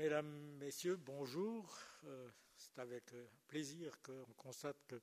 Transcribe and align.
Mesdames, 0.00 0.56
Messieurs, 0.58 0.96
bonjour. 0.96 1.78
Euh, 2.06 2.30
c'est 2.56 2.78
avec 2.78 3.12
euh, 3.12 3.26
plaisir 3.46 4.00
qu'on 4.00 4.32
constate 4.34 4.78
que 4.88 4.98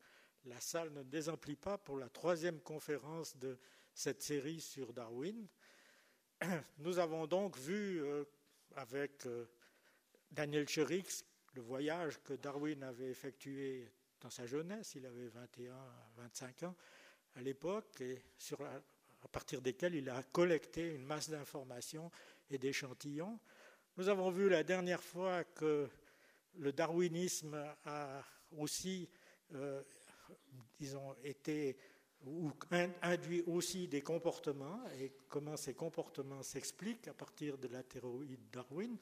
la 0.46 0.60
salle 0.60 0.92
ne 0.92 1.04
désemplit 1.04 1.56
pas 1.56 1.78
pour 1.78 1.98
la 1.98 2.10
troisième 2.10 2.60
conférence 2.62 3.38
de 3.38 3.60
cette 3.94 4.24
série 4.24 4.60
sur 4.60 4.94
Darwin. 4.94 5.48
Nous 6.80 6.98
avons 6.98 7.28
donc 7.28 7.60
vu 7.60 8.02
euh, 8.02 8.26
avec 8.76 9.28
Daniel 10.32 10.68
Cherix 10.68 11.24
le 11.54 11.62
voyage 11.62 12.20
que 12.24 12.34
Darwin 12.34 12.82
avait 12.82 13.12
effectué 13.12 13.88
dans 14.20 14.32
sa 14.32 14.48
jeunesse, 14.48 14.96
il 14.96 15.06
avait 15.06 15.28
21 15.28 15.76
à 15.76 16.10
25 16.16 16.64
ans 16.64 16.76
à 17.36 17.42
l'époque, 17.44 18.02
et 18.02 18.20
à 18.60 19.28
partir 19.28 19.62
desquels 19.62 19.94
il 19.94 20.10
a 20.10 20.24
collecté 20.24 20.96
une 20.96 21.06
masse 21.06 21.30
d'informations 21.30 22.10
et 22.50 22.58
d'échantillons. 22.58 23.40
Nous 23.98 24.10
avons 24.10 24.30
vu 24.30 24.48
la 24.48 24.62
dernière 24.62 25.02
fois 25.02 25.44
que 25.44 25.90
le 26.60 26.72
darwinisme 26.72 27.56
a 27.84 28.22
aussi, 28.56 29.10
euh, 29.56 29.82
disons, 30.80 31.16
été 31.24 31.76
ou 32.24 32.52
induit 33.02 33.42
aussi 33.48 33.88
des 33.88 34.02
comportements 34.02 34.84
et 35.00 35.14
comment 35.28 35.58
ces 35.58 35.74
comportements 35.74 36.44
s'expliquent 36.44 37.08
à 37.08 37.14
partir 37.16 37.58
de 37.58 37.68
la 37.70 37.82
théorie 37.82 38.38
de 38.38 38.52
Darwin, 38.52 38.96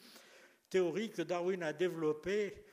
théorie 0.69 1.09
que 1.09 1.23
Darwin 1.23 1.61
a 1.63 1.73
développée 1.73 2.63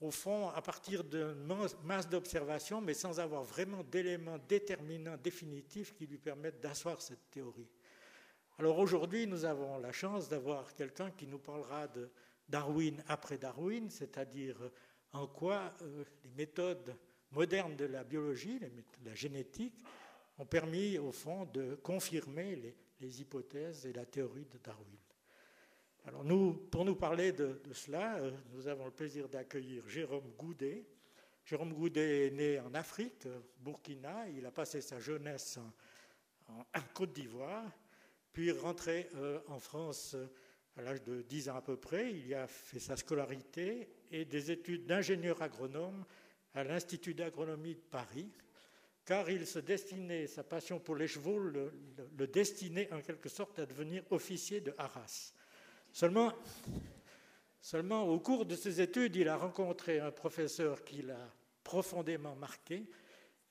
au 0.00 0.12
fond 0.12 0.50
à 0.50 0.62
partir 0.62 1.02
d'une 1.02 1.44
masse 1.82 2.08
d'observations, 2.08 2.80
mais 2.80 2.94
sans 2.94 3.18
avoir 3.18 3.42
vraiment 3.42 3.82
d'éléments 3.82 4.38
déterminants 4.48 5.16
définitifs 5.16 5.92
qui 5.92 6.06
lui 6.06 6.18
permettent 6.18 6.60
d'asseoir 6.60 7.02
cette 7.02 7.32
théorie. 7.32 7.68
Alors 8.56 8.78
aujourd'hui, 8.78 9.26
nous 9.26 9.44
avons 9.44 9.78
la 9.78 9.90
chance 9.90 10.28
d'avoir 10.28 10.76
quelqu'un 10.76 11.10
qui 11.10 11.26
nous 11.26 11.40
parlera 11.40 11.88
de 11.88 12.08
Darwin 12.48 13.02
après 13.08 13.36
Darwin, 13.36 13.90
c'est-à-dire 13.90 14.62
euh, 14.62 14.70
en 15.12 15.26
quoi 15.26 15.72
euh, 15.82 16.04
les 16.22 16.30
méthodes 16.30 16.94
modernes 17.32 17.74
de 17.74 17.86
la 17.86 18.04
biologie, 18.04 18.60
de 18.60 18.70
la 19.04 19.14
génétique, 19.14 19.84
ont 20.38 20.46
permis 20.46 20.98
au 20.98 21.10
fond 21.10 21.46
de 21.46 21.74
confirmer 21.82 22.76
les, 23.00 23.20
hypothèses 23.20 23.86
et 23.86 23.92
la 23.92 24.06
théorie 24.06 24.46
de 24.46 24.58
Darwin. 24.58 25.00
Alors 26.06 26.22
nous, 26.22 26.54
pour 26.54 26.84
nous 26.84 26.94
parler 26.94 27.32
de, 27.32 27.60
cela, 27.72 28.18
euh, 28.18 28.30
nous 28.52 28.68
avons 28.68 28.84
le 28.84 28.92
plaisir 28.92 29.28
d'accueillir 29.28 29.88
Jérôme 29.88 30.30
Goudet. 30.38 30.86
Jérôme 31.44 31.74
Goudet 31.74 32.28
est 32.28 32.30
né 32.30 32.60
en 32.60 32.72
Afrique, 32.72 33.26
Burkina. 33.58 34.28
Il 34.28 34.46
a 34.46 34.52
passé 34.52 34.80
sa 34.80 35.00
jeunesse 35.00 35.58
en 36.48 36.64
Côte 36.94 37.12
d'Ivoire 37.12 37.64
puis 38.34 38.50
rentré 38.50 39.08
euh, 39.14 39.38
en 39.46 39.60
France 39.60 40.14
euh, 40.14 40.26
à 40.76 40.82
l'âge 40.82 41.02
de 41.04 41.22
10 41.22 41.48
ans 41.50 41.56
à 41.56 41.62
peu 41.62 41.76
près. 41.76 42.10
Il 42.10 42.26
y 42.26 42.34
a 42.34 42.46
fait 42.48 42.80
sa 42.80 42.96
scolarité 42.96 43.88
et 44.10 44.24
des 44.24 44.50
études 44.50 44.86
d'ingénieur 44.86 45.40
agronome 45.40 46.04
à 46.52 46.64
l'Institut 46.64 47.14
d'agronomie 47.14 47.76
de 47.76 47.80
Paris, 47.80 48.28
car 49.04 49.30
il 49.30 49.46
se 49.46 49.60
destinait, 49.60 50.26
sa 50.26 50.42
passion 50.42 50.80
pour 50.80 50.96
les 50.96 51.06
chevaux 51.06 51.38
le, 51.38 51.72
destinait 52.26 52.92
en 52.92 53.00
quelque 53.00 53.28
sorte 53.28 53.58
à 53.60 53.66
devenir 53.66 54.02
officier 54.10 54.60
de 54.60 54.74
Arras. 54.78 55.32
Seulement, 55.92 56.32
seulement 57.60 58.02
au 58.08 58.18
cours 58.18 58.46
de 58.46 58.56
ses 58.56 58.80
études, 58.80 59.14
il 59.14 59.28
a 59.28 59.36
rencontré 59.36 60.00
un 60.00 60.10
professeur 60.10 60.82
qui 60.82 61.02
l'a 61.02 61.32
profondément 61.62 62.34
marqué, 62.34 62.84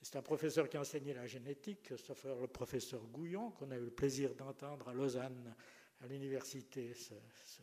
c'est 0.03 0.17
un 0.17 0.21
professeur 0.21 0.67
qui 0.67 0.75
a 0.75 0.81
enseigné 0.81 1.13
la 1.13 1.25
génétique, 1.25 1.89
le 1.89 2.47
professeur 2.47 3.01
Gouillon, 3.05 3.51
qu'on 3.51 3.71
a 3.71 3.77
eu 3.77 3.85
le 3.85 3.89
plaisir 3.89 4.35
d'entendre 4.35 4.89
à 4.89 4.93
Lausanne 4.93 5.55
à 6.01 6.07
l'université 6.07 6.93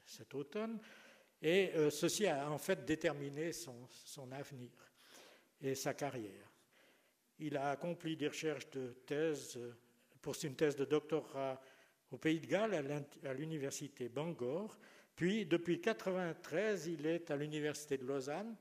cet 0.06 0.34
automne. 0.34 0.80
Et 1.42 1.72
euh, 1.74 1.90
ceci 1.90 2.26
a 2.26 2.50
en 2.50 2.56
fait 2.56 2.84
déterminé 2.84 3.52
son, 3.52 3.86
avenir 4.32 4.70
et 5.60 5.74
sa 5.74 5.92
carrière. 5.92 6.50
Il 7.38 7.56
a 7.58 7.70
accompli 7.70 8.16
des 8.16 8.28
recherches 8.28 8.70
de 8.70 8.96
thèse, 9.06 9.58
pour 10.22 10.34
une 10.42 10.56
thèse 10.56 10.76
de 10.76 10.86
doctorat 10.86 11.60
au 12.10 12.16
Pays 12.16 12.40
de 12.40 12.46
Galles 12.46 13.04
à 13.24 13.34
l'université 13.34 14.08
Bangor. 14.08 14.78
Puis, 15.14 15.44
depuis 15.44 15.76
1993, 15.76 16.86
il 16.86 17.06
est 17.06 17.30
à 17.30 17.36
l'université 17.36 17.98
de 17.98 18.06
Lausanne, 18.06 18.56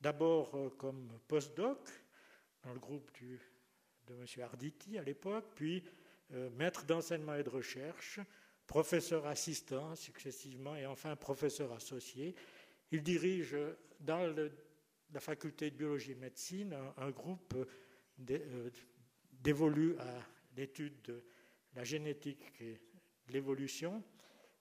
d'abord 0.00 0.54
euh, 0.54 0.68
comme 0.76 1.08
postdoc, 1.26 1.78
dans 2.62 2.72
le 2.72 2.78
groupe 2.78 3.10
de 3.20 4.14
M. 4.14 4.26
Arditi 4.42 4.98
à 4.98 5.02
l'époque, 5.02 5.46
puis 5.54 5.82
euh, 6.32 6.48
maître 6.50 6.86
d'enseignement 6.86 7.34
et 7.34 7.42
de 7.42 7.50
recherche, 7.50 8.20
professeur 8.66 9.26
assistant 9.26 9.94
successivement 9.94 10.74
et 10.76 10.86
enfin 10.86 11.14
professeur 11.16 11.72
associé. 11.72 12.34
Il 12.90 13.02
dirige 13.02 13.56
dans 14.00 14.34
la 15.12 15.20
faculté 15.20 15.70
de 15.70 15.76
biologie 15.76 16.12
et 16.12 16.16
médecine 16.16 16.74
un, 16.96 17.10
groupe 17.10 17.54
euh, 18.30 18.70
dévolu 19.32 19.96
à 19.98 20.22
l'étude 20.56 21.02
de 21.02 21.24
la 21.74 21.84
génétique 21.84 22.44
et 22.60 22.80
l'évolution 23.28 24.02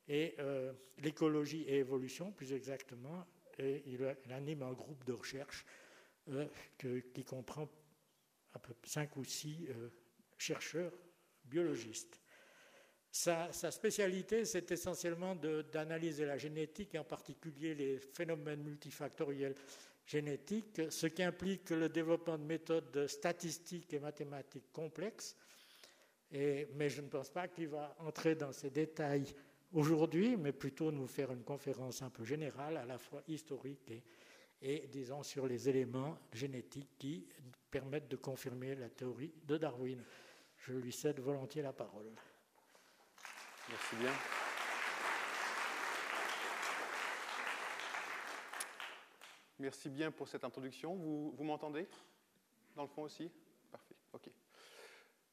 et 0.08 0.36
euh, 0.40 0.74
l'écologie 0.98 1.64
et 1.64 1.78
évolution 1.78 2.32
plus 2.32 2.52
exactement. 2.52 3.26
Et 3.60 3.84
il, 3.86 4.04
anime 4.32 4.64
un 4.64 4.74
groupe 4.74 5.06
de 5.06 5.14
recherche 5.14 5.66
qui 6.78 7.24
comprend 7.24 7.68
à 8.54 8.60
peu 8.60 8.74
cinq 8.84 9.16
ou 9.18 9.24
six 9.24 9.68
euh, 9.70 9.90
chercheurs 10.38 10.94
biologistes. 11.46 12.22
Sa, 13.12 13.52
spécialité, 13.52 14.46
c'est 14.46 14.72
essentiellement 14.72 15.36
d'analyser 15.36 16.26
la 16.26 16.38
génétique, 16.38 16.96
et 16.96 16.98
en 16.98 17.04
particulier 17.04 17.76
les 17.76 18.00
phénomènes 18.00 18.64
multifactoriels 18.64 19.56
génétiques, 20.06 20.82
ce 20.90 21.08
qui 21.08 21.22
implique 21.22 21.72
le 21.72 21.90
développement 21.90 22.38
de 22.38 22.46
méthodes 22.46 23.08
statistiques 23.08 23.94
et 23.94 24.00
mathématiques 24.00 24.72
complexes. 24.72 25.36
mais 26.32 26.90
je 26.90 27.02
ne 27.02 27.08
pense 27.08 27.30
pas 27.30 27.50
qu'il 27.50 27.68
va 27.68 27.94
entrer 28.00 28.36
dans 28.36 28.54
ces 28.54 28.70
détails 28.70 29.36
aujourd'hui, 29.74 30.38
mais 30.38 30.54
plutôt 30.54 30.90
nous 30.90 31.08
faire 31.08 31.34
une 31.34 31.44
conférence 31.44 32.02
un 32.02 32.10
peu 32.10 32.24
générale, 32.24 32.78
à 32.78 32.86
la 32.86 32.98
fois 32.98 33.22
historique 33.28 33.92
et, 33.92 34.04
et 34.62 34.88
disons 34.88 35.24
sur 35.24 35.48
les 35.48 35.70
éléments 35.70 36.18
génétiques 36.34 36.98
qui 36.98 37.28
permettent 37.70 38.10
de 38.10 38.16
confirmer 38.16 38.76
la 38.76 38.90
théorie 38.90 39.34
de 39.46 39.58
Darwin. 39.58 40.04
Je 40.58 40.74
lui 40.74 40.92
cède 40.92 41.20
volontiers 41.20 41.62
la 41.62 41.74
parole. 41.74 42.12
Merci 43.70 43.96
bien. 43.96 44.12
Merci 49.58 49.90
bien 49.90 50.12
pour 50.12 50.28
cette 50.28 50.44
introduction. 50.44 50.96
Vous, 50.96 51.32
vous 51.32 51.44
m'entendez 51.44 51.88
Dans 52.76 52.84
le 52.84 52.88
fond 52.88 53.04
aussi? 53.04 53.32
Parfait, 53.72 53.96
ok. 54.14 54.30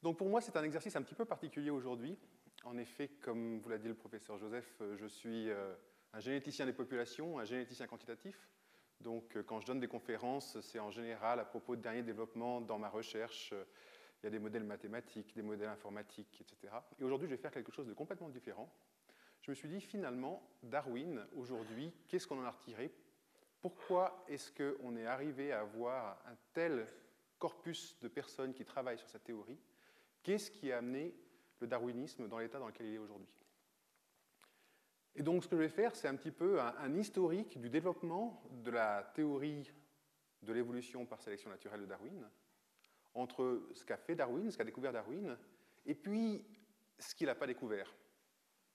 Donc 0.01 0.17
pour 0.17 0.29
moi, 0.29 0.39
c'est 0.39 0.55
un 0.55 0.63
exercice 0.63 0.95
un 0.95 1.01
petit 1.01 1.15
peu 1.15 1.25
particulier 1.25 1.69
aujourd'hui. 1.69 2.17
En 2.63 2.77
effet, 2.77 3.09
comme 3.21 3.59
vous 3.59 3.69
l'a 3.69 3.77
dit 3.77 3.87
le 3.87 3.95
professeur 3.95 4.37
Joseph, 4.37 4.81
je 4.97 5.05
suis 5.07 5.49
euh, 5.49 5.73
un 6.13 6.19
généticien 6.19 6.65
des 6.65 6.73
populations, 6.73 7.39
un 7.39 7.45
généticien 7.45 7.87
quantitatif. 7.87 8.49
Donc, 9.01 9.35
euh, 9.35 9.43
quand 9.43 9.59
je 9.59 9.65
donne 9.65 9.79
des 9.79 9.87
conférences, 9.87 10.59
c'est 10.61 10.79
en 10.79 10.91
général 10.91 11.39
à 11.39 11.45
propos 11.45 11.75
de 11.75 11.81
derniers 11.81 12.03
développements 12.03 12.61
dans 12.61 12.77
ma 12.77 12.89
recherche. 12.89 13.53
Il 14.21 14.25
y 14.25 14.27
a 14.27 14.29
des 14.29 14.39
modèles 14.39 14.65
mathématiques, 14.65 15.33
des 15.35 15.41
modèles 15.41 15.69
informatiques, 15.69 16.41
etc. 16.41 16.73
Et 16.99 17.03
aujourd'hui, 17.03 17.27
je 17.27 17.35
vais 17.35 17.41
faire 17.41 17.51
quelque 17.51 17.71
chose 17.71 17.87
de 17.87 17.93
complètement 17.93 18.29
différent. 18.29 18.69
Je 19.41 19.51
me 19.51 19.55
suis 19.55 19.69
dit, 19.69 19.79
finalement, 19.79 20.43
Darwin, 20.61 21.25
aujourd'hui, 21.35 21.93
qu'est-ce 22.07 22.27
qu'on 22.27 22.41
en 22.41 22.45
a 22.45 22.51
retiré? 22.51 22.91
Pourquoi 23.61 24.25
est-ce 24.27 24.51
qu'on 24.51 24.95
est 24.97 25.05
arrivé 25.05 25.51
à 25.53 25.61
avoir 25.61 26.21
un 26.25 26.35
tel 26.53 26.87
corpus 27.37 27.97
de 28.01 28.09
personnes 28.09 28.53
qui 28.53 28.65
travaillent 28.65 28.97
sur 28.97 29.07
cette 29.07 29.23
théorie? 29.23 29.59
Qu'est-ce 30.23 30.51
qui 30.51 30.71
a 30.71 30.77
amené 30.79 31.15
le 31.61 31.67
darwinisme 31.67 32.27
dans 32.27 32.39
l'état 32.39 32.59
dans 32.59 32.67
lequel 32.67 32.87
il 32.87 32.95
est 32.95 32.99
aujourd'hui? 32.99 33.38
Et 35.15 35.23
donc, 35.23 35.43
ce 35.43 35.49
que 35.49 35.55
je 35.55 35.61
vais 35.61 35.69
faire, 35.69 35.95
c'est 35.95 36.07
un 36.07 36.15
petit 36.15 36.31
peu 36.31 36.61
un, 36.61 36.95
historique 36.95 37.59
du 37.59 37.69
développement 37.69 38.43
de 38.51 38.71
la 38.71 39.03
théorie 39.15 39.71
de 40.41 40.53
l'évolution 40.53 41.05
par 41.05 41.21
sélection 41.21 41.49
naturelle 41.49 41.81
de 41.81 41.85
Darwin, 41.85 42.29
entre 43.13 43.67
ce 43.73 43.83
qu'a 43.83 43.97
fait 43.97 44.15
Darwin, 44.15 44.51
ce 44.51 44.57
qu'a 44.57 44.63
découvert 44.63 44.93
Darwin, 44.93 45.37
et 45.85 45.95
puis 45.95 46.45
ce 46.97 47.15
qu'il 47.15 47.27
n'a 47.27 47.35
pas 47.35 47.47
découvert. 47.47 47.93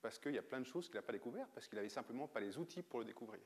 Parce 0.02 0.18
qu'il 0.18 0.34
y 0.34 0.38
a 0.38 0.42
plein 0.42 0.60
de 0.60 0.66
choses 0.66 0.88
qu'il 0.88 0.96
n'a 0.96 1.02
pas 1.02 1.12
découvert, 1.12 1.48
parce 1.48 1.66
qu'il 1.66 1.76
n'avait 1.76 1.88
simplement 1.88 2.28
pas 2.28 2.40
les 2.40 2.58
outils 2.58 2.82
pour 2.82 2.98
le 2.98 3.06
découvrir. 3.06 3.40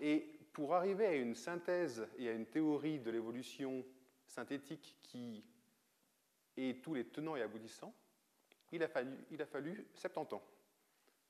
Et 0.00 0.40
pour 0.52 0.74
arriver 0.74 1.06
à 1.06 1.14
une 1.14 1.34
synthèse 1.34 2.08
et 2.16 2.28
à 2.28 2.32
une 2.32 2.46
théorie 2.46 2.98
de 2.98 3.10
l'évolution 3.10 3.84
synthétique 4.26 4.96
qui 5.00 5.44
ait 6.56 6.80
tous 6.80 6.94
les 6.94 7.06
tenants 7.06 7.36
et 7.36 7.42
aboutissants, 7.42 7.94
il 8.72 8.82
a 8.82 8.88
fallu, 8.88 9.16
il 9.30 9.40
a 9.40 9.46
fallu 9.46 9.86
70 9.94 10.34
ans. 10.34 10.42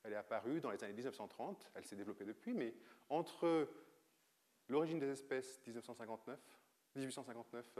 Elle 0.02 0.12
est 0.12 0.16
apparue 0.16 0.60
dans 0.60 0.70
les 0.70 0.82
années 0.84 0.94
1930, 0.94 1.72
elle 1.74 1.84
s'est 1.84 1.96
développée 1.96 2.24
depuis, 2.24 2.54
mais 2.54 2.74
entre 3.08 3.68
l'origine 4.68 4.98
des 4.98 5.10
espèces 5.10 5.60
1959, 5.66 6.38
1859 6.96 7.78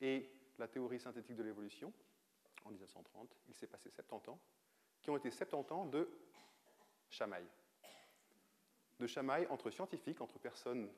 et 0.00 0.30
la 0.58 0.68
théorie 0.68 1.00
synthétique 1.00 1.36
de 1.36 1.42
l'évolution 1.42 1.92
en 2.64 2.70
1930, 2.70 3.36
il 3.48 3.54
s'est 3.54 3.66
passé 3.66 3.90
70 3.90 4.30
ans, 4.30 4.38
qui 5.00 5.10
ont 5.10 5.16
été 5.16 5.30
70 5.30 5.72
ans 5.72 5.86
de 5.86 6.08
chamaille. 7.08 7.46
de 8.98 9.06
chamaille 9.06 9.46
entre 9.48 9.70
scientifiques, 9.70 10.20
entre 10.20 10.38
personnes 10.38 10.90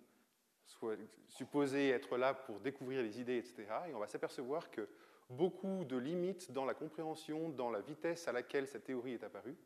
supposées 1.29 1.91
être 1.91 2.17
là 2.17 2.33
pour 2.33 2.61
découvrir 2.61 3.03
les 3.03 3.21
idées, 3.21 3.39
etc. 3.39 3.67
Et 3.89 3.95
on 3.95 3.99
va 3.99 4.07
s'apercevoir 4.07 4.71
que 4.71 4.89
beaucoup 5.29 5.85
de 5.85 5.97
limites 5.97 6.53
dans 6.53 6.65
la 6.65 6.75
compréhension, 6.75 7.51
dans 7.51 7.71
la 7.71 7.81
vitesse 7.81 8.27
à 8.29 8.33
laquelle 8.33 8.67
cette 8.67 8.85
théorie 8.85 9.13
est 9.13 9.25
apparue, 9.25 9.57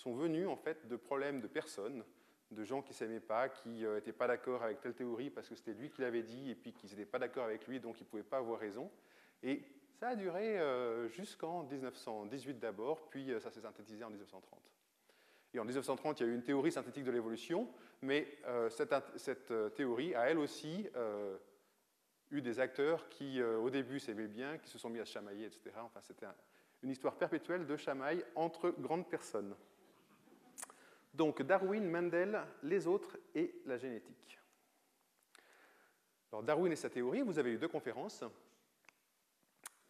sont 0.00 0.14
venues 0.14 0.46
en 0.46 0.56
fait 0.56 0.88
de 0.88 0.96
problèmes 0.96 1.40
de 1.40 1.46
personnes, 1.46 2.02
de 2.50 2.64
gens 2.64 2.80
qui 2.80 2.92
ne 2.92 2.94
s'aimaient 2.94 3.20
pas, 3.20 3.48
qui 3.48 3.68
n'étaient 3.68 4.10
euh, 4.10 4.18
pas 4.18 4.26
d'accord 4.26 4.62
avec 4.62 4.80
telle 4.80 4.94
théorie 4.94 5.30
parce 5.30 5.48
que 5.48 5.54
c'était 5.54 5.74
lui 5.74 5.90
qui 5.90 6.00
l'avait 6.00 6.22
dit, 6.22 6.50
et 6.50 6.54
puis 6.54 6.72
qu'ils 6.72 6.90
n'étaient 6.90 7.04
pas 7.04 7.18
d'accord 7.18 7.44
avec 7.44 7.66
lui, 7.66 7.80
donc 7.80 8.00
ils 8.00 8.04
ne 8.04 8.08
pouvaient 8.08 8.22
pas 8.22 8.38
avoir 8.38 8.58
raison. 8.58 8.90
Et 9.42 9.62
ça 9.92 10.08
a 10.08 10.16
duré 10.16 10.58
euh, 10.58 11.08
jusqu'en 11.08 11.64
1918 11.64 12.58
d'abord, 12.58 13.08
puis 13.10 13.30
euh, 13.30 13.40
ça 13.40 13.50
s'est 13.50 13.60
synthétisé 13.60 14.02
en 14.02 14.08
1930. 14.08 14.58
Et 15.52 15.58
en 15.58 15.64
1930, 15.64 16.20
il 16.20 16.26
y 16.26 16.26
a 16.26 16.32
eu 16.32 16.34
une 16.34 16.42
théorie 16.42 16.72
synthétique 16.72 17.04
de 17.04 17.10
l'évolution, 17.10 17.68
mais 18.02 18.38
cette, 18.68 19.74
théorie 19.74 20.14
a 20.14 20.30
elle 20.30 20.38
aussi 20.38 20.88
eu 22.30 22.40
des 22.40 22.60
acteurs 22.60 23.08
qui, 23.08 23.42
au 23.42 23.68
début, 23.68 23.98
s'aimaient 23.98 24.28
bien, 24.28 24.58
qui 24.58 24.70
se 24.70 24.78
sont 24.78 24.88
mis 24.88 25.00
à 25.00 25.04
chamailler, 25.04 25.46
etc. 25.46 25.72
Enfin, 25.78 25.98
c'était 26.02 26.26
une 26.84 26.90
histoire 26.90 27.16
perpétuelle 27.16 27.66
de 27.66 27.76
chamaille 27.76 28.24
entre 28.36 28.70
grandes 28.78 29.10
personnes. 29.10 29.56
Donc 31.12 31.42
Darwin, 31.42 31.88
Mendel, 31.88 32.40
les 32.62 32.86
autres 32.86 33.18
et 33.34 33.60
la 33.66 33.76
génétique. 33.76 34.40
Alors 36.32 36.42
Darwin 36.42 36.70
et 36.70 36.76
sa 36.76 36.90
théorie, 36.90 37.22
vous 37.22 37.38
avez 37.38 37.52
eu 37.52 37.58
deux 37.58 37.68
conférences. 37.68 38.24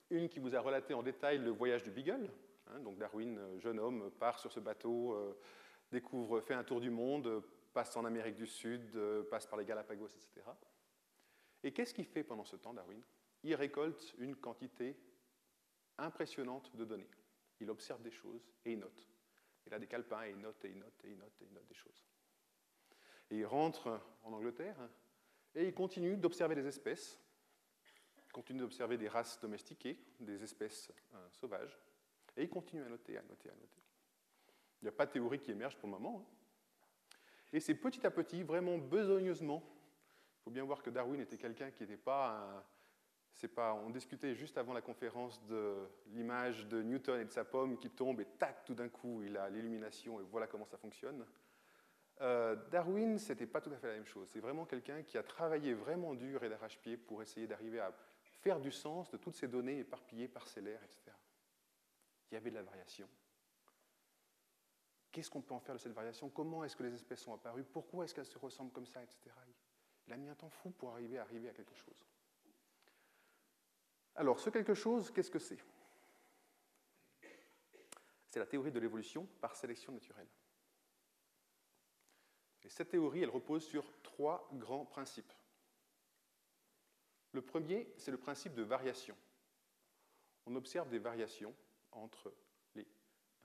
Une 0.09 0.29
qui 0.29 0.41
vous 0.41 0.57
a 0.57 0.61
relaté 0.61 0.95
en 0.95 1.03
détail 1.03 1.39
le 1.39 1.51
voyage 1.51 1.83
du 1.83 1.91
Beagle. 1.91 2.31
Hein, 2.67 2.81
donc 2.81 2.99
Darwin, 2.99 3.39
euh, 3.39 3.59
jeune 3.59 3.79
homme, 3.79 4.11
part 4.13 4.39
sur 4.39 4.51
ce 4.51 4.61
bateau, 4.61 5.13
euh, 5.15 5.39
découvre, 5.93 6.41
fait 6.41 6.55
un 6.55 6.65
tour 6.65 6.81
du 6.81 6.91
monde, 6.91 7.43
passe 7.73 7.97
en 7.97 8.05
Amérique 8.05 8.37
du 8.37 8.47
Sud, 8.47 8.97
euh, 8.97 9.23
passe 9.25 9.47
par 9.47 9.59
les 9.59 9.65
Galapagos, 9.65 10.09
etc. 10.09 10.47
Et 11.63 11.73
qu'est-ce 11.73 11.95
qu'il 11.95 12.07
fait 12.07 12.25
pendant 12.25 12.45
ce 12.45 12.57
temps, 12.57 12.73
Darwin? 12.73 13.03
Il 13.43 13.55
récolte 13.55 14.15
une 14.19 14.37
quantité 14.37 14.97
impressionnante 15.99 16.75
de 16.75 16.85
données. 16.85 17.11
Il 17.61 17.71
observe 17.71 18.03
des 18.03 18.11
choses 18.11 18.51
et 18.65 18.73
il 18.73 18.79
note. 18.79 19.10
Il 19.67 19.75
a 19.75 19.79
des 19.79 19.87
calepins 19.87 20.25
et 20.25 20.31
il 20.31 20.39
note 20.39 20.65
et 20.65 20.71
il 20.71 20.79
note 20.79 21.05
et 21.05 21.11
il 21.11 21.19
note 21.19 21.41
et 21.41 21.45
il 21.45 21.53
note 21.53 21.67
des 21.67 21.75
choses. 21.75 22.05
Et 23.31 23.39
il 23.39 23.47
rentre 23.47 24.01
en 24.23 24.33
Angleterre 24.33 24.77
et 25.55 25.67
il 25.67 25.75
continue 25.75 26.17
d'observer 26.17 26.55
les 26.55 26.67
espèces, 26.67 27.19
il 28.27 28.33
continue 28.33 28.61
d'observer 28.61 28.97
des 28.97 29.09
races 29.09 29.41
domestiquées, 29.41 29.99
des 30.19 30.43
espèces 30.43 30.93
euh, 31.15 31.29
sauvages, 31.33 31.79
et 32.37 32.45
il 32.45 32.49
continue 32.49 32.83
à 32.83 32.89
noter, 32.89 33.19
à 33.19 33.23
noter, 33.23 33.51
à 33.51 33.55
noter. 33.55 33.83
Il 34.81 34.85
n'y 34.85 34.89
a 34.89 34.93
pas 34.93 35.07
de 35.07 35.12
théorie 35.12 35.41
qui 35.41 35.51
émerge 35.51 35.77
pour 35.77 35.89
le 35.89 35.93
moment. 35.93 36.25
Hein. 36.25 37.17
Et 37.53 37.61
c'est 37.61 37.75
petit 37.75 38.07
à 38.07 38.11
petit, 38.11 38.43
vraiment 38.43 38.79
besogneusement, 38.79 39.62
il 40.41 40.43
faut 40.45 40.51
bien 40.51 40.65
voir 40.65 40.83
que 40.83 40.91
Darwin 40.91 41.21
était 41.21 41.37
quelqu'un 41.37 41.71
qui 41.71 41.83
n'était 41.83 41.97
pas 41.97 42.39
un, 42.39 42.65
on 43.59 43.91
discutait 43.91 44.35
juste 44.35 44.59
avant 44.59 44.73
la 44.73 44.82
conférence 44.82 45.44
de 45.47 45.75
l'image 46.09 46.67
de 46.67 46.82
Newton 46.82 47.21
et 47.21 47.25
de 47.25 47.31
sa 47.31 47.44
pomme 47.44 47.79
qui 47.79 47.91
tombe 47.91 48.21
et 48.21 48.27
tac, 48.38 48.65
tout 48.65 48.75
d'un 48.75 48.88
coup, 48.88 49.23
il 49.23 49.37
a 49.37 49.49
l'illumination 49.49 50.21
et 50.21 50.25
voilà 50.25 50.47
comment 50.47 50.67
ça 50.67 50.77
fonctionne. 50.77 51.25
Euh, 52.21 52.55
Darwin, 52.71 53.19
c'était 53.19 53.47
pas 53.47 53.61
tout 53.61 53.73
à 53.73 53.79
fait 53.79 53.87
la 53.87 53.94
même 53.94 54.05
chose. 54.05 54.29
C'est 54.31 54.41
vraiment 54.41 54.67
quelqu'un 54.67 55.03
qui 55.03 55.17
a 55.17 55.23
travaillé 55.23 55.73
vraiment 55.73 56.15
dur 56.15 56.44
et 56.44 56.50
d'arrache-pied 56.50 56.97
pour 56.99 57.23
essayer 57.23 57.47
d'arriver 57.47 57.81
à 57.81 57.93
faire 58.43 58.61
du 58.61 58.71
sens 58.71 59.11
de 59.11 59.17
toutes 59.17 59.37
ces 59.37 59.49
données 59.49 59.79
éparpillées, 59.79 60.29
parcellaires, 60.29 60.83
etc. 60.85 61.17
Il 62.31 62.35
y 62.35 62.37
avait 62.37 62.50
de 62.50 62.56
la 62.56 62.62
variation. 62.62 63.09
Qu'est-ce 65.11 65.31
qu'on 65.31 65.41
peut 65.41 65.55
en 65.55 65.61
faire 65.61 65.75
de 65.75 65.81
cette 65.81 65.93
variation? 65.93 66.29
Comment 66.29 66.62
est-ce 66.62 66.76
que 66.76 66.83
les 66.83 66.94
espèces 66.94 67.21
sont 67.21 67.35
apparues? 67.35 67.65
Pourquoi 67.65 68.05
est-ce 68.05 68.15
qu'elles 68.15 68.26
se 68.26 68.38
ressemblent 68.38 68.73
comme 68.73 68.87
ça, 68.87 69.03
etc. 69.03 69.19
Il 70.06 70.12
a 70.12 70.17
mis 70.17 70.29
un 70.29 70.35
temps 70.35 70.50
fou 70.50 70.71
pour 70.71 70.91
arriver 70.91 71.19
à 71.19 71.53
quelque 71.53 71.75
chose. 71.75 72.10
Alors, 74.17 74.41
ce 74.41 74.51
quelque 74.51 74.75
chose, 74.75 75.11
qu'est-ce 75.11 75.31
que 75.31 75.39
c'est? 75.39 75.59
C'est 78.29 78.39
la 78.39 78.47
théorie 78.47 78.73
de 78.73 78.79
l'évolution 78.79 79.27
par 79.41 79.57
sélection 79.57 79.93
naturelle. 79.93 80.29
Et 82.62 82.69
cette 82.69 82.91
théorie, 82.91 83.23
elle 83.23 83.31
repose 83.31 83.65
sur 83.65 83.85
trois 84.03 84.49
grands 84.53 84.85
principes. 84.85 85.33
Le 87.33 87.43
premier, 87.43 87.93
c'est 87.97 88.11
le 88.11 88.19
principe 88.19 88.55
de 88.55 88.62
variation. 88.62 89.17
On 90.47 90.55
observe 90.57 90.89
des 90.89 90.99
variations 90.99 91.55
entre 91.93 92.33
les 92.75 92.87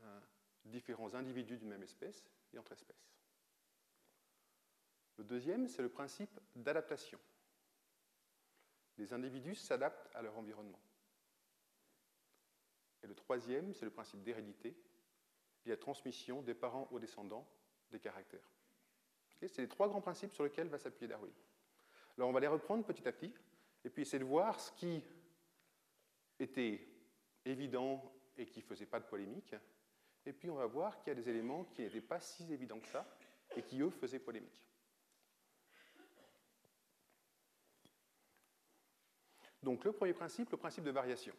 euh, 0.01 0.19
différents 0.65 1.13
individus 1.13 1.57
d'une 1.57 1.69
même 1.69 1.83
espèce 1.83 2.23
et 2.53 2.57
entre 2.57 2.73
espèces. 2.73 3.09
Le 5.17 5.23
deuxième, 5.23 5.67
c'est 5.67 5.81
le 5.81 5.89
principe 5.89 6.39
d'adaptation. 6.55 7.19
Les 8.97 9.13
individus 9.13 9.55
s'adaptent 9.55 10.09
à 10.15 10.21
leur 10.21 10.37
environnement. 10.37 10.79
Et 13.03 13.07
le 13.07 13.15
troisième, 13.15 13.73
c'est 13.73 13.85
le 13.85 13.91
principe 13.91 14.23
d'hérédité 14.23 14.75
la 15.69 15.77
transmission 15.77 16.41
des 16.41 16.53
parents 16.53 16.87
aux 16.91 16.99
descendants 16.99 17.47
des 17.91 17.99
caractères. 17.99 18.47
c'est 19.39 19.59
les 19.59 19.67
trois 19.67 19.87
grands 19.87 20.01
principes 20.01 20.33
sur 20.33 20.43
lesquels 20.43 20.67
va 20.67 20.77
s'appuyer 20.77 21.07
Darwin. 21.07 21.31
Alors 22.17 22.29
on 22.29 22.33
va 22.33 22.39
les 22.39 22.47
reprendre 22.47 22.85
petit 22.85 23.07
à 23.07 23.11
petit 23.11 23.33
et 23.83 23.89
puis 23.89 24.03
essayer 24.03 24.19
de 24.19 24.23
voir 24.23 24.59
ce 24.59 24.71
qui 24.73 25.03
était 26.39 26.87
évident 27.45 28.03
et 28.37 28.45
qui 28.45 28.59
ne 28.59 28.65
faisait 28.65 28.85
pas 28.85 28.99
de 28.99 29.05
polémique. 29.05 29.55
Et 30.25 30.33
puis 30.33 30.49
on 30.49 30.55
va 30.55 30.65
voir 30.65 30.97
qu'il 30.99 31.09
y 31.09 31.11
a 31.11 31.15
des 31.15 31.29
éléments 31.29 31.65
qui 31.65 31.81
n'étaient 31.81 32.01
pas 32.01 32.19
si 32.19 32.51
évidents 32.51 32.79
que 32.79 32.87
ça 32.87 33.07
et 33.55 33.61
qui, 33.61 33.81
eux, 33.81 33.89
faisaient 33.89 34.19
polémique. 34.19 34.63
Donc 39.65 39.83
le 39.83 39.91
premier 39.91 40.13
principe, 40.13 40.51
le 40.51 40.57
principe 40.57 40.83
de 40.83 40.91
variation. 40.91 41.33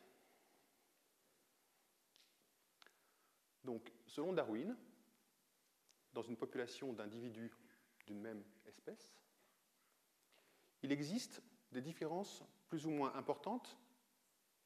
Donc 3.62 3.92
selon 4.04 4.32
Darwin, 4.32 4.76
dans 6.12 6.22
une 6.22 6.36
population 6.36 6.92
d'individus 6.92 7.52
d'une 8.04 8.20
même 8.20 8.42
espèce, 8.66 9.16
il 10.82 10.90
existe 10.90 11.40
des 11.70 11.80
différences 11.80 12.42
plus 12.68 12.84
ou 12.84 12.90
moins 12.90 13.14
importantes 13.14 13.78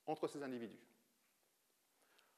entre 0.07 0.27
ces 0.27 0.43
individus. 0.43 0.81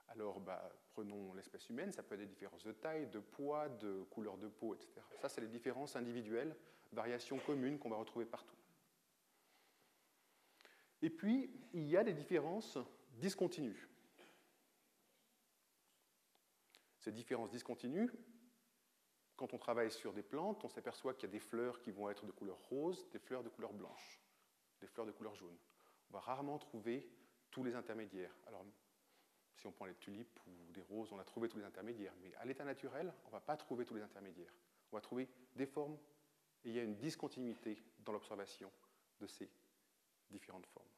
Alors, 0.08 0.40
bah, 0.40 0.72
prenons 0.92 1.34
l'espèce 1.34 1.68
humaine, 1.68 1.92
ça 1.92 2.02
peut 2.02 2.16
être 2.16 2.20
des 2.20 2.26
différences 2.26 2.64
de 2.64 2.72
taille, 2.72 3.06
de 3.06 3.20
poids, 3.20 3.68
de 3.68 4.02
couleur 4.10 4.38
de 4.38 4.48
peau, 4.48 4.74
etc. 4.74 4.90
Ça, 5.20 5.28
c'est 5.28 5.40
les 5.40 5.46
différences 5.46 5.94
individuelles, 5.94 6.56
variations 6.92 7.38
communes 7.38 7.78
qu'on 7.78 7.90
va 7.90 7.96
retrouver 7.96 8.26
partout. 8.26 8.56
Et 11.02 11.10
puis, 11.10 11.50
il 11.72 11.88
y 11.88 11.96
a 11.96 12.04
des 12.04 12.14
différences 12.14 12.78
discontinues. 13.18 13.88
Ces 16.98 17.10
différences 17.10 17.50
discontinues, 17.50 18.10
quand 19.36 19.52
on 19.52 19.58
travaille 19.58 19.90
sur 19.90 20.12
des 20.12 20.22
plantes, 20.22 20.64
on 20.64 20.68
s'aperçoit 20.68 21.14
qu'il 21.14 21.24
y 21.24 21.26
a 21.26 21.32
des 21.32 21.40
fleurs 21.40 21.80
qui 21.80 21.90
vont 21.90 22.08
être 22.08 22.24
de 22.24 22.30
couleur 22.30 22.58
rose, 22.68 23.08
des 23.10 23.18
fleurs 23.18 23.42
de 23.42 23.48
couleur 23.48 23.72
blanche, 23.72 24.22
des 24.80 24.86
fleurs 24.86 25.06
de 25.06 25.10
couleur 25.10 25.34
jaune. 25.34 25.56
On 26.10 26.14
va 26.14 26.20
rarement 26.20 26.58
trouver 26.58 27.10
tous 27.50 27.64
les 27.64 27.74
intermédiaires. 27.74 28.34
Alors, 28.46 28.64
si 29.56 29.66
on 29.66 29.72
prend 29.72 29.86
les 29.86 29.94
tulipes 29.96 30.38
ou 30.46 30.72
des 30.72 30.82
roses, 30.82 31.12
on 31.12 31.18
a 31.18 31.24
trouvé 31.24 31.48
tous 31.48 31.58
les 31.58 31.64
intermédiaires. 31.64 32.14
Mais 32.22 32.32
à 32.36 32.44
l'état 32.44 32.64
naturel, 32.64 33.12
on 33.24 33.28
ne 33.28 33.32
va 33.32 33.40
pas 33.40 33.56
trouver 33.56 33.84
tous 33.84 33.94
les 33.94 34.02
intermédiaires. 34.02 34.54
On 34.92 34.96
va 34.96 35.00
trouver 35.00 35.28
des 35.56 35.66
formes 35.66 35.98
et 36.64 36.68
il 36.68 36.74
y 36.74 36.78
a 36.78 36.84
une 36.84 36.96
discontinuité 36.96 37.82
dans 38.04 38.12
l'observation 38.12 38.70
de 39.20 39.26
ces 39.26 39.50
différentes 40.32 40.66
formes. 40.66 40.88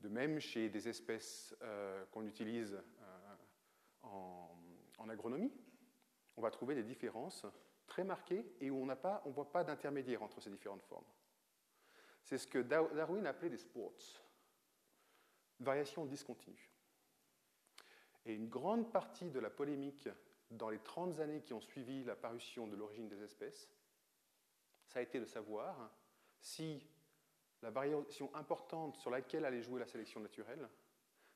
De 0.00 0.08
même, 0.08 0.40
chez 0.40 0.68
des 0.68 0.88
espèces 0.88 1.54
euh, 1.62 2.04
qu'on 2.06 2.26
utilise 2.26 2.74
euh, 2.74 3.34
en, 4.02 5.08
agronomie, 5.08 5.52
on 6.36 6.42
va 6.42 6.50
trouver 6.50 6.74
des 6.74 6.82
différences 6.82 7.46
très 7.86 8.02
marquées 8.02 8.44
et 8.60 8.70
où 8.70 8.76
on 8.82 8.86
ne 8.86 9.30
voit 9.32 9.52
pas 9.52 9.62
d'intermédiaire 9.62 10.22
entre 10.22 10.40
ces 10.40 10.50
différentes 10.50 10.82
formes. 10.82 11.04
C'est 12.24 12.38
ce 12.38 12.46
que 12.46 12.58
Darwin 12.58 13.26
appelait 13.26 13.50
des 13.50 13.58
sports, 13.58 14.22
variation 15.60 16.06
discontinue. 16.06 16.70
Et 18.24 18.34
une 18.34 18.48
grande 18.48 18.92
partie 18.92 19.30
de 19.30 19.40
la 19.40 19.50
polémique 19.50 20.08
dans 20.50 20.70
les 20.70 20.78
30 20.78 21.18
années 21.20 21.42
qui 21.42 21.52
ont 21.52 21.60
suivi 21.60 22.04
la 22.04 22.16
parution 22.16 22.66
de 22.66 22.76
l'origine 22.76 23.08
des 23.08 23.22
espèces, 23.22 23.68
ça 24.86 24.98
a 24.98 25.02
été 25.02 25.18
de 25.18 25.24
savoir 25.24 25.90
si 26.40 26.86
la 27.62 27.70
variation 27.70 28.34
importante 28.34 28.96
sur 28.96 29.10
laquelle 29.10 29.44
allait 29.44 29.62
jouer 29.62 29.80
la 29.80 29.86
sélection 29.86 30.20
naturelle, 30.20 30.68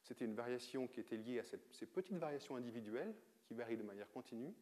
c'était 0.03 0.25
une 0.25 0.35
variation 0.35 0.87
qui 0.87 1.01
était 1.01 1.17
liée 1.17 1.39
à 1.39 1.45
ces 1.45 1.87
petites 1.87 2.19
variations 2.19 2.57
individuelles 2.57 3.15
qui 3.45 3.55
varient 3.55 3.77
de 3.77 3.83
manière 3.83 4.11
continue, 4.11 4.55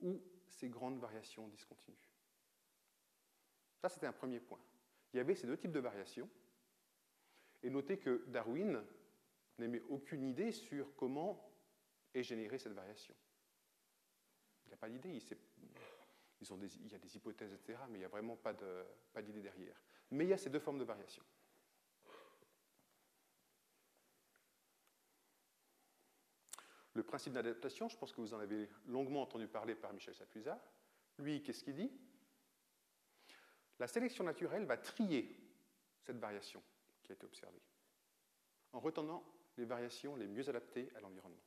ou 0.00 0.20
ces 0.48 0.68
grandes 0.68 0.98
variations 0.98 1.48
discontinues. 1.48 2.10
Ça, 3.76 3.88
c'était 3.88 4.06
un 4.06 4.12
premier 4.12 4.40
point. 4.40 4.60
Il 5.12 5.18
y 5.18 5.20
avait 5.20 5.34
ces 5.34 5.46
deux 5.46 5.56
types 5.56 5.72
de 5.72 5.80
variations, 5.80 6.28
et 7.62 7.70
notez 7.70 7.98
que 7.98 8.24
Darwin 8.28 8.82
n'aimait 9.58 9.82
aucune 9.88 10.24
idée 10.24 10.52
sur 10.52 10.94
comment 10.96 11.50
est 12.12 12.22
générée 12.22 12.58
cette 12.58 12.72
variation. 12.72 13.14
Il 14.66 14.70
n'a 14.70 14.76
pas 14.76 14.88
d'idée, 14.88 15.10
il 15.10 15.22
y 16.40 16.94
a 16.94 16.98
des 16.98 17.16
hypothèses, 17.16 17.52
etc., 17.52 17.78
mais 17.88 17.96
il 17.96 18.00
n'y 18.00 18.04
a 18.04 18.08
vraiment 18.08 18.36
pas 18.36 18.52
d'idée 19.22 19.42
derrière. 19.42 19.80
Mais 20.10 20.24
il 20.24 20.28
y 20.28 20.32
a 20.32 20.38
ces 20.38 20.50
deux 20.50 20.60
formes 20.60 20.78
de 20.78 20.84
variation. 20.84 21.22
Le 26.92 27.02
principe 27.02 27.32
d'adaptation, 27.32 27.88
je 27.88 27.96
pense 27.96 28.12
que 28.12 28.20
vous 28.20 28.34
en 28.34 28.38
avez 28.38 28.68
longuement 28.86 29.22
entendu 29.22 29.48
parler 29.48 29.74
par 29.74 29.92
Michel 29.92 30.14
Sapuza. 30.14 30.62
Lui, 31.18 31.42
qu'est-ce 31.42 31.64
qu'il 31.64 31.74
dit? 31.74 31.90
La 33.80 33.88
sélection 33.88 34.22
naturelle 34.22 34.64
va 34.64 34.76
trier 34.76 35.36
cette 36.02 36.18
variation 36.18 36.62
qui 37.02 37.10
a 37.10 37.14
été 37.16 37.24
observée, 37.24 37.62
en 38.72 38.78
retenant 38.78 39.24
les 39.56 39.64
variations 39.64 40.14
les 40.14 40.28
mieux 40.28 40.48
adaptées 40.48 40.88
à 40.94 41.00
l'environnement. 41.00 41.42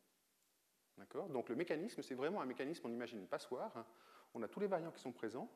D'accord? 0.97 1.29
Donc 1.29 1.47
le 1.47 1.55
mécanisme, 1.55 2.01
c'est 2.01 2.15
vraiment 2.15 2.41
un 2.41 2.45
mécanisme, 2.45 2.87
on 2.87 2.91
imagine 2.91 3.19
une 3.19 3.27
passoire, 3.27 3.75
hein. 3.77 3.85
On 4.37 4.43
a 4.43 4.47
tous 4.47 4.59
les 4.59 4.67
variants 4.67 4.91
qui 4.91 5.01
sont 5.01 5.11
présents, 5.11 5.49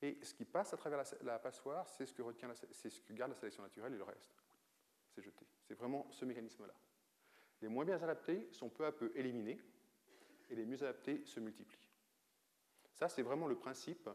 et 0.00 0.18
ce 0.22 0.34
qui 0.34 0.44
passe 0.44 0.72
à 0.72 0.76
travers 0.76 1.04
la, 1.22 1.38
passoire, 1.38 1.88
c'est 1.88 2.06
ce, 2.06 2.12
que 2.12 2.22
retient 2.22 2.52
c'est 2.70 2.90
ce 2.90 3.00
que 3.00 3.12
garde 3.12 3.30
la 3.30 3.36
sélection 3.36 3.62
naturelle 3.62 3.94
et 3.94 3.98
le 3.98 4.04
reste, 4.04 4.34
c'est 5.10 5.22
jeté. 5.22 5.46
C'est 5.62 5.74
vraiment 5.74 6.06
ce 6.10 6.24
mécanisme-là. 6.24 6.74
Les 7.60 7.68
moins 7.68 7.84
bien 7.84 8.02
adaptés 8.02 8.48
sont 8.52 8.68
peu 8.68 8.84
à 8.84 8.92
peu 8.92 9.12
éliminés, 9.14 9.60
et 10.50 10.56
les 10.56 10.66
mieux 10.66 10.82
adaptés 10.82 11.24
se 11.24 11.40
multiplient. 11.40 11.88
Ça, 12.94 13.08
c'est 13.08 13.22
vraiment 13.22 13.46
le 13.46 13.56
principe 13.56 14.10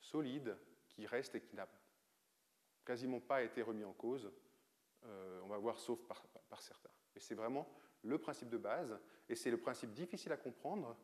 solide 0.00 0.56
qui 0.88 1.06
reste 1.06 1.34
et 1.34 1.40
qui 1.40 1.56
n'a 1.56 1.68
quasiment 2.84 3.20
pas 3.20 3.42
été 3.42 3.62
remis 3.62 3.84
en 3.84 3.92
cause, 3.92 4.30
euh, 5.04 5.40
on 5.44 5.48
va 5.48 5.58
voir 5.58 5.78
sauf 5.78 6.00
par, 6.06 6.62
certains. 6.62 6.90
Et 7.14 7.20
c'est 7.20 7.34
vraiment 7.34 7.68
le 8.02 8.18
principe 8.18 8.48
de 8.48 8.58
base, 8.58 8.98
et 9.28 9.34
c'est 9.34 9.50
le 9.50 9.58
principe 9.58 9.92
difficile 9.92 10.32
à 10.32 10.36
comprendre. 10.36 10.96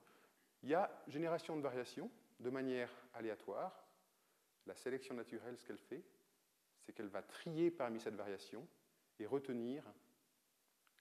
Il 0.65 0.71
y 0.71 0.75
a 0.75 0.91
génération 1.09 1.57
de 1.57 1.61
variations 1.61 2.11
de 2.41 2.49
manière 2.49 2.91
aléatoire. 3.13 3.87
La 4.67 4.75
sélection 4.75 5.15
naturelle, 5.15 5.59
ce 5.59 5.67
qu'elle 5.67 5.77
fait, 5.79 6.03
c'est 6.81 6.95
qu'elle 6.95 7.09
va 7.09 7.23
trier 7.23 7.71
parmi 7.71 8.01
cette 8.01 8.15
variation 8.15 8.67
et 9.19 9.27
retenir 9.27 9.85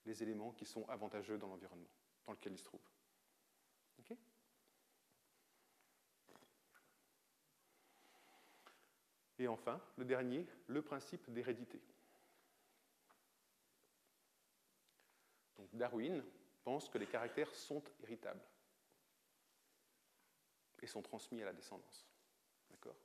les 0.06 0.22
éléments 0.22 0.52
qui 0.52 0.66
sont 0.66 0.88
avantageux 0.90 1.38
dans 1.38 1.48
l'environnement 1.48 1.90
dans 2.26 2.34
lequel 2.34 2.54
ils 2.54 2.58
se 2.58 2.66
trouvent. 2.66 2.82
et 9.40 9.48
enfin, 9.48 9.82
le 9.98 10.06
dernier, 10.06 10.48
le 10.68 10.82
principe 10.82 11.30
d'hérédité. 11.30 11.82
Darwin 15.74 16.24
pense 16.64 16.88
que 16.88 16.98
les 16.98 17.08
caractères 17.08 17.54
sont 17.54 17.84
héritables 18.04 18.40
et 20.84 20.88
sont 20.88 21.02
transmis 21.02 21.42
à 21.42 21.46
la 21.46 21.54
descendance. 21.54 22.06
D'accord? 22.70 22.98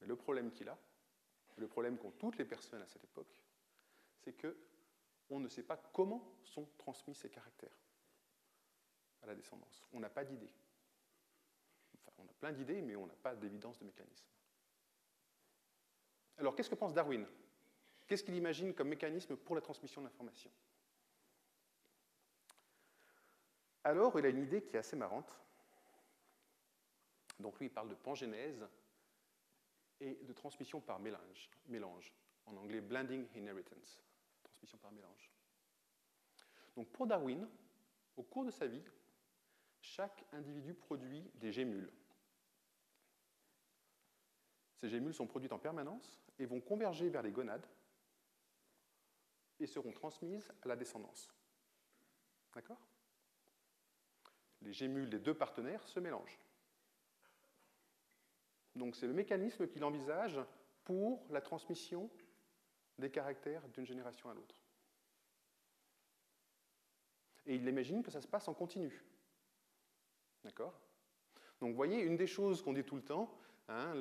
Mais 0.00 0.06
le 0.06 0.16
problème 0.16 0.52
qu'il 0.52 0.68
a, 0.68 0.78
le 1.56 1.68
problème 1.68 1.98
qu'ont 1.98 2.12
toutes 2.12 2.38
les 2.38 2.44
personnes 2.44 2.80
à 2.80 2.86
cette 2.86 3.04
époque, 3.04 3.42
c'est 4.20 4.32
que 4.32 4.56
on 5.28 5.40
ne 5.40 5.48
sait 5.48 5.62
pas 5.62 5.76
comment 5.76 6.36
sont 6.44 6.68
transmis 6.78 7.14
ces 7.14 7.28
caractères 7.28 7.76
à 9.22 9.26
la 9.26 9.34
descendance. 9.34 9.84
On 9.92 10.00
n'a 10.00 10.08
pas 10.08 10.24
d'idée. 10.24 10.50
Enfin, 12.06 12.22
on 12.24 12.30
a 12.30 12.34
plein 12.34 12.52
d'idées, 12.52 12.80
mais 12.80 12.96
on 12.96 13.06
n'a 13.06 13.14
pas 13.14 13.34
d'évidence 13.34 13.78
de 13.78 13.84
mécanisme. 13.84 14.26
Alors, 16.38 16.54
qu'est-ce 16.54 16.70
que 16.70 16.74
pense 16.74 16.92
Darwin? 16.92 17.26
Qu'est-ce 18.06 18.24
qu'il 18.24 18.34
imagine 18.34 18.74
comme 18.74 18.88
mécanisme 18.88 19.36
pour 19.36 19.54
la 19.54 19.60
transmission 19.60 20.02
d'informations 20.02 20.50
Alors, 23.84 24.18
il 24.18 24.26
a 24.26 24.28
une 24.28 24.42
idée 24.42 24.62
qui 24.62 24.76
est 24.76 24.80
assez 24.80 24.96
marrante. 24.96 25.32
Donc, 27.42 27.58
lui, 27.58 27.66
il 27.66 27.72
parle 27.72 27.88
de 27.88 27.94
pangénèse 27.94 28.66
et 30.00 30.14
de 30.14 30.32
transmission 30.32 30.80
par 30.80 30.98
mélange, 30.98 31.50
mélange 31.66 32.14
en 32.46 32.56
anglais 32.56 32.80
blending 32.80 33.26
inheritance, 33.34 34.00
transmission 34.42 34.78
par 34.78 34.92
mélange. 34.92 35.30
Donc, 36.76 36.88
pour 36.90 37.06
Darwin, 37.06 37.48
au 38.16 38.22
cours 38.22 38.44
de 38.44 38.50
sa 38.50 38.66
vie, 38.66 38.82
chaque 39.80 40.24
individu 40.32 40.74
produit 40.74 41.30
des 41.34 41.52
gémules. 41.52 41.92
Ces 44.76 44.88
gémules 44.88 45.14
sont 45.14 45.26
produites 45.26 45.52
en 45.52 45.58
permanence 45.58 46.20
et 46.38 46.46
vont 46.46 46.60
converger 46.60 47.08
vers 47.08 47.22
les 47.22 47.30
gonades 47.30 47.66
et 49.60 49.66
seront 49.66 49.92
transmises 49.92 50.52
à 50.62 50.68
la 50.68 50.76
descendance. 50.76 51.32
D'accord? 52.54 52.80
Les 54.60 54.72
gémules 54.72 55.08
des 55.08 55.18
deux 55.18 55.34
partenaires 55.34 55.86
se 55.86 56.00
mélangent. 56.00 56.38
Donc 58.74 58.96
c'est 58.96 59.06
le 59.06 59.12
mécanisme 59.12 59.66
qu'il 59.68 59.84
envisage 59.84 60.38
pour 60.84 61.24
la 61.30 61.40
transmission 61.40 62.10
des 62.98 63.10
caractères 63.10 63.66
d'une 63.68 63.86
génération 63.86 64.30
à 64.30 64.34
l'autre. 64.34 64.56
Et 67.46 67.56
il 67.56 67.68
imagine 67.68 68.02
que 68.02 68.10
ça 68.10 68.20
se 68.20 68.28
passe 68.28 68.48
en 68.48 68.54
continu. 68.54 69.04
D'accord? 70.44 70.80
Donc 71.60 71.70
vous 71.70 71.76
voyez, 71.76 72.00
une 72.02 72.16
des 72.16 72.26
choses 72.26 72.62
qu'on 72.62 72.72
dit 72.72 72.84
tout 72.84 72.96
le 72.96 73.02
temps, 73.02 73.32
hein, 73.68 73.94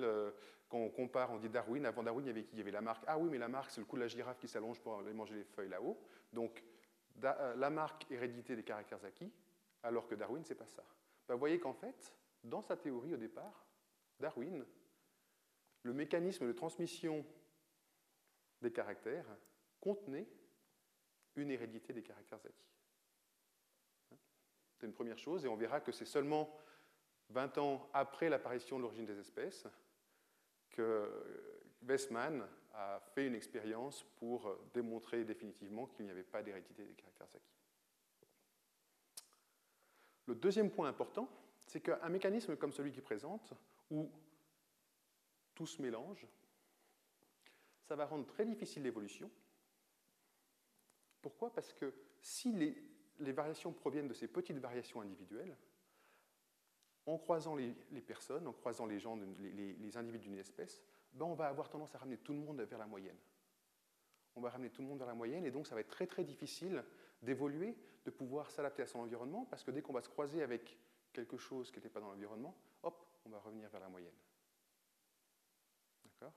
quand 0.70 0.78
on 0.78 0.90
compare, 0.90 1.32
on 1.32 1.38
dit 1.38 1.50
Darwin, 1.50 1.86
avant 1.86 2.04
Darwin, 2.04 2.26
il 2.26 2.28
y 2.28 2.32
avait 2.32 2.44
qui? 2.44 2.54
Il 2.54 2.60
y 2.60 2.62
avait 2.62 2.82
marque. 2.82 3.04
Ah 3.08 3.18
oui, 3.18 3.30
mais 3.30 3.38
la 3.38 3.48
marque, 3.48 3.72
c'est 3.72 3.82
le 3.82 3.86
coup 3.86 3.98
de 3.98 4.02
la 4.02 4.08
girafe 4.08 4.40
qui 4.40 4.48
s'allonge 4.48 4.80
pour 4.80 4.98
aller 5.00 5.14
manger 5.14 5.36
les 5.36 5.44
feuilles 5.44 5.70
là-haut. 5.70 6.00
Donc 6.32 6.64
euh, 7.24 7.56
la 7.56 7.70
marque 7.70 8.10
hérédité 8.10 8.56
des 8.56 8.64
caractères 8.64 9.04
acquis, 9.04 9.32
alors 9.84 10.08
que 10.08 10.16
Darwin, 10.16 10.44
c'est 10.44 10.56
pas 10.56 10.68
ça. 10.68 10.84
Ben, 11.28 11.36
vous 11.36 11.40
voyez 11.40 11.60
qu'en 11.60 11.74
fait, 11.74 12.16
dans 12.44 12.62
sa 12.62 12.78
théorie 12.78 13.14
au 13.14 13.18
départ, 13.18 13.66
Darwin, 14.22 14.66
le 15.84 15.94
mécanisme 15.94 16.48
de 16.48 16.54
transmission 16.54 17.26
des 18.62 18.72
caractères 18.72 19.26
contenait 19.80 20.28
une 21.36 21.52
hérédité 21.52 21.92
des 21.92 22.04
caractères 22.04 22.40
acquis. 22.46 22.70
C'est 24.76 24.86
une 24.86 24.94
première 24.94 25.18
chose, 25.18 25.44
et 25.46 25.48
on 25.48 25.56
verra 25.56 25.82
que 25.82 25.92
c'est 25.92 26.06
seulement 26.06 26.56
20 27.30 27.58
ans 27.58 27.90
après 27.94 28.30
l'apparition 28.30 28.78
de 28.78 28.84
l'origine 28.84 29.06
des 29.06 29.20
espèces 29.20 29.68
que 30.70 31.10
Westman 31.88 32.48
a 32.74 33.00
fait 33.14 33.28
une 33.28 33.36
expérience 33.36 34.04
pour 34.18 34.58
démontrer 34.74 35.24
définitivement 35.24 35.88
qu'il 35.88 36.06
n'y 36.06 36.12
avait 36.12 36.24
pas 36.24 36.42
d'hérédité 36.42 36.86
des 36.86 36.94
caractères 36.94 37.28
acquis. 37.28 37.58
Le 40.28 40.36
deuxième 40.36 40.72
point 40.72 40.88
important, 40.88 41.30
c'est 41.68 41.82
qu'un 41.82 42.10
mécanisme 42.10 42.56
comme 42.56 42.72
celui 42.72 42.92
qui 42.92 43.02
présente, 43.02 43.54
où 43.92 44.10
tout 45.54 45.68
se 45.68 45.82
mélange, 45.82 46.26
ça 47.84 47.96
va 47.96 48.06
rendre 48.06 48.26
très 48.26 48.46
difficile 48.46 48.84
l'évolution. 48.84 49.30
Pourquoi? 51.22 51.54
Parce 51.54 51.74
que 51.74 51.94
si 52.22 52.52
les, 52.54 53.32
variations 53.32 53.72
proviennent 53.72 54.08
de 54.08 54.14
ces 54.14 54.28
petites 54.28 54.58
variations 54.58 55.02
individuelles, 55.02 55.56
en 57.06 57.18
croisant 57.18 57.56
les, 57.56 57.74
personnes, 58.02 58.48
en 58.48 58.54
croisant 58.54 58.86
les 58.86 59.06
individus 59.06 60.30
d'une 60.30 60.40
espèce, 60.40 60.82
ben 61.14 61.26
on 61.26 61.34
va 61.34 61.48
avoir 61.48 61.70
tendance 61.70 61.94
à 61.96 61.98
ramener 61.98 62.18
tout 62.18 62.34
le 62.34 62.40
monde 62.40 62.62
vers 62.62 62.80
la 62.80 62.88
moyenne. 62.88 63.18
On 64.36 64.42
va 64.42 64.50
ramener 64.50 64.70
tout 64.70 64.82
le 64.82 64.88
monde 64.88 65.00
vers 65.00 65.08
la 65.08 65.14
moyenne, 65.14 65.46
et 65.46 65.52
donc 65.52 65.68
ça 65.68 65.76
va 65.76 65.82
être 65.82 65.90
très 65.90 66.08
très 66.08 66.24
difficile 66.24 66.84
d'évoluer, 67.22 67.76
de 68.06 68.12
pouvoir 68.12 68.50
s'adapter 68.50 68.82
à 68.82 68.88
son 68.88 69.00
environnement, 69.00 69.46
parce 69.46 69.64
que 69.64 69.72
dès 69.72 69.82
qu'on 69.82 69.94
va 69.94 70.02
se 70.02 70.10
croiser 70.10 70.42
avec 70.42 70.78
quelque 71.12 71.38
chose 71.38 71.70
qui 71.72 71.78
n'était 71.78 71.90
pas 71.90 72.00
dans 72.00 72.10
l'environnement, 72.10 72.56
hop, 72.84 73.06
on 73.26 73.30
va 73.30 73.40
revenir 73.40 73.70
vers 73.70 73.82
la 73.82 73.90
moyenne. 73.90 74.16
D'accord? 76.06 76.34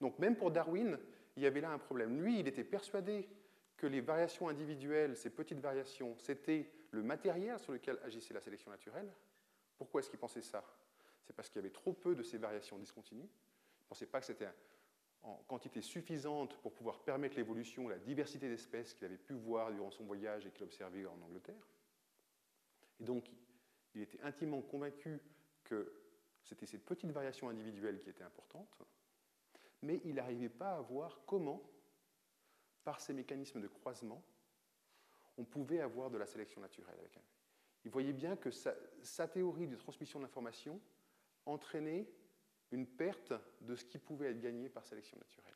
Donc 0.00 0.18
même 0.18 0.36
pour 0.36 0.50
Darwin, 0.50 0.98
il 1.36 1.42
y 1.42 1.46
avait 1.46 1.60
là 1.60 1.70
un 1.70 1.78
problème. 1.78 2.20
Lui, 2.20 2.40
il 2.40 2.48
était 2.48 2.64
persuadé 2.64 3.28
que 3.76 3.86
les 3.86 4.00
variations 4.00 4.48
individuelles, 4.48 5.16
ces 5.16 5.30
petites 5.30 5.60
variations, 5.60 6.16
c'était 6.18 6.70
le 6.90 7.02
matériel 7.02 7.58
sur 7.58 7.72
lequel 7.72 7.98
agissait 8.02 8.34
la 8.34 8.40
sélection 8.40 8.70
naturelle. 8.70 9.12
Pourquoi 9.76 10.00
est-ce 10.00 10.10
qu'il 10.10 10.18
pensait 10.18 10.42
ça? 10.42 10.64
C'est 11.22 11.32
parce 11.32 11.48
qu'il 11.48 11.56
y 11.56 11.64
avait 11.64 11.72
trop 11.72 11.92
peu 11.92 12.14
de 12.14 12.22
ces 12.22 12.38
variations 12.38 12.78
discontinues. 12.78 13.22
Il 13.22 13.84
ne 13.84 13.88
pensait 13.88 14.06
pas 14.06 14.20
que 14.20 14.26
c'était 14.26 14.48
en 15.22 15.36
quantité 15.46 15.80
suffisante 15.80 16.56
pour 16.60 16.72
pouvoir 16.72 17.00
permettre 17.00 17.36
l'évolution, 17.36 17.88
la 17.88 17.98
diversité 17.98 18.48
d'espèces 18.48 18.94
qu'il 18.94 19.04
avait 19.04 19.16
pu 19.16 19.34
voir 19.34 19.70
durant 19.72 19.90
son 19.90 20.04
voyage 20.04 20.46
et 20.46 20.50
qu'il 20.50 20.64
observait 20.64 21.06
en 21.06 21.20
Angleterre. 21.22 21.68
Et 23.00 23.04
donc, 23.04 23.30
il 23.94 24.02
était 24.02 24.20
intimement 24.22 24.62
convaincu 24.62 25.20
que 25.68 25.92
c'était 26.42 26.66
cette 26.66 26.84
petite 26.84 27.10
variation 27.10 27.48
individuelle 27.48 28.00
qui 28.00 28.10
était 28.10 28.24
importante, 28.24 28.82
mais 29.82 30.00
il 30.04 30.14
n'arrivait 30.14 30.48
pas 30.48 30.76
à 30.76 30.80
voir 30.80 31.20
comment, 31.26 31.62
par 32.84 33.00
ces 33.00 33.12
mécanismes 33.12 33.60
de 33.60 33.68
croisement, 33.68 34.24
on 35.36 35.44
pouvait 35.44 35.80
avoir 35.80 36.10
de 36.10 36.18
la 36.18 36.26
sélection 36.26 36.60
naturelle 36.60 36.98
avec 36.98 37.16
un. 37.16 37.22
Il 37.84 37.90
voyait 37.90 38.12
bien 38.12 38.36
que 38.36 38.50
sa, 38.50 39.28
théorie 39.28 39.68
de 39.68 39.76
transmission 39.76 40.20
d'informations 40.20 40.80
entraînait 41.46 42.10
une 42.72 42.86
perte 42.86 43.32
de 43.60 43.76
ce 43.76 43.84
qui 43.84 43.98
pouvait 43.98 44.30
être 44.30 44.40
gagné 44.40 44.68
par 44.68 44.84
sélection 44.84 45.16
naturelle. 45.18 45.54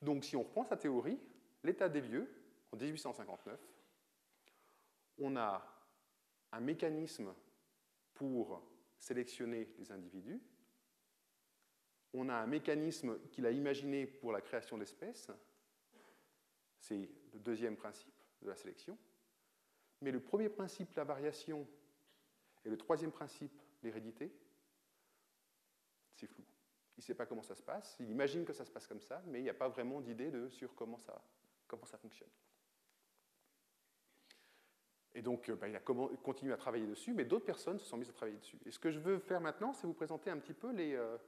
Donc 0.00 0.24
si 0.24 0.34
on 0.34 0.42
reprend 0.42 0.64
sa 0.64 0.76
théorie, 0.76 1.20
l'état 1.62 1.88
des 1.88 2.00
lieux, 2.00 2.28
en 2.72 2.76
1859, 2.76 3.60
on 5.18 5.36
a 5.36 5.79
un 6.52 6.60
mécanisme 6.60 7.34
pour 8.14 8.62
sélectionner 8.98 9.68
les 9.78 9.92
individus. 9.92 10.40
On 12.12 12.28
a 12.28 12.34
un 12.34 12.46
mécanisme 12.46 13.18
qu'il 13.30 13.46
a 13.46 13.50
imaginé 13.50 14.06
pour 14.06 14.32
la 14.32 14.40
création 14.40 14.76
d'espèces. 14.76 15.30
C'est 16.78 17.08
le 17.32 17.38
deuxième 17.38 17.76
principe 17.76 18.14
de 18.42 18.48
la 18.48 18.56
sélection. 18.56 18.98
Mais 20.00 20.10
le 20.10 20.20
premier 20.20 20.48
principe, 20.48 20.94
la 20.96 21.04
variation, 21.04 21.66
et 22.64 22.70
le 22.70 22.76
troisième 22.76 23.12
principe, 23.12 23.62
l'hérédité, 23.82 24.32
c'est 26.14 26.26
flou. 26.26 26.44
Il 26.96 27.00
ne 27.00 27.04
sait 27.04 27.14
pas 27.14 27.26
comment 27.26 27.42
ça 27.42 27.54
se 27.54 27.62
passe, 27.62 27.96
il 28.00 28.10
imagine 28.10 28.44
que 28.44 28.52
ça 28.52 28.64
se 28.64 28.70
passe 28.70 28.86
comme 28.86 29.00
ça, 29.00 29.22
mais 29.26 29.40
il 29.40 29.42
n'y 29.42 29.48
a 29.48 29.54
pas 29.54 29.68
vraiment 29.68 30.00
d'idée 30.00 30.30
sur 30.50 30.74
comment 30.74 30.98
ça, 30.98 31.22
comment 31.66 31.86
ça 31.86 31.96
fonctionne. 31.96 32.28
Et 35.14 35.22
donc, 35.22 35.48
euh, 35.48 35.56
bah, 35.56 35.68
il 35.68 35.74
a 35.74 35.80
continué 35.80 36.52
à 36.52 36.56
travailler 36.56 36.86
dessus, 36.86 37.12
mais 37.12 37.24
d'autres 37.24 37.44
personnes 37.44 37.78
se 37.78 37.86
sont 37.86 37.96
mises 37.96 38.10
à 38.10 38.12
travailler 38.12 38.38
dessus. 38.38 38.58
Et 38.64 38.70
ce 38.70 38.78
que 38.78 38.90
je 38.90 39.00
veux 39.00 39.18
faire 39.18 39.40
maintenant, 39.40 39.72
c'est 39.72 39.86
vous 39.86 39.94
présenter 39.94 40.30
un 40.30 40.38
petit 40.38 40.54
peu 40.54 40.70
les, 40.72 40.94
euh, 40.94 41.18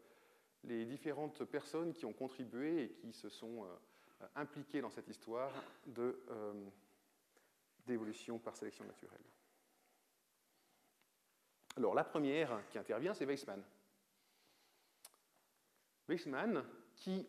différentes 0.85 1.45
personnes 1.45 1.93
qui 1.93 2.07
ont 2.07 2.13
contribué 2.13 2.85
et 2.85 2.89
qui 2.91 3.13
se 3.13 3.29
sont 3.29 3.65
euh, 3.65 4.27
impliquées 4.37 4.81
dans 4.81 4.91
cette 4.91 5.09
histoire 5.09 5.51
d'évolution 7.85 8.39
par 8.39 8.57
sélection 8.57 8.85
naturelle. 8.85 9.19
Alors, 11.77 11.95
la 11.95 12.05
première 12.05 12.63
qui 12.69 12.79
intervient, 12.79 13.15
c'est 13.15 13.25
Weissmann. 13.25 13.65
Weissmann 16.07 16.63
qui 16.95 17.27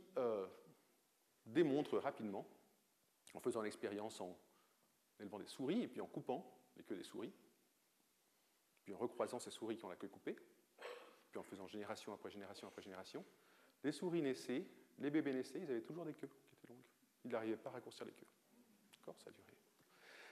démontre 1.45 1.97
rapidement, 1.97 2.45
en 3.33 3.39
faisant 3.39 3.61
l'expérience 3.61 4.21
en 4.21 4.37
élevant 5.19 5.39
des 5.39 5.47
souris 5.47 5.83
et 5.83 5.87
puis 5.87 6.01
en 6.01 6.07
coupant 6.07 6.59
les 6.75 6.83
queues 6.83 6.95
des 6.95 7.03
souris, 7.03 7.33
puis 8.83 8.93
en 8.93 8.97
recroisant 8.97 9.39
ces 9.39 9.51
souris 9.51 9.77
qui 9.77 9.85
ont 9.85 9.89
la 9.89 9.95
queue 9.95 10.07
coupée, 10.07 10.35
puis 11.31 11.39
en 11.39 11.43
faisant 11.43 11.67
génération 11.67 12.13
après 12.13 12.29
génération 12.29 12.67
après 12.67 12.81
génération, 12.81 13.25
les 13.83 13.91
souris 13.91 14.21
naissaient, 14.21 14.65
les 14.99 15.09
bébés 15.09 15.33
naissaient, 15.33 15.61
ils 15.61 15.71
avaient 15.71 15.81
toujours 15.81 16.05
des 16.05 16.13
queues 16.13 16.27
qui 16.27 16.55
étaient 16.55 16.67
longues. 16.67 16.83
Ils 17.25 17.31
n'arrivaient 17.31 17.57
pas 17.57 17.69
à 17.69 17.73
raccourcir 17.73 18.05
les 18.05 18.13
queues. 18.13 18.27
D'accord 18.93 19.15
Ça 19.19 19.29
a 19.29 19.33
duré. 19.33 19.43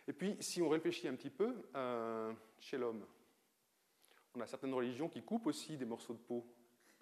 Et 0.08 0.14
puis, 0.14 0.38
si 0.40 0.62
on 0.62 0.70
réfléchit 0.70 1.08
un 1.08 1.16
petit 1.16 1.30
peu, 1.30 1.70
euh, 1.76 2.34
chez 2.60 2.78
l'homme, 2.78 3.06
on 4.34 4.42
a 4.42 4.48
certaines 4.48 4.74
religions 4.74 5.10
qui 5.10 5.24
coupent 5.24 5.48
aussi 5.48 5.78
des 5.78 5.86
morceaux 5.86 6.14
de 6.14 6.20
peau 6.20 6.46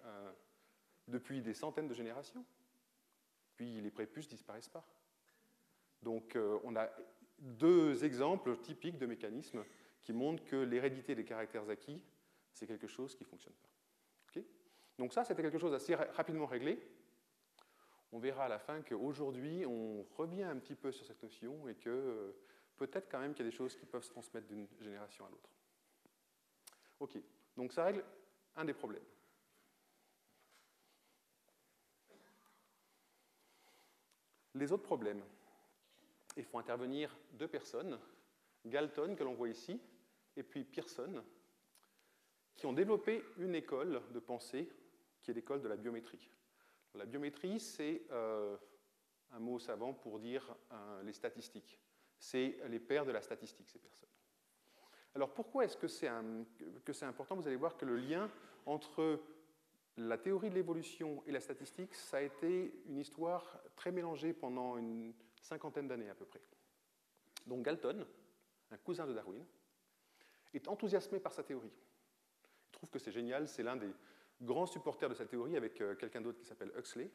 euh, 0.04 0.32
depuis 1.08 1.40
des 1.42 1.54
centaines 1.54 1.88
de 1.88 1.94
générations. 1.94 2.44
Puis 3.56 3.80
les 3.80 3.90
prépuces 3.90 4.28
disparaissent 4.28 4.68
pas. 4.68 4.86
Donc, 6.02 6.36
euh, 6.36 6.58
on 6.64 6.76
a 6.76 6.88
deux 7.40 8.04
exemples 8.04 8.56
typiques 8.58 8.98
de 8.98 9.06
mécanismes 9.06 9.64
qui 10.02 10.12
montrent 10.12 10.44
que 10.44 10.56
l'hérédité 10.56 11.14
des 11.14 11.24
caractères 11.24 11.68
acquis, 11.68 12.02
c'est 12.52 12.66
quelque 12.66 12.86
chose 12.86 13.14
qui 13.14 13.24
ne 13.24 13.28
fonctionne 13.28 13.54
pas. 13.54 13.70
Donc 15.00 15.14
ça, 15.14 15.24
c'était 15.24 15.40
quelque 15.40 15.56
chose 15.56 15.72
d'assez 15.72 15.94
rapidement 15.94 16.44
réglé. 16.44 16.78
On 18.12 18.18
verra 18.18 18.44
à 18.44 18.48
la 18.48 18.58
fin 18.58 18.82
qu'aujourd'hui, 18.82 19.64
on 19.64 20.02
revient 20.14 20.42
un 20.42 20.58
petit 20.58 20.74
peu 20.74 20.92
sur 20.92 21.06
cette 21.06 21.22
notion 21.22 21.66
et 21.68 21.74
que 21.74 21.88
euh, 21.88 22.32
peut-être 22.76 23.10
quand 23.10 23.18
même 23.18 23.32
qu'il 23.32 23.46
y 23.46 23.48
a 23.48 23.50
des 23.50 23.56
choses 23.56 23.74
qui 23.74 23.86
peuvent 23.86 24.04
se 24.04 24.10
transmettre 24.10 24.46
d'une 24.46 24.68
génération 24.78 25.24
à 25.24 25.30
l'autre. 25.30 25.48
Ok, 26.98 27.18
donc 27.56 27.72
ça 27.72 27.84
règle 27.84 28.04
un 28.56 28.64
des 28.66 28.74
problèmes. 28.74 29.02
Les 34.54 34.70
autres 34.70 34.82
problèmes, 34.82 35.22
il 36.36 36.44
faut 36.44 36.58
intervenir 36.58 37.16
deux 37.32 37.48
personnes, 37.48 37.98
Galton, 38.66 39.14
que 39.16 39.24
l'on 39.24 39.34
voit 39.34 39.48
ici, 39.48 39.80
et 40.36 40.42
puis 40.42 40.64
Pearson, 40.64 41.22
qui 42.56 42.66
ont 42.66 42.72
développé 42.72 43.24
une 43.38 43.54
école 43.54 44.02
de 44.12 44.18
pensée 44.18 44.70
qui 45.22 45.30
est 45.30 45.34
l'école 45.34 45.62
de 45.62 45.68
la 45.68 45.76
biométrie. 45.76 46.28
La 46.94 47.06
biométrie, 47.06 47.60
c'est 47.60 48.02
euh, 48.10 48.56
un 49.32 49.38
mot 49.38 49.58
savant 49.58 49.92
pour 49.92 50.18
dire 50.18 50.54
euh, 50.72 51.02
les 51.02 51.12
statistiques. 51.12 51.80
C'est 52.18 52.58
les 52.68 52.80
pères 52.80 53.06
de 53.06 53.12
la 53.12 53.22
statistique, 53.22 53.70
ces 53.70 53.78
personnes. 53.78 54.08
Alors 55.14 55.32
pourquoi 55.32 55.64
est-ce 55.64 55.76
que 55.76 55.88
c'est 55.88 56.06
important? 57.04 57.36
Vous 57.36 57.46
allez 57.46 57.56
voir 57.56 57.76
que 57.76 57.84
le 57.84 57.96
lien 57.96 58.30
entre 58.66 59.20
la 59.96 60.18
théorie 60.18 60.50
de 60.50 60.54
l'évolution 60.54 61.22
et 61.26 61.32
la 61.32 61.40
statistique, 61.40 61.94
ça 61.94 62.18
a 62.18 62.22
été 62.22 62.82
une 62.86 62.98
histoire 62.98 63.60
très 63.74 63.90
mélangée 63.90 64.32
pendant 64.32 64.76
une 64.76 65.12
cinquantaine 65.40 65.88
d'années 65.88 66.10
à 66.10 66.14
peu 66.14 66.24
près. 66.24 66.40
Donc 67.46 67.64
Galton, 67.64 68.06
un 68.70 68.76
cousin 68.78 69.06
de 69.06 69.12
Darwin, 69.12 69.44
est 70.54 70.68
enthousiasmé 70.68 71.20
par 71.20 71.32
sa 71.32 71.42
théorie. 71.42 71.72
Il 72.68 72.72
trouve 72.72 72.90
que 72.90 72.98
c'est 72.98 73.12
génial, 73.12 73.48
c'est 73.48 73.62
l'un 73.62 73.76
des 73.76 73.92
grands 74.40 74.66
supporters 74.66 75.08
de 75.08 75.14
sa 75.14 75.26
théorie 75.26 75.56
avec 75.56 75.80
euh, 75.80 75.94
quelqu'un 75.94 76.20
d'autre 76.20 76.38
qui 76.38 76.44
s'appelle 76.44 76.72
Huxley. 76.76 77.10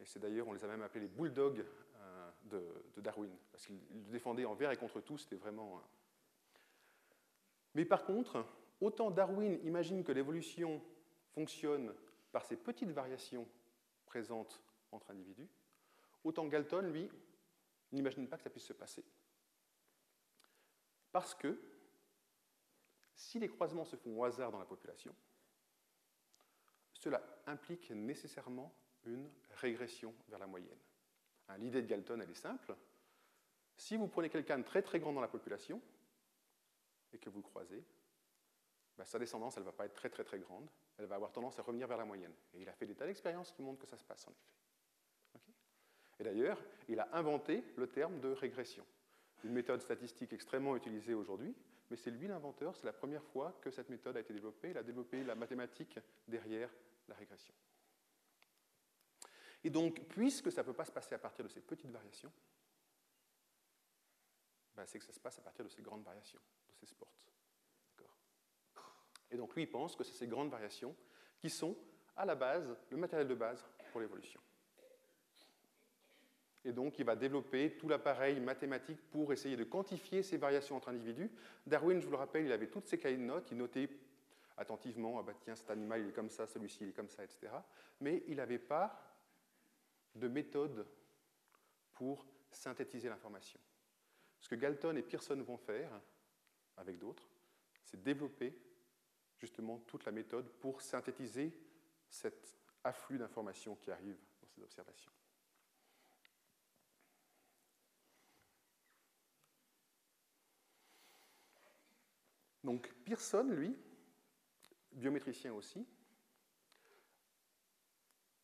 Et 0.00 0.04
c'est 0.04 0.18
d'ailleurs, 0.18 0.48
on 0.48 0.52
les 0.52 0.64
a 0.64 0.68
même 0.68 0.82
appelés 0.82 1.02
les 1.02 1.08
bulldogs 1.08 1.64
euh, 1.96 2.30
de, 2.44 3.00
Darwin, 3.00 3.30
parce 3.50 3.66
qu'ils 3.66 3.80
le 3.90 4.10
défendaient 4.10 4.44
envers 4.44 4.70
et 4.70 4.76
contre 4.76 5.00
tout, 5.00 5.18
c'était 5.18 5.36
vraiment... 5.36 5.80
Mais 7.74 7.84
par 7.84 8.04
contre, 8.04 8.44
autant 8.80 9.10
Darwin 9.10 9.58
imagine 9.64 10.04
que 10.04 10.12
l'évolution 10.12 10.82
fonctionne 11.32 11.92
par 12.32 12.44
ces 12.44 12.56
petites 12.56 12.90
variations 12.90 13.48
présentes 14.06 14.62
entre 14.92 15.10
individus, 15.10 15.48
autant 16.22 16.46
Galton, 16.46 16.82
lui, 16.82 17.10
n'imagine 17.94 18.28
pas 18.28 18.36
que 18.36 18.42
ça 18.42 18.50
puisse 18.50 18.66
se 18.66 18.72
passer. 18.72 19.04
Parce 21.12 21.34
que 21.34 21.58
si 23.14 23.38
les 23.38 23.48
croisements 23.48 23.84
se 23.84 23.96
font 23.96 24.18
au 24.18 24.24
hasard 24.24 24.50
dans 24.50 24.58
la 24.58 24.64
population, 24.64 25.14
cela 26.92 27.22
implique 27.46 27.90
nécessairement 27.90 28.74
une 29.04 29.30
régression 29.56 30.14
vers 30.28 30.38
la 30.38 30.46
moyenne. 30.46 30.78
Hein, 31.48 31.58
l'idée 31.58 31.82
de 31.82 31.86
Galton, 31.86 32.20
elle 32.20 32.30
est 32.30 32.34
simple. 32.34 32.74
Si 33.76 33.96
vous 33.96 34.08
prenez 34.08 34.30
quelqu'un 34.30 34.58
de 34.58 34.64
très 34.64 34.82
très 34.82 34.98
grand 34.98 35.12
dans 35.12 35.20
la 35.20 35.28
population 35.28 35.80
et 37.12 37.18
que 37.18 37.28
vous 37.28 37.38
le 37.38 37.44
croisez, 37.44 37.84
bah, 38.96 39.04
sa 39.04 39.18
descendance, 39.18 39.56
elle 39.56 39.64
ne 39.64 39.68
va 39.68 39.72
pas 39.72 39.86
être 39.86 39.94
très 39.94 40.08
très 40.08 40.24
très 40.24 40.38
grande, 40.38 40.68
elle 40.96 41.06
va 41.06 41.16
avoir 41.16 41.32
tendance 41.32 41.58
à 41.58 41.62
revenir 41.62 41.86
vers 41.86 41.98
la 41.98 42.04
moyenne. 42.04 42.34
Et 42.54 42.62
il 42.62 42.68
a 42.68 42.72
fait 42.72 42.86
des 42.86 42.94
tas 42.94 43.06
d'expériences 43.06 43.52
qui 43.52 43.62
montrent 43.62 43.80
que 43.80 43.86
ça 43.86 43.96
se 43.96 44.04
passe 44.04 44.26
en 44.26 44.30
effet. 44.30 44.63
Et 46.18 46.24
d'ailleurs, 46.24 46.62
il 46.88 47.00
a 47.00 47.08
inventé 47.16 47.64
le 47.76 47.86
terme 47.88 48.20
de 48.20 48.28
régression, 48.28 48.84
une 49.42 49.52
méthode 49.52 49.80
statistique 49.80 50.32
extrêmement 50.32 50.76
utilisée 50.76 51.14
aujourd'hui, 51.14 51.54
mais 51.90 51.96
c'est 51.96 52.10
lui 52.10 52.26
l'inventeur, 52.26 52.76
c'est 52.76 52.86
la 52.86 52.92
première 52.92 53.24
fois 53.24 53.58
que 53.60 53.70
cette 53.70 53.88
méthode 53.88 54.16
a 54.16 54.20
été 54.20 54.32
développée, 54.32 54.70
il 54.70 54.78
a 54.78 54.82
développé 54.82 55.22
la 55.24 55.34
mathématique 55.34 55.98
derrière 56.26 56.70
la 57.08 57.14
régression. 57.14 57.54
Et 59.62 59.70
donc, 59.70 60.00
puisque 60.08 60.52
ça 60.52 60.62
ne 60.62 60.66
peut 60.66 60.72
pas 60.74 60.84
se 60.84 60.92
passer 60.92 61.14
à 61.14 61.18
partir 61.18 61.44
de 61.44 61.50
ces 61.50 61.60
petites 61.60 61.90
variations, 61.90 62.32
ben, 64.74 64.84
c'est 64.86 64.98
que 64.98 65.04
ça 65.04 65.12
se 65.12 65.20
passe 65.20 65.38
à 65.38 65.42
partir 65.42 65.64
de 65.64 65.70
ces 65.70 65.82
grandes 65.82 66.04
variations, 66.04 66.40
de 66.68 66.74
ces 66.74 66.86
sports. 66.86 67.08
Et 69.34 69.36
donc, 69.36 69.52
lui, 69.56 69.62
il 69.62 69.70
pense 69.70 69.96
que 69.96 70.04
c'est 70.04 70.14
ces 70.14 70.28
grandes 70.28 70.50
variations 70.50 70.94
qui 71.40 71.50
sont, 71.50 71.76
à 72.16 72.24
la 72.24 72.36
base, 72.36 72.76
le 72.88 72.96
matériel 72.96 73.26
de 73.26 73.34
base 73.34 73.64
pour 73.90 74.00
l'évolution. 74.00 74.40
Et 76.64 76.72
donc, 76.72 76.98
il 76.98 77.04
va 77.04 77.14
développer 77.14 77.76
tout 77.76 77.88
l'appareil 77.88 78.40
mathématique 78.40 79.00
pour 79.10 79.32
essayer 79.32 79.56
de 79.56 79.64
quantifier 79.64 80.22
ces 80.22 80.38
variations 80.38 80.76
entre 80.76 80.88
individus. 80.88 81.30
Darwin, 81.66 82.00
je 82.00 82.06
vous 82.06 82.12
le 82.12 82.16
rappelle, 82.16 82.46
il 82.46 82.52
avait 82.52 82.68
toutes 82.68 82.86
ses 82.86 82.98
cahiers 82.98 83.18
de 83.18 83.22
notes, 83.22 83.50
il 83.50 83.58
notait 83.58 83.88
attentivement, 84.56 85.18
ah 85.18 85.22
bah 85.22 85.34
tiens, 85.38 85.56
cet 85.56 85.70
animal 85.70 86.00
il 86.00 86.08
est 86.08 86.12
comme 86.12 86.30
ça, 86.30 86.46
celui-ci 86.46 86.78
il 86.82 86.88
est 86.90 86.92
comme 86.92 87.08
ça, 87.08 87.24
etc. 87.24 87.52
Mais 88.00 88.22
il 88.28 88.36
n'avait 88.36 88.58
pas 88.58 89.14
de 90.14 90.28
méthode 90.28 90.86
pour 91.92 92.24
synthétiser 92.50 93.08
l'information. 93.08 93.60
Ce 94.40 94.48
que 94.48 94.54
Galton 94.54 94.96
et 94.96 95.02
Pearson 95.02 95.42
vont 95.42 95.56
faire, 95.56 95.90
avec 96.76 96.98
d'autres, 96.98 97.28
c'est 97.84 98.02
développer 98.02 98.56
justement 99.38 99.78
toute 99.86 100.04
la 100.04 100.12
méthode 100.12 100.48
pour 100.60 100.80
synthétiser 100.80 101.52
cet 102.08 102.56
afflux 102.82 103.18
d'informations 103.18 103.76
qui 103.76 103.90
arrive 103.90 104.16
dans 104.40 104.48
ces 104.48 104.62
observations. 104.62 105.12
Donc 112.64 112.90
Pearson, 113.04 113.44
lui, 113.44 113.76
biométricien 114.90 115.52
aussi, 115.52 115.86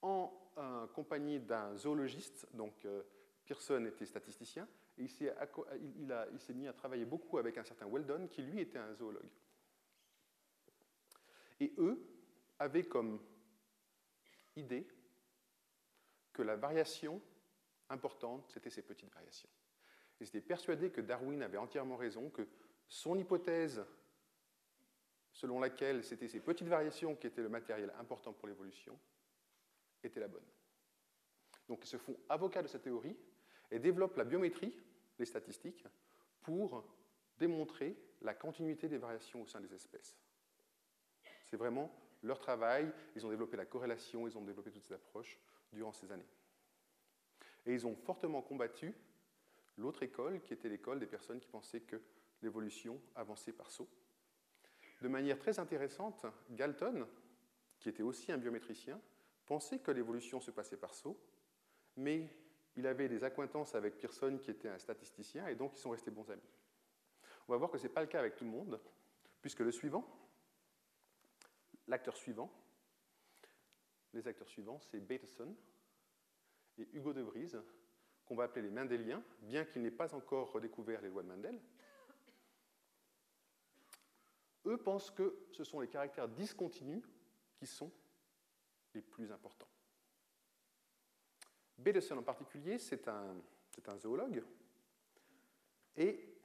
en 0.02 0.30
euh, 0.58 0.86
compagnie 0.88 1.40
d'un 1.40 1.74
zoologiste, 1.76 2.46
donc 2.52 2.84
euh, 2.84 3.02
Pearson 3.46 3.84
était 3.86 4.04
statisticien, 4.04 4.68
il 4.98 5.08
s'est 5.08 5.34
mis 6.54 6.68
à 6.68 6.72
travailler 6.74 7.06
beaucoup 7.06 7.38
avec 7.38 7.56
un 7.56 7.64
certain 7.64 7.86
Weldon, 7.86 8.28
qui 8.28 8.42
lui 8.42 8.60
était 8.60 8.78
un 8.78 8.92
zoologue. 8.94 9.30
Et 11.58 11.72
eux 11.78 11.98
avaient 12.58 12.84
comme 12.84 13.22
idée 14.56 14.86
que 16.34 16.42
la 16.42 16.56
variation 16.56 17.22
importante, 17.88 18.50
c'était 18.52 18.70
ces 18.70 18.82
petites 18.82 19.12
variations. 19.12 19.48
Ils 20.20 20.26
étaient 20.26 20.42
persuadés 20.42 20.90
que 20.90 21.00
Darwin 21.00 21.42
avait 21.42 21.56
entièrement 21.56 21.96
raison, 21.96 22.28
que 22.28 22.46
son 22.86 23.18
hypothèse 23.18 23.82
selon 25.40 25.58
laquelle 25.58 26.04
c'était 26.04 26.28
ces 26.28 26.40
petites 26.40 26.68
variations 26.68 27.16
qui 27.16 27.26
étaient 27.26 27.40
le 27.40 27.48
matériel 27.48 27.90
important 27.98 28.34
pour 28.34 28.46
l'évolution, 28.46 28.98
était 30.02 30.20
la 30.20 30.28
bonne. 30.28 30.44
Donc 31.66 31.82
ils 31.82 31.88
se 31.88 31.96
font 31.96 32.14
avocats 32.28 32.62
de 32.62 32.68
cette 32.68 32.82
théorie 32.82 33.16
et 33.70 33.78
développent 33.78 34.18
la 34.18 34.24
biométrie, 34.24 34.78
les 35.18 35.24
statistiques, 35.24 35.86
pour 36.42 36.84
démontrer 37.38 37.96
la 38.20 38.34
continuité 38.34 38.86
des 38.86 38.98
variations 38.98 39.40
au 39.40 39.46
sein 39.46 39.60
des 39.60 39.72
espèces. 39.72 40.14
C'est 41.46 41.56
vraiment 41.56 41.90
leur 42.22 42.38
travail, 42.38 42.92
ils 43.16 43.24
ont 43.24 43.30
développé 43.30 43.56
la 43.56 43.64
corrélation, 43.64 44.28
ils 44.28 44.36
ont 44.36 44.44
développé 44.44 44.70
toutes 44.70 44.84
ces 44.84 44.94
approches 44.94 45.38
durant 45.72 45.92
ces 45.94 46.12
années. 46.12 46.28
Et 47.64 47.72
ils 47.72 47.86
ont 47.86 47.96
fortement 47.96 48.42
combattu 48.42 48.92
l'autre 49.78 50.02
école, 50.02 50.42
qui 50.42 50.52
était 50.52 50.68
l'école 50.68 51.00
des 51.00 51.06
personnes 51.06 51.40
qui 51.40 51.48
pensaient 51.48 51.80
que 51.80 52.02
l'évolution 52.42 53.00
avançait 53.14 53.52
par 53.52 53.70
saut. 53.70 53.88
De 55.00 55.08
manière 55.08 55.38
très 55.38 55.58
intéressante, 55.58 56.26
Galton, 56.50 57.06
qui 57.78 57.88
était 57.88 58.02
aussi 58.02 58.32
un 58.32 58.38
biométricien, 58.38 59.00
pensait 59.46 59.78
que 59.78 59.90
l'évolution 59.90 60.40
se 60.40 60.50
passait 60.50 60.76
par 60.76 60.94
saut, 60.94 61.18
mais 61.96 62.28
il 62.76 62.86
avait 62.86 63.08
des 63.08 63.24
acquaintances 63.24 63.74
avec 63.74 63.98
Pearson, 63.98 64.38
qui 64.42 64.50
était 64.50 64.68
un 64.68 64.78
statisticien, 64.78 65.46
et 65.48 65.54
donc 65.54 65.72
ils 65.74 65.80
sont 65.80 65.90
restés 65.90 66.10
bons 66.10 66.30
amis. 66.30 66.42
On 67.48 67.52
va 67.52 67.58
voir 67.58 67.70
que 67.70 67.78
ce 67.78 67.84
n'est 67.84 67.92
pas 67.92 68.02
le 68.02 68.06
cas 68.06 68.20
avec 68.20 68.36
tout 68.36 68.44
le 68.44 68.50
monde, 68.50 68.80
puisque 69.40 69.60
le 69.60 69.72
suivant, 69.72 70.06
l'acteur 71.88 72.16
suivant, 72.16 72.52
les 74.12 74.26
acteurs 74.28 74.48
suivants, 74.48 74.80
c'est 74.80 75.00
Bateson 75.00 75.54
et 76.78 76.88
Hugo 76.92 77.12
de 77.12 77.22
Vries, 77.22 77.52
qu'on 78.24 78.36
va 78.36 78.44
appeler 78.44 78.62
les 78.62 78.70
Mendéliens, 78.70 79.22
bien 79.42 79.64
qu'il 79.64 79.82
n'ait 79.82 79.90
pas 79.90 80.14
encore 80.14 80.52
redécouvert 80.52 81.00
les 81.00 81.08
lois 81.08 81.22
de 81.22 81.28
Mendel. 81.28 81.60
Eux 84.66 84.76
pensent 84.76 85.10
que 85.10 85.46
ce 85.52 85.64
sont 85.64 85.80
les 85.80 85.88
caractères 85.88 86.28
discontinus 86.28 87.02
qui 87.56 87.66
sont 87.66 87.90
les 88.94 89.02
plus 89.02 89.30
importants. 89.32 89.68
Bateson 91.78 92.18
en 92.18 92.22
particulier, 92.22 92.78
c'est 92.78 93.08
un, 93.08 93.36
un, 93.86 93.98
zoologue 93.98 94.44
et 95.96 96.36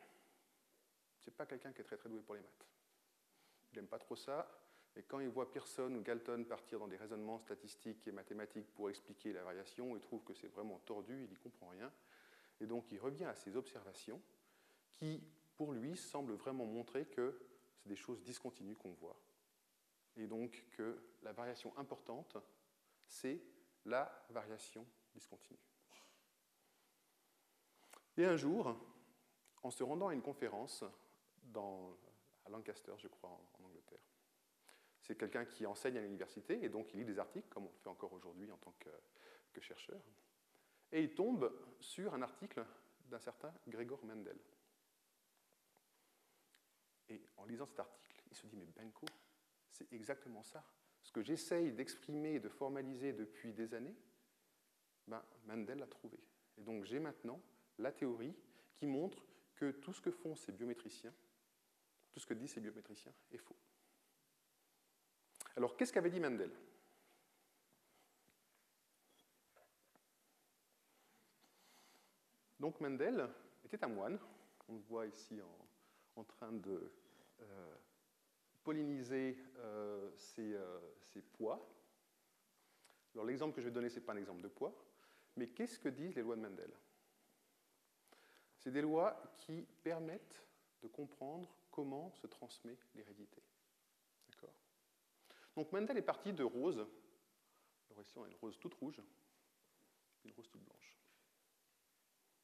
c'est 1.19 1.35
pas 1.35 1.45
quelqu'un 1.45 1.73
qui 1.73 1.81
est 1.81 1.83
très 1.83 1.97
très 1.97 2.09
doué 2.09 2.21
pour 2.21 2.35
les 2.35 2.41
maths. 2.41 2.67
Il 3.71 3.75
n'aime 3.77 3.87
pas 3.87 3.99
trop 3.99 4.15
ça. 4.15 4.61
Et 4.95 5.03
quand 5.03 5.19
il 5.19 5.27
voit 5.27 5.51
Pearson 5.51 5.93
ou 5.93 6.01
Galton 6.01 6.45
partir 6.45 6.79
dans 6.79 6.87
des 6.87 6.95
raisonnements 6.95 7.37
statistiques 7.37 8.07
et 8.07 8.13
mathématiques 8.13 8.73
pour 8.73 8.89
expliquer 8.89 9.33
la 9.33 9.43
variation, 9.43 9.95
il 9.97 10.01
trouve 10.01 10.23
que 10.23 10.33
c'est 10.33 10.47
vraiment 10.47 10.79
tordu, 10.85 11.23
il 11.25 11.29
n'y 11.29 11.35
comprend 11.35 11.67
rien. 11.67 11.91
Et 12.61 12.65
donc 12.65 12.89
il 12.91 12.99
revient 12.99 13.25
à 13.25 13.35
ses 13.35 13.57
observations 13.57 14.21
qui, 14.93 15.21
pour 15.57 15.73
lui, 15.73 15.97
semblent 15.97 16.35
vraiment 16.35 16.65
montrer 16.65 17.05
que 17.05 17.37
des 17.85 17.95
choses 17.95 18.21
discontinues 18.23 18.75
qu'on 18.75 18.93
voit. 18.93 19.19
Et 20.17 20.27
donc 20.27 20.65
que 20.71 21.01
la 21.23 21.33
variation 21.33 21.77
importante, 21.77 22.37
c'est 23.05 23.41
la 23.85 24.25
variation 24.29 24.85
discontinue. 25.13 25.59
Et 28.17 28.25
un 28.25 28.37
jour, 28.37 28.75
en 29.63 29.71
se 29.71 29.83
rendant 29.83 30.07
à 30.07 30.13
une 30.13 30.21
conférence 30.21 30.83
à 31.53 32.49
Lancaster, 32.49 32.93
je 32.97 33.07
crois, 33.07 33.29
en 33.29 33.63
Angleterre, 33.65 33.99
c'est 35.01 35.15
quelqu'un 35.15 35.45
qui 35.45 35.65
enseigne 35.65 35.97
à 35.97 36.01
l'université 36.01 36.63
et 36.63 36.69
donc 36.69 36.93
il 36.93 36.99
lit 36.99 37.05
des 37.05 37.19
articles, 37.19 37.47
comme 37.49 37.65
on 37.65 37.71
le 37.71 37.77
fait 37.77 37.89
encore 37.89 38.13
aujourd'hui 38.13 38.51
en 38.51 38.57
tant 38.57 38.73
que, 38.79 38.89
chercheur. 39.61 40.01
Et 40.91 41.01
il 41.01 41.15
tombe 41.15 41.49
sur 41.79 42.13
un 42.13 42.21
article 42.21 42.65
d'un 43.05 43.19
certain 43.19 43.53
Gregor 43.67 44.03
Mendel. 44.03 44.37
Et 47.09 47.21
en 47.37 47.45
lisant 47.45 47.65
cet 47.65 47.79
article, 47.79 48.23
il 48.29 48.35
se 48.35 48.47
dit 48.47 48.55
Mais 48.57 48.65
Benko, 48.65 49.05
c'est 49.71 49.91
exactement 49.93 50.43
ça. 50.43 50.63
Ce 51.01 51.11
que 51.11 51.21
j'essaye 51.21 51.71
d'exprimer, 51.71 52.39
de 52.39 52.49
formaliser 52.49 53.13
depuis 53.13 53.53
des 53.53 53.73
années, 53.73 53.95
ben, 55.07 55.23
Mendel 55.45 55.79
l'a 55.79 55.87
trouvé. 55.87 56.19
Et 56.57 56.61
donc 56.61 56.83
j'ai 56.85 56.99
maintenant 56.99 57.39
la 57.77 57.91
théorie 57.91 58.35
qui 58.73 58.87
montre 58.87 59.25
que 59.55 59.71
tout 59.71 59.93
ce 59.93 60.01
que 60.01 60.11
font 60.11 60.35
ces 60.35 60.51
biométriciens, 60.51 61.13
tout 62.11 62.19
ce 62.19 62.25
que 62.25 62.33
disent 62.33 62.53
ces 62.53 62.61
biométriciens 62.61 63.13
est 63.31 63.37
faux. 63.37 63.55
Alors, 65.55 65.77
qu'est-ce 65.77 65.93
qu'avait 65.93 66.09
dit 66.09 66.19
Mendel 66.19 66.51
Donc 72.59 72.79
Mendel 72.81 73.29
était 73.63 73.83
un 73.83 73.87
moine, 73.87 74.19
on 74.67 74.73
le 74.75 74.81
voit 74.81 75.05
ici 75.05 75.39
en, 75.41 75.67
train 76.23 76.51
de 76.51 76.91
euh, 77.41 77.75
polliniser 78.63 79.37
euh, 79.57 80.09
euh, 80.39 80.91
ses, 81.01 81.21
pois. 81.21 81.67
L'exemple 83.25 83.55
que 83.55 83.61
je 83.61 83.67
vais 83.67 83.73
donner, 83.73 83.89
ce 83.89 83.95
n'est 83.95 84.05
pas 84.05 84.13
un 84.13 84.17
exemple 84.17 84.41
de 84.41 84.47
pois, 84.47 84.73
mais 85.37 85.47
qu'est-ce 85.47 85.79
que 85.79 85.89
disent 85.89 86.15
les 86.15 86.21
lois 86.21 86.35
de 86.35 86.41
Mendel? 86.41 86.71
C'est 88.57 88.71
des 88.71 88.81
lois 88.81 89.21
qui 89.37 89.61
permettent 89.83 90.43
de 90.81 90.87
comprendre 90.87 91.55
comment 91.71 92.11
se 92.11 92.27
transmet 92.27 92.77
l'hérédité. 92.93 93.41
Donc 95.55 95.71
Mendel 95.71 95.97
est 95.97 96.01
parti 96.01 96.33
de 96.33 96.43
roses. 96.43 96.85
Alors 97.89 98.01
ici, 98.01 98.17
on 98.17 98.23
a 98.23 98.27
une 98.27 98.35
rose 98.35 98.59
toute 98.59 98.73
rouge 98.73 99.01
une 100.25 100.33
rose 100.33 100.49
toute 100.49 100.63
blanche. 100.63 100.97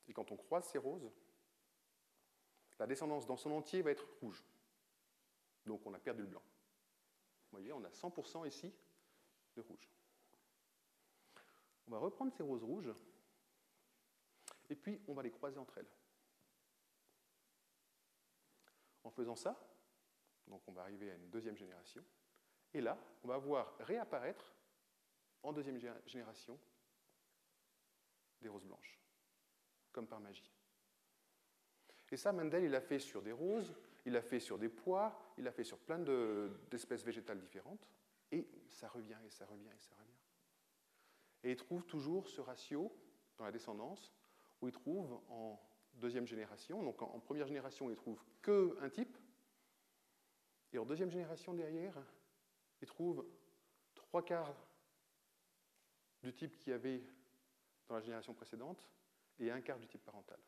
Et 0.08 0.14
quand 0.14 0.32
on 0.32 0.38
croise 0.38 0.66
ces 0.66 0.78
roses, 0.78 1.10
la 2.82 2.88
descendance 2.88 3.28
dans 3.28 3.38
son 3.38 3.52
entier 3.52 3.84
va 3.84 3.92
être 3.92 4.08
rouge. 4.22 4.44
Donc 5.68 5.86
on 5.86 5.94
a 5.94 6.00
perdu 6.00 6.24
le 6.24 6.28
blanc. 6.28 6.42
Vous 6.42 7.60
voyez, 7.60 7.72
on 7.74 7.84
a 7.84 7.90
100% 7.90 8.48
ici 8.48 8.74
de 9.56 9.62
rouge. 9.62 9.88
On 11.86 11.92
va 11.92 12.00
reprendre 12.00 12.34
ces 12.34 12.42
roses 12.42 12.64
rouges 12.64 12.92
et 14.68 14.76
puis 14.76 15.00
on 15.08 15.14
va 15.14 15.22
les 15.22 15.30
croiser 15.30 15.60
entre 15.60 15.78
elles. 15.78 15.92
En 19.04 19.12
faisant 19.12 19.36
ça, 19.36 19.64
donc 20.48 20.68
on 20.68 20.72
va 20.72 20.82
arriver 20.82 21.12
à 21.12 21.14
une 21.14 21.30
deuxième 21.30 21.58
génération, 21.58 22.04
et 22.74 22.82
là, 22.82 22.98
on 23.24 23.28
va 23.28 23.38
voir 23.38 23.78
réapparaître 23.82 24.56
en 25.44 25.54
deuxième 25.54 25.78
génération 26.08 26.60
des 28.42 28.50
roses 28.50 28.66
blanches, 28.66 29.00
comme 29.92 30.08
par 30.08 30.20
magie. 30.20 30.52
Et 32.12 32.18
ça, 32.18 32.34
Mendel, 32.34 32.64
il 32.64 32.72
l'a 32.72 32.82
fait 32.82 33.00
sur 33.00 33.22
des 33.22 33.32
roses, 33.32 33.74
il 34.06 34.14
l'a 34.14 34.22
fait 34.22 34.40
sur 34.40 34.58
des 34.58 34.70
pois, 34.70 35.18
il 35.38 35.44
l'a 35.44 35.52
fait 35.52 35.64
sur 35.64 35.78
plein 35.78 36.00
d'espèces 36.70 37.04
végétales 37.04 37.40
différentes, 37.40 37.88
et 38.32 38.48
ça 38.70 38.90
revient, 38.90 39.18
et 39.26 39.30
ça 39.30 39.46
revient, 39.46 39.70
et 39.70 39.80
ça 39.80 39.96
revient. 39.96 40.12
Et 41.44 41.52
il 41.52 41.56
trouve 41.56 41.86
toujours 41.86 42.28
ce 42.28 42.42
ratio 42.42 42.92
dans 43.38 43.46
la 43.46 43.52
descendance, 43.52 44.14
où 44.62 44.68
il 44.68 44.74
trouve 44.74 45.20
en 45.30 45.60
deuxième 45.94 46.28
génération, 46.28 46.84
donc 46.84 47.02
en, 47.02 47.20
première 47.20 47.48
génération, 47.48 47.90
il 47.90 47.96
trouve 47.96 48.24
qu'un 48.42 48.90
type, 48.90 49.18
et 50.74 50.78
en 50.78 50.86
deuxième 50.86 51.12
génération 51.12 51.54
derrière, 51.54 51.96
il 52.82 52.88
trouve 52.88 53.26
trois 53.96 54.24
quarts 54.24 54.56
du 56.24 56.34
type 56.34 56.58
qu'il 56.58 56.72
y 56.72 56.74
avait 56.74 57.04
dans 57.88 57.96
la 57.96 58.02
génération 58.02 58.34
précédente 58.34 58.88
et 59.40 59.52
un 59.52 59.62
quart 59.62 59.80
du 59.80 59.88
type 59.88 60.04
parental. 60.04 60.40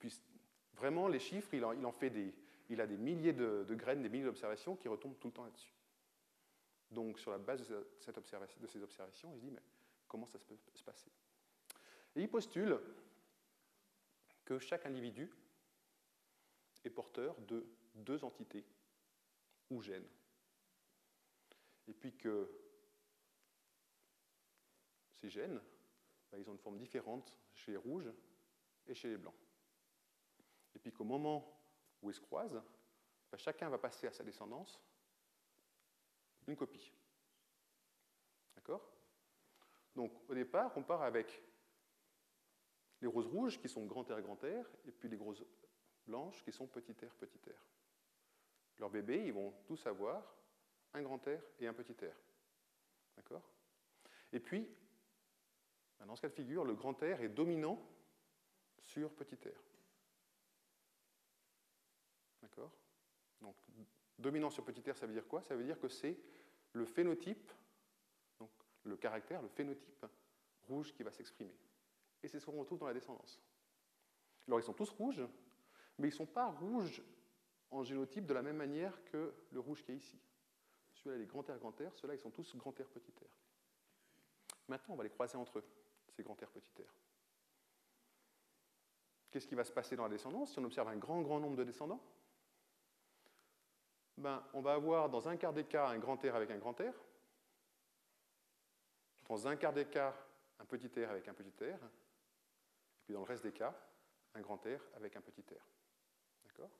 Puis, 0.00 0.20
vraiment, 0.74 1.06
les 1.06 1.20
chiffres, 1.20 1.54
il 1.54 1.64
en, 1.64 1.92
fait 1.92 2.10
des, 2.10 2.34
il 2.70 2.80
a 2.80 2.86
des 2.86 2.96
milliers 2.96 3.34
de, 3.34 3.64
graines, 3.74 4.02
des 4.02 4.08
milliers 4.08 4.24
d'observations 4.24 4.74
qui 4.74 4.88
retombent 4.88 5.18
tout 5.20 5.28
le 5.28 5.34
temps 5.34 5.44
là-dessus. 5.44 5.74
Donc, 6.90 7.20
sur 7.20 7.30
la 7.30 7.38
base 7.38 7.68
de, 7.68 7.86
ces 8.00 8.82
observations, 8.82 9.30
il 9.34 9.38
se 9.38 9.44
dit, 9.44 9.50
mais 9.50 9.62
comment 10.08 10.26
ça 10.26 10.38
peut 10.38 10.56
se 10.74 10.82
passer? 10.82 11.10
Et 12.16 12.22
il 12.22 12.28
postule 12.28 12.80
que 14.44 14.58
chaque 14.58 14.86
individu 14.86 15.30
est 16.82 16.90
porteur 16.90 17.38
de 17.42 17.64
deux 17.94 18.24
entités 18.24 18.64
ou 19.68 19.82
gènes. 19.82 20.08
Et 21.86 21.92
puis 21.92 22.16
que 22.16 22.50
ces 25.12 25.28
gènes, 25.28 25.60
bah, 26.32 26.38
ils 26.38 26.48
ont 26.48 26.52
une 26.52 26.58
forme 26.58 26.78
différente 26.78 27.36
chez 27.54 27.72
les 27.72 27.76
rouges 27.76 28.10
et 28.86 28.94
chez 28.94 29.08
les 29.08 29.18
blancs. 29.18 29.34
Et 30.80 30.82
puis 30.82 30.92
qu'au 30.92 31.04
moment 31.04 31.46
où 32.00 32.10
ils 32.10 32.14
se 32.14 32.20
croisent, 32.20 32.62
bah, 33.30 33.36
chacun 33.36 33.68
va 33.68 33.76
passer 33.76 34.06
à 34.06 34.12
sa 34.12 34.24
descendance 34.24 34.80
une 36.46 36.56
copie. 36.56 36.90
D'accord? 38.56 38.90
Donc 39.94 40.12
au 40.26 40.34
départ, 40.34 40.72
on 40.76 40.82
part 40.82 41.02
avec 41.02 41.42
les 43.02 43.06
roses 43.06 43.26
rouges 43.26 43.60
qui 43.60 43.68
sont 43.68 43.84
grand 43.84 44.10
R, 44.10 44.22
grand 44.22 44.42
R, 44.42 44.66
et 44.86 44.92
puis 44.92 45.10
les 45.10 45.18
roses 45.18 45.44
blanches 46.06 46.42
qui 46.42 46.50
sont 46.50 46.66
petit 46.66 46.92
r, 46.92 47.14
petit 47.16 47.38
r. 47.50 47.54
Leurs 48.78 48.90
bébés, 48.90 49.26
ils 49.26 49.34
vont 49.34 49.52
tous 49.66 49.86
avoir 49.86 50.34
un 50.94 51.02
grand 51.02 51.18
R 51.18 51.42
et 51.58 51.66
un 51.66 51.74
petit 51.74 51.92
r. 51.92 52.16
D'accord? 53.16 53.42
Et 54.32 54.40
puis, 54.40 54.66
ben, 55.98 56.06
dans 56.06 56.16
ce 56.16 56.22
cas 56.22 56.28
de 56.28 56.34
figure, 56.34 56.64
le 56.64 56.74
grand 56.74 56.98
R 56.98 57.20
est 57.20 57.28
dominant 57.28 57.78
sur 58.82 59.14
petit 59.14 59.36
r. 59.36 59.69
Donc, 63.40 63.56
dominant 64.18 64.50
sur 64.50 64.64
petit 64.64 64.88
r, 64.90 64.96
ça 64.96 65.06
veut 65.06 65.12
dire 65.12 65.26
quoi? 65.26 65.42
Ça 65.42 65.56
veut 65.56 65.64
dire 65.64 65.78
que 65.78 65.88
c'est 65.88 66.18
le 66.72 66.84
phénotype, 66.84 67.50
donc 68.38 68.50
le 68.84 68.96
caractère, 68.96 69.42
le 69.42 69.48
phénotype 69.48 70.06
rouge 70.68 70.92
qui 70.92 71.02
va 71.02 71.10
s'exprimer. 71.10 71.54
Et 72.22 72.28
c'est 72.28 72.38
ce 72.38 72.46
qu'on 72.46 72.58
retrouve 72.58 72.78
dans 72.78 72.86
la 72.86 72.94
descendance. 72.94 73.40
Alors, 74.46 74.60
ils 74.60 74.64
sont 74.64 74.74
tous 74.74 74.90
rouges, 74.90 75.22
mais 75.98 76.08
ils 76.08 76.12
ne 76.12 76.16
sont 76.16 76.26
pas 76.26 76.50
rouges 76.50 77.02
en 77.70 77.82
génotype 77.82 78.26
de 78.26 78.34
la 78.34 78.42
même 78.42 78.56
manière 78.56 79.02
que 79.04 79.34
le 79.50 79.60
rouge 79.60 79.82
qui 79.82 79.92
est 79.92 79.96
ici. 79.96 80.18
Celui-là, 80.94 81.16
il 81.16 81.22
est 81.22 81.26
grand 81.26 81.48
R, 81.48 81.58
grand 81.58 81.70
R, 81.70 81.94
ceux-là, 81.94 82.14
ils 82.14 82.20
sont 82.20 82.30
tous 82.30 82.56
grand 82.56 82.72
R, 82.72 82.88
petit 82.88 83.12
r. 83.12 83.38
Maintenant, 84.68 84.94
on 84.94 84.96
va 84.96 85.04
les 85.04 85.10
croiser 85.10 85.36
entre 85.36 85.58
eux, 85.58 85.64
ces 86.10 86.22
grand 86.22 86.34
R, 86.34 86.50
petit 86.50 86.82
r. 86.82 86.94
Qu'est-ce 89.30 89.46
qui 89.46 89.54
va 89.54 89.64
se 89.64 89.72
passer 89.72 89.96
dans 89.96 90.02
la 90.02 90.08
descendance? 90.10 90.52
Si 90.52 90.58
on 90.58 90.64
observe 90.64 90.88
un 90.88 90.96
grand, 90.96 91.22
grand 91.22 91.38
nombre 91.40 91.56
de 91.56 91.64
descendants 91.64 92.02
ben, 94.20 94.44
On 94.52 94.60
va 94.60 94.74
avoir 94.74 95.08
dans 95.08 95.28
un 95.28 95.36
quart 95.36 95.52
des 95.52 95.64
cas 95.64 95.88
un 95.88 95.98
grand 95.98 96.16
R 96.16 96.34
avec 96.34 96.50
un 96.50 96.58
grand 96.58 96.78
R, 96.78 96.94
dans 99.28 99.46
un 99.46 99.56
quart 99.56 99.72
des 99.72 99.86
cas 99.86 100.14
un 100.58 100.64
petit 100.64 100.88
r 100.88 101.10
avec 101.10 101.26
un 101.28 101.34
petit 101.34 101.64
r, 101.64 101.64
et 101.64 103.02
puis 103.04 103.14
dans 103.14 103.20
le 103.20 103.26
reste 103.26 103.42
des 103.42 103.52
cas, 103.52 103.74
un 104.34 104.40
grand 104.40 104.58
R 104.58 104.80
avec 104.94 105.16
un 105.16 105.20
petit 105.20 105.42
r. 105.42 105.66
D'accord? 106.44 106.70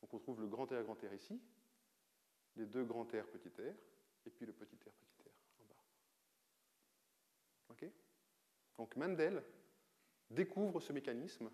Donc 0.00 0.12
on 0.14 0.18
trouve 0.18 0.40
le 0.40 0.48
grand 0.48 0.66
R 0.66 0.82
grand 0.82 0.96
R 0.96 1.14
ici, 1.14 1.40
les 2.56 2.66
deux 2.66 2.84
grands 2.84 3.04
R 3.04 3.26
petit 3.26 3.48
r, 3.48 3.74
et 4.26 4.30
puis 4.30 4.46
le 4.46 4.52
petit 4.52 4.76
r 4.76 4.92
petit 4.92 5.22
r 5.22 5.32
en 5.60 5.64
bas. 5.64 5.84
OK? 7.70 7.86
Donc 8.76 8.96
Mendel 8.96 9.44
découvre 10.28 10.80
ce 10.80 10.92
mécanisme 10.92 11.50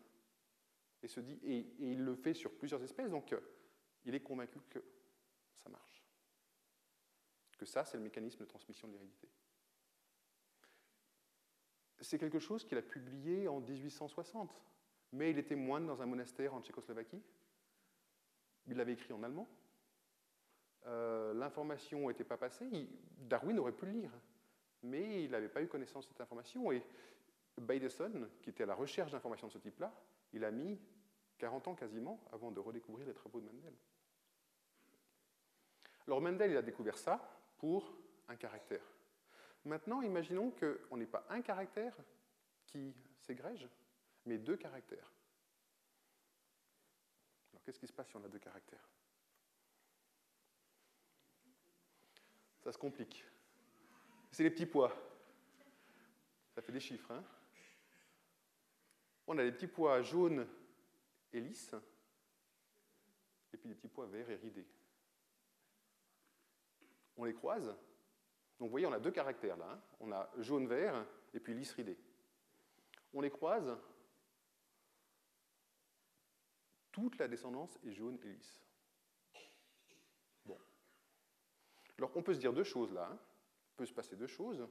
et, 1.03 1.09
se 1.09 1.21
dit, 1.21 1.39
et, 1.43 1.75
il 1.79 2.05
le 2.05 2.15
fait 2.15 2.35
sur 2.35 2.57
plusieurs 2.57 2.83
espèces, 2.83 3.11
donc 3.11 3.33
euh, 3.33 3.41
il 4.05 4.15
est 4.15 4.21
convaincu 4.21 4.61
que 4.71 4.83
ça 5.63 5.69
marche. 5.69 6.03
Que 7.59 7.67
ça, 7.67 7.85
c'est 7.85 7.97
le 7.97 8.03
mécanisme 8.03 8.41
de 8.41 8.45
transmission 8.45 8.89
de 8.89 8.93
l'hérédité. 8.93 9.29
C'est 12.01 12.19
quelque 12.19 12.39
chose 12.39 12.65
qu'il 12.65 12.77
a 12.77 12.83
publié 12.83 13.49
en 13.49 13.61
1860, 13.61 14.63
mais 15.13 15.31
il 15.31 15.39
était 15.39 15.57
moine 15.57 15.87
dans 15.87 16.03
un 16.03 16.07
monastère 16.07 16.55
en 16.55 16.61
Tchécoslovaquie. 16.61 17.23
Il 18.67 18.77
l'avait 18.77 18.93
écrit 18.93 19.13
en 19.13 19.23
allemand. 19.23 19.49
Euh, 20.87 21.33
l'information 21.35 22.09
n'était 22.09 22.25
pas 22.25 22.37
passée. 22.37 22.89
Darwin 23.19 23.59
aurait 23.59 23.73
pu 23.73 23.87
le 23.87 23.93
lire, 23.93 24.13
mais 24.83 25.25
il 25.25 25.31
n'avait 25.31 25.49
pas 25.49 25.63
eu 25.63 25.69
connaissance 25.69 26.07
de 26.07 26.13
cette 26.13 26.21
information. 26.21 26.71
Et 26.71 26.83
Bateson, 27.59 28.29
qui 28.43 28.51
était 28.51 28.65
à 28.65 28.67
la 28.67 28.75
recherche 28.75 29.13
d'informations 29.13 29.49
de 29.49 29.53
ce 29.53 29.59
type-là, 29.59 29.93
il 30.33 30.45
a 30.45 30.51
mis 30.51 30.79
40 31.39 31.69
ans 31.69 31.75
quasiment 31.75 32.21
avant 32.33 32.51
de 32.51 32.61
redécouvrir 32.61 33.07
les 33.07 33.15
travaux 33.15 33.41
de 33.41 33.47
Mendel. 33.47 33.75
Alors 36.07 36.21
Mendel, 36.21 36.53
il 36.53 36.57
a 36.57 36.63
découvert 36.63 36.99
ça 36.99 37.21
pour 37.59 37.93
un 38.29 38.37
caractère. 38.37 38.85
Maintenant, 39.65 40.03
imaginons 40.03 40.53
qu'on 40.53 40.97
n'ait 40.97 41.07
pas 41.07 41.27
un 41.29 41.43
caractère 41.43 41.97
qui 42.67 42.95
s'égrège, 43.21 43.69
mais 44.25 44.39
deux 44.39 44.57
caractères. 44.57 45.13
Alors 47.53 47.63
qu'est-ce 47.65 47.81
qui 47.81 47.87
se 47.87 47.93
passe 47.93 48.09
si 48.09 48.17
on 48.17 48.25
a 48.25 48.29
deux 48.29 48.39
caractères? 48.39 48.89
Ça 52.63 52.73
se 52.73 52.79
complique. 52.79 53.25
C'est 54.31 54.43
les 54.43 54.51
petits 54.51 54.67
pois. 54.67 54.95
Ça 56.55 56.63
fait 56.63 56.73
des 56.73 56.81
chiffres. 56.81 57.11
Hein? 57.11 57.25
On 59.27 59.37
a 59.39 59.43
des 59.43 59.53
petits 59.53 59.67
pois 59.67 60.03
jaunes 60.03 60.47
et 61.33 61.41
lisses, 61.41 61.75
et 63.53 63.57
puis 63.57 63.69
des 63.69 63.75
petits 63.75 63.89
pois 63.89 64.07
verts 64.07 64.31
et 64.31 64.37
ridés. 64.37 64.67
On 67.17 67.25
les 67.25 67.35
croise. 67.35 67.67
Donc 68.59 68.69
vous 68.69 68.71
voyez, 68.71 68.87
on 68.87 68.93
a 68.93 69.01
deux 69.01 69.11
caractères 69.11 69.57
là. 69.57 69.71
Hein. 69.71 69.81
On 70.01 70.13
a 70.13 70.31
jaune-vert 70.39 71.05
et 71.35 71.41
puis 71.41 71.55
lisse-ridé. 71.55 71.99
On 73.13 73.21
les 73.21 73.31
croise. 73.31 73.77
Toute 76.93 77.19
la 77.19 77.29
descendance 77.29 77.79
est 77.85 77.93
jaune 77.93 78.19
et 78.25 78.29
lisse. 78.29 78.61
Bon. 80.45 80.59
Alors 81.99 82.11
on 82.15 82.23
peut 82.23 82.35
se 82.35 82.41
dire 82.41 82.53
deux 82.53 82.65
choses 82.65 82.93
là. 82.93 83.09
Hein. 83.13 83.19
Peut 83.77 83.87
se 83.87 83.93
passer 83.93 84.17
deux 84.17 84.27
choses. 84.27 84.67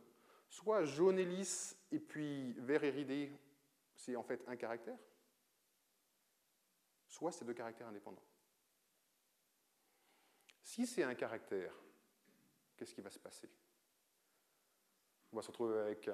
Soit 0.50 0.84
jaune 0.84 1.20
et 1.20 1.26
lisse 1.26 1.78
et 1.92 2.00
puis 2.00 2.54
vert 2.54 2.84
et 2.84 2.90
ridé, 2.90 3.32
c'est 3.96 4.16
en 4.16 4.24
fait 4.24 4.44
un 4.48 4.56
caractère, 4.56 4.98
soit 7.08 7.32
c'est 7.32 7.46
deux 7.46 7.54
caractères 7.54 7.88
indépendants. 7.88 8.24
Si 10.62 10.86
c'est 10.86 11.04
un 11.04 11.16
caractère, 11.16 11.74
qu'est-ce 12.76 12.94
qui 12.94 13.02
va 13.02 13.10
se 13.10 13.20
passer? 13.20 13.50
On 15.32 15.36
va 15.36 15.42
se 15.42 15.48
retrouver 15.48 15.80
avec 15.80 16.10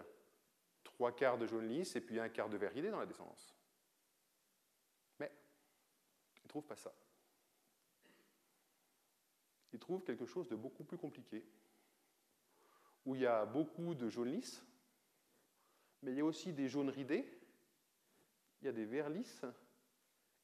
trois 0.84 1.16
quarts 1.16 1.38
de 1.38 1.46
jaune 1.46 1.68
lisse 1.68 1.96
et 1.96 2.02
puis 2.02 2.20
un 2.20 2.30
quart 2.30 2.50
de 2.50 2.58
vert 2.58 2.72
ridé 2.72 2.90
dans 2.90 3.00
la 3.00 3.06
descendance. 3.06 3.56
Mais 5.20 5.32
il 6.38 6.46
ne 6.46 6.50
trouve 6.50 6.66
pas 6.66 6.76
ça. 6.76 6.94
Il 9.74 9.80
trouve 9.80 10.04
quelque 10.04 10.26
chose 10.26 10.48
de 10.50 10.56
beaucoup 10.56 10.84
plus 10.84 10.98
compliqué, 10.98 11.46
où 13.06 13.16
il 13.16 13.22
y 13.22 13.26
a 13.26 13.46
beaucoup 13.46 13.96
de 13.96 14.10
jaune 14.10 14.32
lisse, 14.32 14.64
mais 16.02 16.12
il 16.12 16.18
y 16.18 16.22
a 16.22 16.26
aussi 16.26 16.52
des 16.52 16.68
jaunes 16.68 16.90
ridés, 16.90 17.26
il 18.62 18.66
y 18.66 18.68
a 18.68 18.74
des 18.74 18.86
verts 18.86 19.10
lisses, 19.10 19.46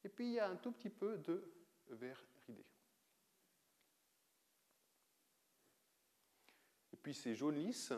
et 0.03 0.09
puis 0.09 0.27
il 0.27 0.33
y 0.33 0.39
a 0.39 0.49
un 0.49 0.55
tout 0.55 0.71
petit 0.71 0.89
peu 0.89 1.17
de 1.17 1.43
vert 1.89 2.23
ridé. 2.47 2.63
Puis 7.07 7.13
ces 7.13 7.35
jaunes 7.35 7.55
lisses, 7.55 7.93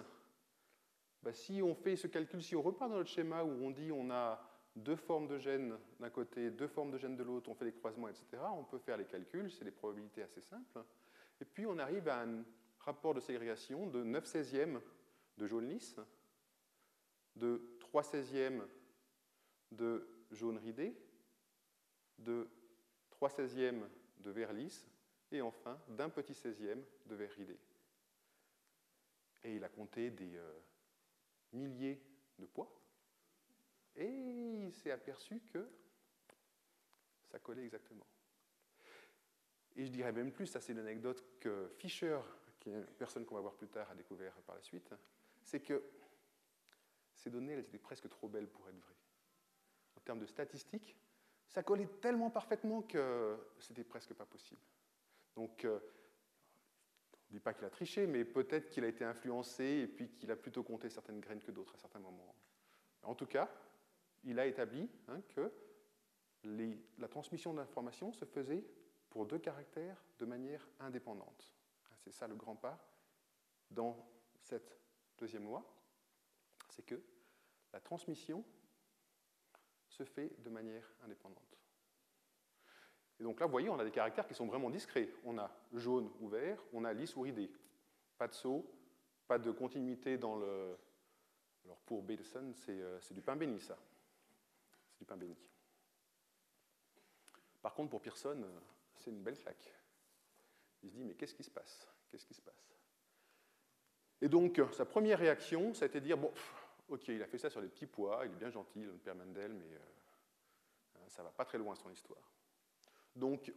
bah, 1.24 1.34
si 1.34 1.64
on 1.64 1.74
fait 1.74 1.96
ce 1.96 2.06
calcul, 2.06 2.44
si 2.44 2.56
on 2.56 2.62
repart 2.62 2.92
dans 2.92 2.98
notre 2.98 3.10
schéma 3.10 3.44
où 3.44 3.50
on 3.66 3.72
dit 3.72 3.92
on 3.92 4.12
a 4.12 4.40
deux 4.76 4.96
formes 4.96 5.28
de 5.28 5.40
gènes 5.40 5.76
d'un 6.00 6.12
côté, 6.12 6.52
deux 6.52 6.68
formes 6.68 6.92
de 6.92 7.00
gènes 7.00 7.16
de 7.16 7.24
l'autre, 7.24 7.50
on 7.50 7.56
fait 7.56 7.66
les 7.66 7.74
croisements, 7.74 8.08
etc., 8.08 8.28
on 8.56 8.64
peut 8.66 8.78
faire 8.78 8.98
les 8.98 9.06
calculs, 9.06 9.52
c'est 9.52 9.66
des 9.66 9.72
probabilités 9.72 10.22
assez 10.22 10.42
simples. 10.42 10.84
Et 11.42 11.46
puis 11.46 11.66
on 11.66 11.80
arrive 11.80 12.08
à 12.08 12.22
un 12.22 12.44
rapport 12.82 13.16
de 13.16 13.20
ségrégation 13.20 13.88
de 13.88 14.04
9 14.04 14.24
16e 14.32 14.80
de 15.38 15.48
jaune 15.48 15.68
lisse, 15.68 15.96
de 17.36 17.78
3 17.80 18.04
16e 18.04 18.62
de 19.72 20.08
jaune 20.30 20.60
ridé, 20.60 20.96
de 22.20 22.48
3 23.10 23.30
16e 23.30 23.82
de 24.20 24.30
vert 24.30 24.54
lisse, 24.54 24.88
et 25.32 25.42
enfin 25.42 25.82
d'un 25.88 26.10
petit 26.10 26.34
16e 26.34 26.84
de 27.08 27.16
vert 27.16 27.32
ridé. 27.32 27.58
Et 29.44 29.56
il 29.56 29.64
a 29.64 29.70
compté 29.70 30.12
des 30.12 30.36
euh, 30.36 30.60
milliers 31.54 32.02
de 32.38 32.46
poids, 32.46 32.70
et 33.96 34.08
il 34.08 34.74
s'est 34.74 34.92
aperçu 34.92 35.42
que 35.54 35.70
ça 37.26 37.40
collait 37.40 37.64
exactement. 37.64 38.06
Et 39.76 39.86
je 39.86 39.92
dirais 39.92 40.12
même 40.12 40.32
plus, 40.32 40.48
ça 40.48 40.60
c'est 40.62 40.74
l'anecdote 40.74 41.24
que 41.40 41.72
Fischer, 41.78 42.20
qui 42.60 42.70
est 42.70 42.74
une 42.74 42.86
personne 42.86 43.26
qu'on 43.26 43.36
va 43.36 43.42
voir 43.42 43.56
plus 43.56 43.68
tard, 43.68 43.90
a 43.90 43.96
découvert 43.96 44.34
par 44.42 44.56
la 44.56 44.62
suite, 44.62 44.94
c'est 45.42 45.62
que 45.62 45.84
ces 47.16 47.30
données, 47.30 47.54
elles 47.54 47.60
étaient 47.60 47.78
presque 47.78 48.10
trop 48.10 48.28
belles 48.28 48.48
pour 48.48 48.68
être 48.70 48.80
vraies 48.80 48.96
en 49.98 50.00
termes 50.02 50.20
de 50.20 50.26
statistiques, 50.26 50.96
ça 51.48 51.64
collait 51.64 51.88
tellement 52.02 52.30
parfaitement 52.30 52.82
que 52.82 53.38
c'était 53.60 53.84
presque 53.84 54.14
pas 54.14 54.26
possible. 54.26 54.62
Donc, 55.36 55.66
euh, 55.66 55.80
ne 57.30 57.38
dit 57.38 57.40
pas 57.40 57.54
qu'il 57.54 57.66
a 57.66 57.70
triché, 57.70 58.08
mais 58.08 58.26
peut-être 58.26 58.70
qu'il 58.70 58.84
a 58.84 58.88
été 58.88 59.04
influencé 59.04 59.64
et 59.64 59.88
puis 59.88 60.10
qu'il 60.10 60.32
a 60.32 60.36
plutôt 60.36 60.64
compté 60.64 60.90
certaines 60.90 61.20
graines 61.20 61.42
que 61.42 61.52
d'autres 61.52 61.76
à 61.76 61.78
certains 61.78 62.00
moments. 62.00 62.36
En 63.04 63.16
tout 63.16 63.28
cas, 63.28 63.50
il 64.24 64.40
a 64.40 64.46
établi 64.46 64.90
hein, 65.08 65.22
que 65.30 65.52
la 66.44 67.08
transmission 67.08 67.54
d'informations 67.54 68.12
se 68.12 68.26
faisait 68.26 68.66
pour 69.10 69.26
deux 69.26 69.40
caractères 69.40 70.04
de 70.18 70.26
manière 70.26 70.68
indépendante. 70.80 71.56
C'est 71.98 72.12
ça 72.12 72.28
le 72.28 72.36
grand 72.36 72.56
pas 72.56 72.80
dans 73.70 74.10
cette 74.42 74.76
deuxième 75.18 75.44
loi, 75.44 75.64
c'est 76.70 76.86
que 76.86 77.02
la 77.74 77.80
transmission 77.80 78.44
se 79.88 80.04
fait 80.04 80.32
de 80.42 80.50
manière 80.50 80.92
indépendante. 81.04 81.59
Et 83.20 83.24
donc 83.24 83.40
là, 83.40 83.46
vous 83.46 83.52
voyez, 83.52 83.70
on 83.70 83.78
a 83.78 83.84
des 83.84 83.92
caractères 83.92 84.28
qui 84.28 84.34
sont 84.34 84.46
vraiment 84.46 84.70
discrets. 84.70 85.10
On 85.26 85.38
a 85.38 85.52
jaune 85.74 86.10
ou 86.22 86.30
vert, 86.30 86.64
on 86.72 86.86
a 86.86 86.94
lisse 86.94 87.16
ou 87.16 87.22
ridé. 87.22 87.52
Pas 88.18 88.28
de 88.28 88.34
saut, 88.34 88.66
pas 89.28 89.38
de 89.38 89.52
continuité 89.52 90.18
dans 90.18 90.36
le... 90.36 90.78
Alors 91.66 91.78
pour 91.80 92.02
Bateson, 92.02 92.54
euh, 92.70 93.00
c'est 93.02 93.14
du 93.14 93.22
pain 93.22 93.36
béni, 93.36 93.60
ça. 93.60 93.78
C'est 94.94 95.00
du 95.00 95.06
pain 95.06 95.18
béni. 95.18 95.36
Par 97.62 97.74
contre, 97.74 97.90
pour 97.90 98.02
Pearson, 98.02 98.42
euh, 98.42 98.60
c'est 98.96 99.12
une 99.12 99.22
belle 99.22 99.38
claque. 99.38 99.74
Il 100.82 100.90
se 100.90 100.96
dit, 100.96 101.04
mais 101.04 101.14
qu'est-ce 101.16 101.36
qui 101.36 101.44
se 101.44 101.52
passe? 101.52 101.88
Qu'est-ce 102.10 102.26
qui 102.26 102.34
se 102.34 102.42
passe? 102.42 102.74
Et 104.22 104.30
donc, 104.30 104.62
sa 104.72 104.86
première 104.86 105.20
réaction, 105.20 105.74
ça 105.74 105.86
a 105.86 105.88
été 105.88 106.00
de 106.00 106.06
dire, 106.06 106.18
bon, 106.18 106.32
ok, 106.88 107.10
il 107.10 107.22
a 107.22 107.28
fait 107.28 107.38
ça 107.38 107.50
sur 107.50 107.62
des 107.62 107.68
petits 107.68 107.86
pois, 107.86 108.26
il 108.26 108.32
est 108.32 108.36
bien 108.36 108.50
gentil, 108.50 108.86
père 109.04 109.16
Mendel, 109.16 109.54
mais 109.54 109.74
euh, 109.74 109.80
hein, 110.96 111.08
ça 111.08 111.24
va 111.24 111.32
pas 111.32 111.46
très 111.46 111.58
loin 111.58 111.76
son 111.76 111.90
histoire. 111.90 112.32
Donc, 113.16 113.52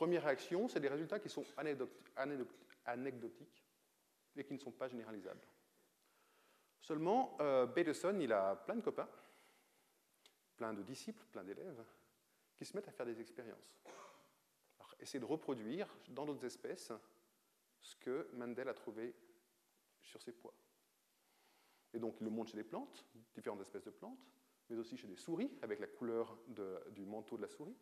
Première 0.00 0.24
réaction, 0.24 0.66
c'est 0.66 0.80
des 0.80 0.88
résultats 0.88 1.18
qui 1.18 1.28
sont 1.28 1.44
anecdotiques 2.86 3.66
et 4.34 4.42
qui 4.42 4.54
ne 4.54 4.58
sont 4.58 4.70
pas 4.70 4.88
généralisables. 4.88 5.46
Seulement, 6.80 7.36
euh, 7.42 7.66
Bateson, 7.66 8.18
il 8.18 8.32
a 8.32 8.56
plein 8.56 8.76
de 8.76 8.80
copains, 8.80 9.10
plein 10.56 10.72
de 10.72 10.82
disciples, 10.82 11.22
plein 11.30 11.44
d'élèves, 11.44 11.84
qui 12.56 12.64
se 12.64 12.74
mettent 12.74 12.88
à 12.88 12.92
faire 12.92 13.04
des 13.04 13.20
expériences. 13.20 13.76
Alors, 14.78 14.94
essayer 14.98 15.20
de 15.20 15.26
reproduire 15.26 15.86
dans 16.08 16.24
d'autres 16.24 16.46
espèces 16.46 16.92
ce 17.82 17.94
que 17.96 18.30
Mendel 18.32 18.70
a 18.70 18.74
trouvé 18.74 19.14
sur 20.00 20.22
ses 20.22 20.32
pois. 20.32 20.54
Et 21.92 21.98
donc, 21.98 22.16
il 22.22 22.24
le 22.24 22.30
montre 22.30 22.52
chez 22.52 22.56
des 22.56 22.64
plantes, 22.64 23.04
différentes 23.34 23.60
espèces 23.60 23.84
de 23.84 23.90
plantes, 23.90 24.26
mais 24.70 24.78
aussi 24.78 24.96
chez 24.96 25.08
des 25.08 25.16
souris, 25.16 25.58
avec 25.60 25.78
la 25.78 25.88
couleur 25.88 26.38
du 26.92 27.04
manteau 27.04 27.36
de 27.36 27.42
la 27.42 27.48
souris, 27.48 27.76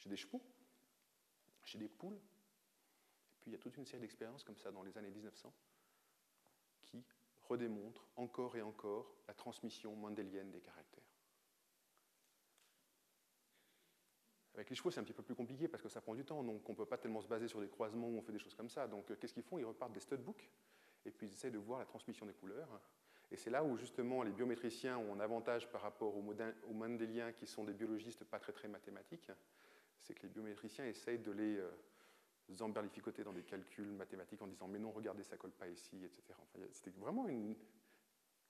chez 0.00 0.08
des 0.08 0.16
chevaux, 0.16 0.42
chez 1.62 1.78
des 1.78 1.88
poules. 1.88 2.16
Et 2.16 3.36
puis, 3.40 3.50
il 3.50 3.52
y 3.52 3.56
a 3.56 3.58
toute 3.58 3.76
une 3.76 3.86
série 3.86 4.00
d'expériences 4.00 4.42
comme 4.42 4.56
ça 4.56 4.72
dans 4.72 4.82
les 4.82 4.96
années 4.98 5.10
1900 5.10 5.52
qui 6.82 7.04
redémontrent 7.42 8.06
encore 8.16 8.56
et 8.56 8.62
encore 8.62 9.14
la 9.28 9.34
transmission 9.34 9.94
mendélienne 9.94 10.50
des 10.50 10.60
caractères. 10.60 11.04
Avec 14.54 14.68
les 14.68 14.76
chevaux, 14.76 14.90
c'est 14.90 15.00
un 15.00 15.04
petit 15.04 15.12
peu 15.12 15.22
plus 15.22 15.34
compliqué 15.34 15.68
parce 15.68 15.82
que 15.82 15.88
ça 15.88 16.00
prend 16.00 16.14
du 16.14 16.24
temps, 16.24 16.42
donc 16.42 16.68
on 16.68 16.72
ne 16.72 16.76
peut 16.76 16.86
pas 16.86 16.98
tellement 16.98 17.22
se 17.22 17.28
baser 17.28 17.48
sur 17.48 17.60
des 17.60 17.68
croisements 17.68 18.08
où 18.08 18.18
on 18.18 18.22
fait 18.22 18.32
des 18.32 18.38
choses 18.38 18.54
comme 18.54 18.68
ça. 18.68 18.86
Donc, 18.88 19.10
euh, 19.10 19.16
qu'est-ce 19.16 19.32
qu'ils 19.32 19.42
font? 19.42 19.58
Ils 19.58 19.64
repartent 19.64 19.92
des 19.92 20.00
studbooks 20.00 20.50
et 21.04 21.10
puis 21.10 21.28
ils 21.28 21.32
essayent 21.32 21.52
de 21.52 21.58
voir 21.58 21.78
la 21.78 21.86
transmission 21.86 22.26
des 22.26 22.34
couleurs. 22.34 22.80
Et 23.30 23.36
c'est 23.36 23.50
là 23.50 23.62
où 23.62 23.76
justement 23.76 24.22
les 24.22 24.32
biométriciens 24.32 24.98
ont 24.98 25.14
un 25.14 25.20
avantage 25.20 25.70
par 25.70 25.82
rapport 25.82 26.16
aux, 26.16 26.34
aux 26.68 26.74
mendéliens 26.74 27.32
qui 27.32 27.46
sont 27.46 27.64
des 27.64 27.72
biologistes 27.72 28.24
pas 28.24 28.40
très 28.40 28.52
très 28.52 28.68
mathématiques. 28.68 29.30
C'est 30.00 30.14
que 30.14 30.22
les 30.22 30.28
biométriciens 30.28 30.86
essayent 30.86 31.18
de 31.18 31.30
les 31.30 31.56
euh, 31.58 31.70
emberlificoter 32.60 33.22
dans 33.22 33.32
des 33.32 33.42
calculs 33.42 33.92
mathématiques 33.92 34.42
en 34.42 34.46
disant 34.46 34.68
mais 34.68 34.78
non, 34.78 34.90
regardez, 34.90 35.22
ça 35.22 35.36
colle 35.36 35.52
pas 35.52 35.68
ici, 35.68 36.04
etc. 36.04 36.22
C'était 36.72 36.90
vraiment 36.98 37.26
un 37.26 37.54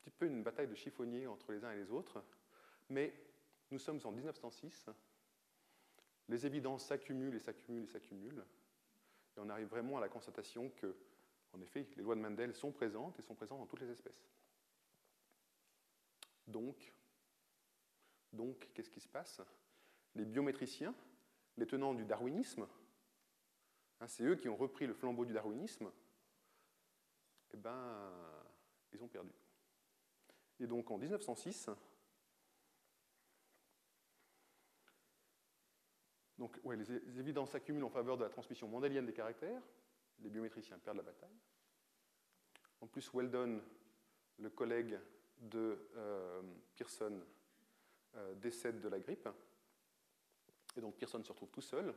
petit 0.01 0.11
peu 0.11 0.27
une 0.27 0.43
bataille 0.43 0.69
de 0.69 0.75
chiffonniers 0.75 1.27
entre 1.27 1.53
les 1.53 1.65
uns 1.65 1.73
et 1.73 1.77
les 1.77 1.91
autres. 1.91 2.23
Mais 2.89 3.15
nous 3.71 3.79
sommes 3.79 4.01
en 4.05 4.11
1906 4.11 4.91
les 6.31 6.47
évidences 6.47 6.87
s'accumulent 6.87 7.35
et 7.35 7.41
s'accumulent 7.41 7.85
et 7.85 7.89
s'accumulent. 7.89 8.45
Et 9.37 9.41
on 9.41 9.49
arrive 9.49 9.67
vraiment 9.67 9.99
à 9.99 10.01
la 10.01 10.09
constatation 10.09 10.71
que, 10.71 10.97
en 11.53 11.61
effet, 11.61 11.89
les 11.97 12.03
lois 12.03 12.15
de 12.15 12.21
Mendel 12.21 12.55
sont 12.55 12.71
présentes 12.73 13.19
et 13.19 13.23
sont 13.23 13.35
présentes 13.35 13.59
dans 13.59 13.67
toutes 13.67 13.81
les 13.81 13.91
espèces. 13.91 14.31
Donc, 16.47 16.95
donc 18.33 18.69
qu'est-ce 18.73 18.91
qui 18.91 19.01
se 19.01 19.09
passe? 19.09 19.43
Les 20.15 20.25
biométriciens, 20.25 20.95
les 21.57 21.67
tenants 21.67 21.95
du 21.95 22.05
darwinisme, 22.05 22.67
hein, 24.01 24.07
c'est 24.07 24.25
eux 24.25 24.37
qui 24.37 24.49
ont 24.49 24.57
repris 24.57 24.87
le 24.87 24.95
flambeau 24.95 25.25
du 25.25 25.33
darwinisme, 25.33 25.91
eh 27.53 27.57
ben, 27.57 28.13
ils 28.93 29.03
ont 29.03 29.09
perdu. 29.09 29.33
Et 30.59 30.67
donc 30.67 30.91
en 30.91 30.99
1906, 30.99 31.71
Donc, 36.41 36.59
les, 36.65 37.21
évidences 37.21 37.51
s'accumulent 37.51 37.85
en 37.85 37.91
faveur 37.91 38.17
de 38.17 38.25
la 38.25 38.31
transmission 38.31 38.67
mendélienne 38.67 39.05
des 39.05 39.13
caractères. 39.13 39.61
Les 40.21 40.31
biométriciens 40.31 40.79
perdent 40.79 40.97
la 40.97 41.03
bataille. 41.03 41.37
En 42.81 42.87
plus, 42.87 43.13
Weldon, 43.13 43.61
le 44.39 44.49
collègue 44.49 44.99
de 45.39 45.91
euh, 45.97 46.41
Pearson, 46.75 47.21
euh, 48.15 48.35
décède 48.37 48.81
de 48.81 48.89
la 48.89 48.99
grippe. 48.99 49.29
Et 50.77 50.81
donc 50.81 50.97
Pearson 50.97 51.23
se 51.23 51.33
retrouve 51.33 51.51
tout 51.51 51.61
seul. 51.61 51.95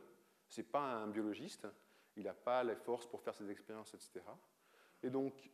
Ce 0.48 0.60
n'est 0.60 0.66
pas 0.66 0.80
un 0.80 1.08
biologiste. 1.08 1.66
Il 2.16 2.24
n'a 2.24 2.34
pas 2.34 2.62
les 2.62 2.76
forces 2.76 3.06
pour 3.06 3.20
faire 3.20 3.34
ses 3.34 3.50
expériences, 3.50 3.92
etc. 3.94 4.20
Et 5.02 5.10
donc, 5.10 5.50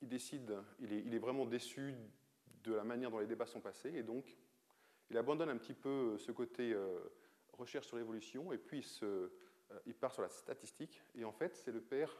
il 0.00 0.08
décide, 0.08 0.56
il 0.78 1.14
est, 1.14 1.18
vraiment 1.18 1.46
déçu 1.46 1.94
de 2.62 2.74
la 2.74 2.84
manière 2.84 3.10
dont 3.10 3.18
les 3.18 3.26
débats 3.26 3.46
sont 3.46 3.60
passés. 3.60 3.92
Et 3.94 4.02
donc, 4.02 4.36
il 5.10 5.16
abandonne 5.16 5.48
un 5.48 5.56
petit 5.56 5.72
peu 5.74 6.18
ce 6.18 6.32
côté 6.32 6.72
euh, 6.72 6.98
recherche 7.58 7.86
sur 7.86 7.96
l'évolution, 7.96 8.52
et 8.52 8.58
puis 8.58 8.86
euh, 9.02 9.28
il, 9.86 9.94
part 9.94 10.12
sur 10.12 10.22
la 10.22 10.28
statistique, 10.28 11.02
et 11.14 11.24
en 11.24 11.32
fait, 11.32 11.54
c'est 11.56 11.72
le 11.72 11.80
père 11.80 12.14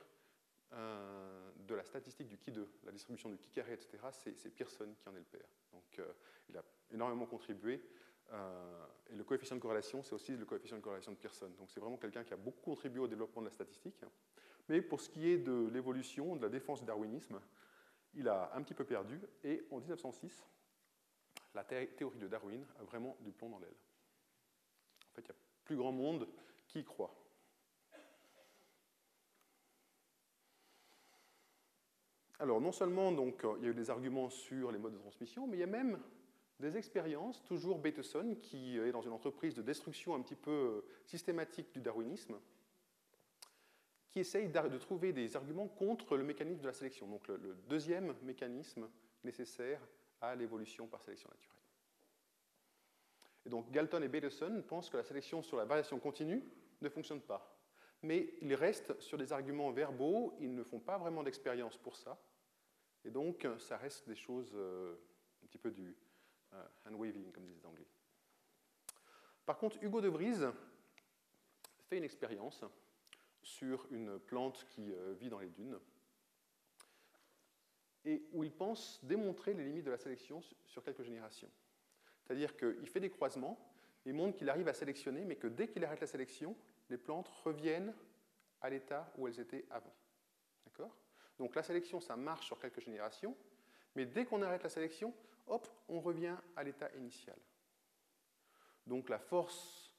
euh, 0.73 1.51
de 1.67 1.75
la 1.75 1.85
statistique 1.85 2.29
du 2.29 2.39
qui 2.39 2.51
2, 2.51 2.69
la 2.85 2.93
distribution 2.93 3.31
du 3.31 3.39
qui 3.39 3.51
carré, 3.51 3.73
etc., 3.73 3.99
c'est 4.11 4.51
Pearson 4.51 4.93
qui 4.99 5.09
en 5.09 5.15
est 5.15 5.21
le 5.21 5.25
père. 5.25 5.49
Donc, 5.73 5.99
euh, 5.99 6.13
il 6.49 6.57
a 6.57 6.65
énormément 6.91 7.27
contribué, 7.27 7.83
et 8.31 9.15
le 9.15 9.25
coefficient 9.25 9.57
de 9.57 9.61
corrélation, 9.61 10.03
c'est 10.03 10.15
aussi 10.15 10.37
le 10.37 10.45
coefficient 10.45 10.77
de 10.77 10.83
corrélation 10.83 11.13
de 11.13 11.17
Pearson. 11.17 11.51
Donc, 11.59 11.71
c'est 11.71 11.81
vraiment 11.81 11.97
quelqu'un 11.97 12.25
qui 12.25 12.35
a 12.35 12.37
beaucoup 12.37 12.61
contribué 12.61 13.01
au 13.01 13.09
développement 13.09 13.43
de 13.43 13.47
la 13.47 13.53
statistique. 13.53 14.05
Mais 14.69 14.83
pour 14.83 15.01
ce 15.01 15.09
qui 15.09 15.29
est 15.29 15.39
de 15.39 15.69
l'évolution, 15.69 16.37
de 16.37 16.43
la 16.43 16.51
défense 16.51 16.81
du 16.81 16.87
darwinisme, 16.87 17.41
il 18.15 18.29
a 18.29 18.53
un 18.55 18.63
petit 18.63 18.75
peu 18.75 18.85
perdu, 18.85 19.21
et 19.45 19.67
en 19.71 19.79
1906, 19.79 20.47
la 21.55 21.65
théorie 21.65 22.19
de 22.19 22.29
Darwin 22.29 22.65
a 22.79 22.85
vraiment 22.85 23.17
du 23.21 23.33
plomb 23.33 23.49
dans 23.49 23.59
l'aile 23.59 23.77
fait, 25.23 25.23
il 25.23 25.29
y 25.29 25.31
a 25.31 25.41
plus 25.65 25.77
grand 25.77 25.93
monde 25.93 26.29
qui 26.67 26.81
y 26.81 26.85
croit. 26.85 27.15
Alors, 32.41 32.61
non 32.61 32.71
seulement 32.73 33.11
donc, 33.11 33.45
il 33.59 33.65
y 33.65 33.67
a 33.67 33.71
eu 33.71 33.75
des 33.75 33.91
arguments 33.91 34.31
sur 34.31 34.71
les 34.71 34.79
modes 34.79 34.93
de 34.93 34.99
transmission, 34.99 35.47
mais 35.47 35.57
il 35.57 35.61
y 35.61 35.65
a 35.65 35.67
même 35.67 36.01
des 36.61 36.77
expériences, 36.77 37.43
toujours 37.45 37.79
Bateson, 37.79 38.37
qui 38.43 38.79
est 38.79 38.93
dans 38.93 39.03
une 39.03 39.13
entreprise 39.13 39.55
de 39.55 39.63
destruction 39.63 40.15
un 40.15 40.23
petit 40.23 40.35
peu 40.35 40.85
systématique 41.07 41.73
du 41.73 41.81
darwinisme, 41.81 42.39
qui 44.11 44.21
essaye 44.21 44.49
de 44.49 44.79
trouver 44.79 45.13
des 45.13 45.37
arguments 45.37 45.69
contre 45.69 46.17
le 46.17 46.25
mécanisme 46.25 46.61
de 46.61 46.67
la 46.67 46.73
sélection, 46.73 47.07
donc 47.07 47.29
le 47.29 47.57
deuxième 47.69 48.15
mécanisme 48.23 48.89
nécessaire 49.23 49.81
à 50.21 50.35
l'évolution 50.35 50.87
par 50.87 51.03
sélection 51.03 51.29
naturelle. 51.31 51.59
Et 53.47 53.51
donc 53.51 53.71
Galton 53.71 54.03
et 54.03 54.09
Bateson 54.09 54.63
pensent 54.67 54.91
que 54.91 54.97
la 54.97 55.05
sélection 55.05 55.43
sur 55.43 55.57
la 55.57 55.65
variation 55.65 55.99
continue 55.99 56.43
ne 56.81 56.89
fonctionne 56.89 57.21
pas. 57.21 57.57
Mais 58.03 58.35
ils 58.41 58.55
restent 58.55 58.99
sur 59.01 59.19
des 59.19 59.33
arguments 59.33 59.71
verbaux, 59.71 60.37
ils 60.41 60.55
ne 60.55 60.63
font 60.63 60.81
pas 60.81 60.99
vraiment 60.99 61.23
d'expérience 61.23 61.77
pour 61.77 61.97
ça. 61.97 62.21
Et 63.05 63.11
donc 63.11 63.47
ça 63.59 63.77
reste 63.77 64.09
des 64.09 64.17
choses 64.17 64.53
euh, 64.55 64.95
un 65.43 65.47
petit 65.47 65.59
peu 65.59 65.71
du 65.71 65.97
euh, 66.55 66.67
hand-waving, 66.87 67.33
comme 67.33 67.45
disent 67.45 67.57
les 67.57 67.67
Anglais. 67.67 67.87
Par 69.47 69.59
contre, 69.59 69.83
Hugo 69.83 70.01
de 70.01 70.09
Vries 70.09 70.47
fait 71.89 71.99
une 71.99 72.05
expérience 72.05 72.65
sur 73.43 73.87
une 73.91 74.19
plante 74.19 74.67
qui 74.69 74.93
euh, 74.93 75.15
vit 75.15 75.31
dans 75.31 75.39
les 75.39 75.49
dunes 75.49 75.79
et 78.05 78.23
où 78.33 78.45
il 78.45 78.53
pense 78.53 79.01
démontrer 79.05 79.55
les 79.55 79.65
limites 79.65 79.85
de 79.85 79.91
la 79.91 79.99
sélection 79.99 80.43
sur 80.67 80.83
quelques 80.83 81.03
générations. 81.03 81.51
C'est-à-dire 82.23 82.57
qu'il 82.57 82.89
fait 82.89 83.01
des 83.01 83.11
croisements, 83.11 83.59
il 84.05 84.15
montre 84.15 84.37
qu'il 84.37 84.49
arrive 84.49 84.69
à 84.69 84.75
sélectionner, 84.75 85.25
mais 85.25 85.37
que 85.37 85.47
dès 85.47 85.69
qu'il 85.69 85.85
arrête 85.85 86.01
la 86.01 86.07
sélection, 86.07 86.57
les 86.89 86.97
plantes 86.97 87.29
reviennent 87.45 87.95
à 88.61 88.71
l'état 88.71 89.13
où 89.17 89.29
elles 89.29 89.41
étaient 89.41 89.67
avant. 89.71 89.95
D'accord? 90.65 90.97
Donc 91.39 91.55
la 91.55 91.63
sélection, 91.63 92.01
ça 92.01 92.17
marche 92.17 92.47
sur 92.47 92.59
quelques 92.59 92.81
générations, 92.81 93.37
mais 93.95 94.07
dès 94.07 94.25
qu'on 94.25 94.43
arrête 94.43 94.63
la 94.63 94.69
sélection, 94.69 95.15
hop, 95.49 95.69
on 95.89 96.01
revient 96.01 96.37
à 96.57 96.63
l'état 96.63 96.91
initial. 96.97 97.39
Donc 98.87 99.09
la 99.09 99.19
force 99.19 99.93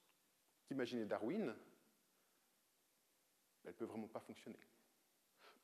qu'imaginait 0.66 1.06
Darwin, 1.06 1.56
elle 3.64 3.72
ne 3.72 3.76
peut 3.76 3.86
vraiment 3.86 4.08
pas 4.08 4.20
fonctionner. 4.20 4.60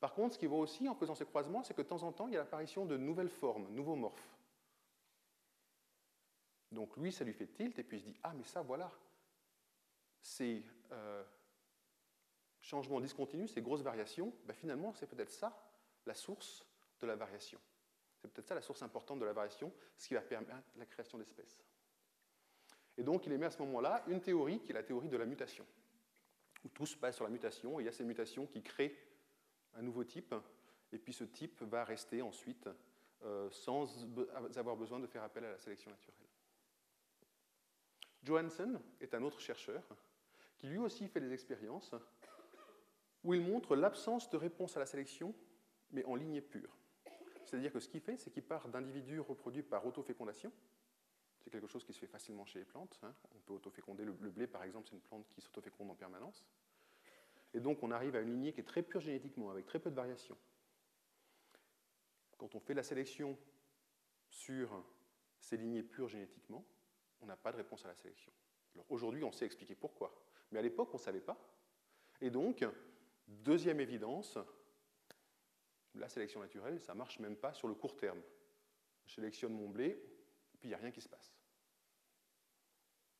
Par 0.00 0.14
contre, 0.14 0.34
ce 0.34 0.38
qu'il 0.38 0.48
voit 0.48 0.58
aussi 0.58 0.88
en 0.88 0.94
faisant 0.94 1.14
ces 1.14 1.24
croisements, 1.24 1.62
c'est 1.62 1.74
que 1.74 1.82
de 1.82 1.88
temps 1.88 2.02
en 2.02 2.12
temps, 2.12 2.28
il 2.28 2.34
y 2.34 2.36
a 2.36 2.40
l'apparition 2.40 2.84
de 2.84 2.96
nouvelles 2.96 3.30
formes, 3.30 3.68
nouveaux 3.70 3.96
morphes. 3.96 4.36
Donc 6.70 6.96
lui, 6.96 7.12
ça 7.12 7.24
lui 7.24 7.32
fait 7.32 7.46
tilt, 7.46 7.78
et 7.78 7.84
puis 7.84 7.96
il 7.96 8.00
se 8.00 8.06
dit, 8.06 8.16
ah 8.22 8.34
mais 8.34 8.44
ça, 8.44 8.62
voilà, 8.62 8.92
ces 10.20 10.64
euh, 10.92 11.24
changements 12.60 13.00
discontinus, 13.00 13.52
ces 13.52 13.62
grosses 13.62 13.82
variations, 13.82 14.34
ben, 14.44 14.54
finalement, 14.54 14.92
c'est 14.92 15.06
peut-être 15.06 15.30
ça 15.30 15.56
la 16.04 16.14
source 16.14 16.66
de 17.00 17.06
la 17.06 17.16
variation. 17.16 17.60
C'est 18.26 18.32
peut-être 18.32 18.48
ça 18.48 18.54
la 18.56 18.60
source 18.60 18.82
importante 18.82 19.20
de 19.20 19.24
la 19.24 19.32
variation, 19.32 19.72
ce 19.96 20.08
qui 20.08 20.14
va 20.14 20.20
permettre 20.20 20.52
la 20.76 20.84
création 20.84 21.16
d'espèces. 21.16 21.62
Et 22.98 23.04
donc 23.04 23.24
il 23.26 23.32
émet 23.32 23.46
à 23.46 23.50
ce 23.50 23.58
moment-là 23.62 24.02
une 24.08 24.20
théorie 24.20 24.60
qui 24.60 24.72
est 24.72 24.74
la 24.74 24.82
théorie 24.82 25.08
de 25.08 25.16
la 25.16 25.26
mutation, 25.26 25.64
où 26.64 26.68
tout 26.68 26.86
se 26.86 26.96
passe 26.96 27.14
sur 27.14 27.24
la 27.24 27.30
mutation, 27.30 27.78
et 27.78 27.84
il 27.84 27.86
y 27.86 27.88
a 27.88 27.92
ces 27.92 28.04
mutations 28.04 28.46
qui 28.46 28.62
créent 28.62 28.96
un 29.74 29.82
nouveau 29.82 30.02
type, 30.02 30.34
et 30.92 30.98
puis 30.98 31.12
ce 31.12 31.24
type 31.24 31.62
va 31.62 31.84
rester 31.84 32.20
ensuite 32.20 32.68
euh, 33.22 33.48
sans 33.50 33.86
avoir 34.56 34.76
besoin 34.76 34.98
de 34.98 35.06
faire 35.06 35.22
appel 35.22 35.44
à 35.44 35.52
la 35.52 35.58
sélection 35.58 35.90
naturelle. 35.90 36.16
Johansen 38.24 38.80
est 39.00 39.14
un 39.14 39.22
autre 39.22 39.40
chercheur 39.40 39.84
qui 40.58 40.66
lui 40.66 40.78
aussi 40.78 41.06
fait 41.06 41.20
des 41.20 41.32
expériences 41.32 41.94
où 43.22 43.34
il 43.34 43.40
montre 43.40 43.76
l'absence 43.76 44.28
de 44.30 44.36
réponse 44.36 44.76
à 44.76 44.80
la 44.80 44.86
sélection, 44.86 45.32
mais 45.90 46.04
en 46.04 46.16
lignée 46.16 46.40
pure. 46.40 46.76
C'est-à-dire 47.46 47.72
que 47.72 47.80
ce 47.80 47.88
qu'il 47.88 48.00
fait, 48.00 48.16
c'est 48.16 48.30
qu'il 48.30 48.42
part 48.42 48.68
d'individus 48.68 49.20
reproduits 49.20 49.62
par 49.62 49.86
autofécondation 49.86 50.52
c'est 51.46 51.50
quelque 51.50 51.68
chose 51.68 51.84
qui 51.84 51.92
se 51.92 52.00
fait 52.00 52.08
facilement 52.08 52.44
chez 52.44 52.58
les 52.58 52.64
plantes. 52.64 52.98
Hein. 53.04 53.14
On 53.32 53.38
peut 53.38 53.52
autoféconder. 53.52 54.04
Le, 54.04 54.12
blé, 54.12 54.48
par 54.48 54.64
exemple, 54.64 54.88
c'est 54.88 54.96
une 54.96 55.00
plante 55.00 55.28
qui 55.28 55.40
s'autoféconde 55.40 55.88
en 55.92 55.94
permanence. 55.94 56.44
Et 57.54 57.60
donc, 57.60 57.84
on 57.84 57.92
arrive 57.92 58.16
à 58.16 58.20
une 58.20 58.32
lignée 58.32 58.52
qui 58.52 58.58
est 58.62 58.64
très 58.64 58.82
pure 58.82 59.00
génétiquement, 59.00 59.48
avec 59.52 59.64
très 59.64 59.78
peu 59.78 59.88
de 59.88 59.94
variations. 59.94 60.36
Quand 62.36 62.52
on 62.56 62.58
fait 62.58 62.74
la 62.74 62.82
sélection 62.82 63.38
sur 64.28 64.84
ces 65.38 65.56
lignées 65.56 65.84
pures 65.84 66.08
génétiquement, 66.08 66.66
on 67.20 67.26
n'a 67.26 67.36
pas 67.36 67.52
de 67.52 67.58
réponse 67.58 67.84
à 67.84 67.88
la 67.88 67.94
sélection. 67.94 68.32
Aujourd'hui, 68.88 69.22
on 69.22 69.30
sait 69.30 69.46
expliquer 69.46 69.76
pourquoi. 69.76 70.20
Mais 70.50 70.58
à 70.58 70.62
l'époque, 70.62 70.88
on 70.94 70.98
ne 70.98 71.02
savait 71.02 71.20
pas. 71.20 71.38
Et 72.20 72.30
donc, 72.30 72.66
deuxième 73.28 73.78
évidence, 73.78 74.36
la 75.96 76.08
sélection 76.08 76.40
naturelle, 76.40 76.80
ça 76.80 76.92
ne 76.92 76.98
marche 76.98 77.18
même 77.18 77.36
pas 77.36 77.52
sur 77.52 77.68
le 77.68 77.74
court 77.74 77.96
terme. 77.96 78.20
Je 79.06 79.14
sélectionne 79.14 79.52
mon 79.52 79.68
blé, 79.68 80.02
puis 80.58 80.64
il 80.64 80.68
n'y 80.68 80.74
a 80.74 80.78
rien 80.78 80.90
qui 80.90 81.00
se 81.00 81.08
passe. 81.08 81.34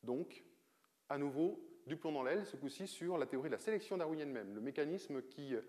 Donc, 0.03 0.43
à 1.09 1.17
nouveau, 1.17 1.59
du 1.85 1.95
plomb 1.95 2.11
dans 2.11 2.23
l'aile, 2.23 2.45
ce 2.45 2.57
coup-ci 2.57 2.87
sur 2.87 3.17
la 3.17 3.25
théorie 3.25 3.49
de 3.49 3.55
la 3.55 3.59
sélection 3.59 3.97
darwinienne 3.97 4.31
même, 4.31 4.53
le 4.53 4.61
mécanisme 4.61 5.21
qui 5.23 5.55
euh, 5.55 5.61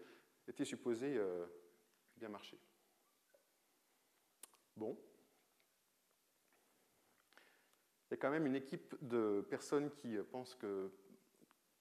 était 0.47 0.65
supposé 0.65 1.17
euh, 1.17 1.47
bien 2.17 2.29
marcher. 2.29 2.59
Bon. 4.77 4.99
Il 8.11 8.13
y 8.13 8.15
a 8.15 8.17
quand 8.17 8.31
même 8.31 8.47
une 8.47 8.57
équipe 8.57 8.97
de 9.03 9.47
personnes 9.49 9.91
qui 9.93 10.17
euh, 10.17 10.25
pensent 10.25 10.55
que 10.55 10.91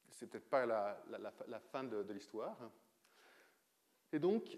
c'est 0.10 0.28
peut-être 0.28 0.50
pas 0.50 0.66
la, 0.66 1.62
fin 1.72 1.84
de, 1.84 2.12
l'histoire. 2.12 2.72
Et 4.12 4.20
donc, 4.20 4.58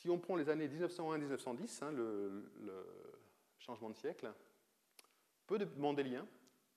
si 0.00 0.08
on 0.08 0.18
prend 0.18 0.34
les 0.34 0.48
années 0.48 0.66
1901-1910, 0.66 1.84
hein, 1.84 1.92
le, 1.92 2.42
changement 3.58 3.90
de 3.90 3.94
siècle, 3.94 4.32
peu 5.46 5.58
de 5.58 5.66
mandéliens 5.78 6.26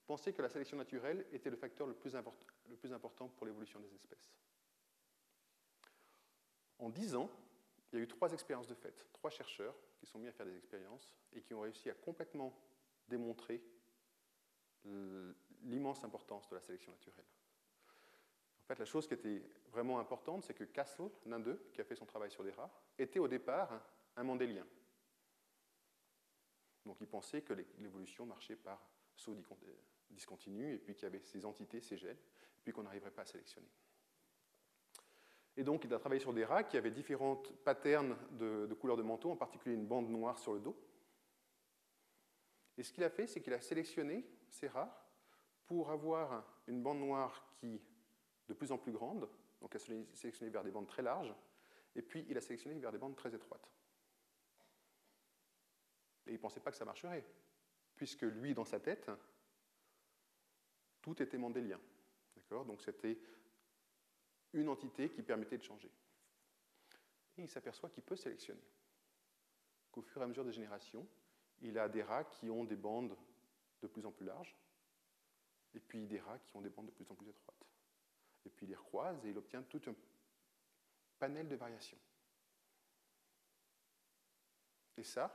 pensaient 0.06 0.34
que 0.34 0.42
la 0.42 0.50
sélection 0.50 0.76
naturelle 0.76 1.24
était 1.32 1.48
le 1.48 1.56
facteur 1.56 1.86
le 1.86 1.94
plus, 1.94 2.14
important 2.14 3.28
pour 3.28 3.46
l'évolution 3.46 3.80
des 3.80 3.94
espèces. 3.94 4.30
En 6.78 6.90
dix 6.90 7.14
ans, 7.14 7.30
il 7.90 7.96
y 7.96 8.00
a 8.00 8.04
eu 8.04 8.08
trois 8.08 8.30
expériences 8.34 8.66
de 8.66 8.74
fait, 8.74 9.06
trois 9.14 9.30
chercheurs 9.30 9.74
qui 9.98 10.04
sont 10.04 10.18
mis 10.18 10.28
à 10.28 10.32
faire 10.32 10.44
des 10.44 10.58
expériences 10.58 11.16
et 11.32 11.40
qui 11.40 11.54
ont 11.54 11.60
réussi 11.60 11.88
à 11.88 11.94
complètement 11.94 12.54
démontrer 13.08 13.62
l'immense 15.62 16.04
importance 16.04 16.46
de 16.50 16.56
la 16.56 16.60
sélection 16.60 16.92
naturelle. 16.92 17.24
En 18.64 18.66
fait, 18.66 18.78
la 18.78 18.84
chose 18.84 19.06
qui 19.08 19.14
était 19.14 19.42
vraiment 19.70 19.98
importante, 19.98 20.42
c'est 20.42 20.52
que 20.52 20.64
Castle, 20.64 21.08
l'un 21.24 21.40
d'eux, 21.40 21.70
qui 21.72 21.80
a 21.80 21.84
fait 21.84 21.96
son 21.96 22.04
travail 22.04 22.30
sur 22.30 22.44
des 22.44 22.50
rats, 22.50 22.70
était 22.98 23.18
au 23.18 23.28
départ 23.28 23.80
un 24.16 24.22
mandélien. 24.22 24.66
Donc 26.84 27.00
il 27.00 27.06
pensait 27.06 27.42
que 27.42 27.52
l'évolution 27.78 28.26
marchait 28.26 28.56
par 28.56 28.80
saut 29.16 29.36
discontinu, 30.10 30.74
et 30.74 30.78
puis 30.78 30.94
qu'il 30.94 31.04
y 31.04 31.06
avait 31.06 31.20
ces 31.20 31.44
entités, 31.44 31.80
ces 31.80 31.96
gènes, 31.96 32.16
et 32.16 32.62
puis 32.62 32.72
qu'on 32.72 32.82
n'arriverait 32.82 33.10
pas 33.10 33.22
à 33.22 33.26
sélectionner. 33.26 33.68
Et 35.56 35.62
donc, 35.62 35.84
il 35.84 35.94
a 35.94 35.98
travaillé 35.98 36.20
sur 36.20 36.32
des 36.32 36.44
rats 36.44 36.64
qui 36.64 36.76
avaient 36.76 36.90
différentes 36.90 37.52
patterns 37.62 38.16
de, 38.32 38.66
de 38.66 38.74
couleurs 38.74 38.96
de 38.96 39.02
manteau, 39.02 39.30
en 39.30 39.36
particulier 39.36 39.76
une 39.76 39.86
bande 39.86 40.08
noire 40.08 40.38
sur 40.38 40.52
le 40.52 40.60
dos. 40.60 40.76
Et 42.76 42.82
ce 42.82 42.92
qu'il 42.92 43.04
a 43.04 43.10
fait, 43.10 43.28
c'est 43.28 43.40
qu'il 43.40 43.52
a 43.52 43.60
sélectionné 43.60 44.28
ces 44.48 44.66
rats 44.66 45.08
pour 45.66 45.90
avoir 45.90 46.44
une 46.66 46.82
bande 46.82 46.98
noire 46.98 47.46
qui 47.60 47.80
de 48.48 48.54
plus 48.54 48.72
en 48.72 48.78
plus 48.78 48.92
grande, 48.92 49.28
donc 49.60 49.74
a 49.74 49.78
sélectionné 49.78 50.50
vers 50.50 50.64
des 50.64 50.70
bandes 50.70 50.86
très 50.86 51.02
larges, 51.02 51.34
et 51.94 52.02
puis 52.02 52.24
il 52.28 52.36
a 52.36 52.40
sélectionné 52.40 52.78
vers 52.78 52.92
des 52.92 52.98
bandes 52.98 53.16
très 53.16 53.34
étroites. 53.34 53.68
Et 56.26 56.30
il 56.30 56.34
ne 56.34 56.38
pensait 56.38 56.60
pas 56.60 56.70
que 56.70 56.76
ça 56.76 56.84
marcherait, 56.84 57.24
puisque 57.96 58.22
lui, 58.22 58.54
dans 58.54 58.64
sa 58.64 58.80
tête, 58.80 59.10
tout 61.02 61.20
était 61.22 61.38
mendélien. 61.38 61.80
Donc 62.50 62.80
c'était 62.82 63.18
une 64.52 64.68
entité 64.68 65.10
qui 65.10 65.22
permettait 65.22 65.58
de 65.58 65.62
changer. 65.62 65.90
Et 67.36 67.42
il 67.42 67.48
s'aperçoit 67.48 67.90
qu'il 67.90 68.04
peut 68.04 68.16
sélectionner. 68.16 68.62
Qu'au 69.90 70.02
fur 70.02 70.20
et 70.20 70.24
à 70.24 70.28
mesure 70.28 70.44
des 70.44 70.52
générations, 70.52 71.06
il 71.62 71.78
a 71.78 71.88
des 71.88 72.02
rats 72.02 72.24
qui 72.24 72.48
ont 72.50 72.64
des 72.64 72.76
bandes 72.76 73.16
de 73.82 73.86
plus 73.86 74.06
en 74.06 74.12
plus 74.12 74.24
larges, 74.24 74.56
et 75.74 75.80
puis 75.80 76.06
des 76.06 76.20
rats 76.20 76.38
qui 76.38 76.56
ont 76.56 76.60
des 76.60 76.70
bandes 76.70 76.86
de 76.86 76.92
plus 76.92 77.10
en 77.10 77.14
plus 77.14 77.28
étroites. 77.28 77.66
Et 78.46 78.50
puis 78.50 78.66
il 78.66 78.68
les 78.68 78.76
recroise 78.76 79.24
et 79.24 79.30
il 79.30 79.38
obtient 79.38 79.62
tout 79.62 79.80
un 79.86 79.94
panel 81.24 81.48
de 81.48 81.56
variations. 81.56 81.96
Et 84.98 85.02
ça, 85.02 85.26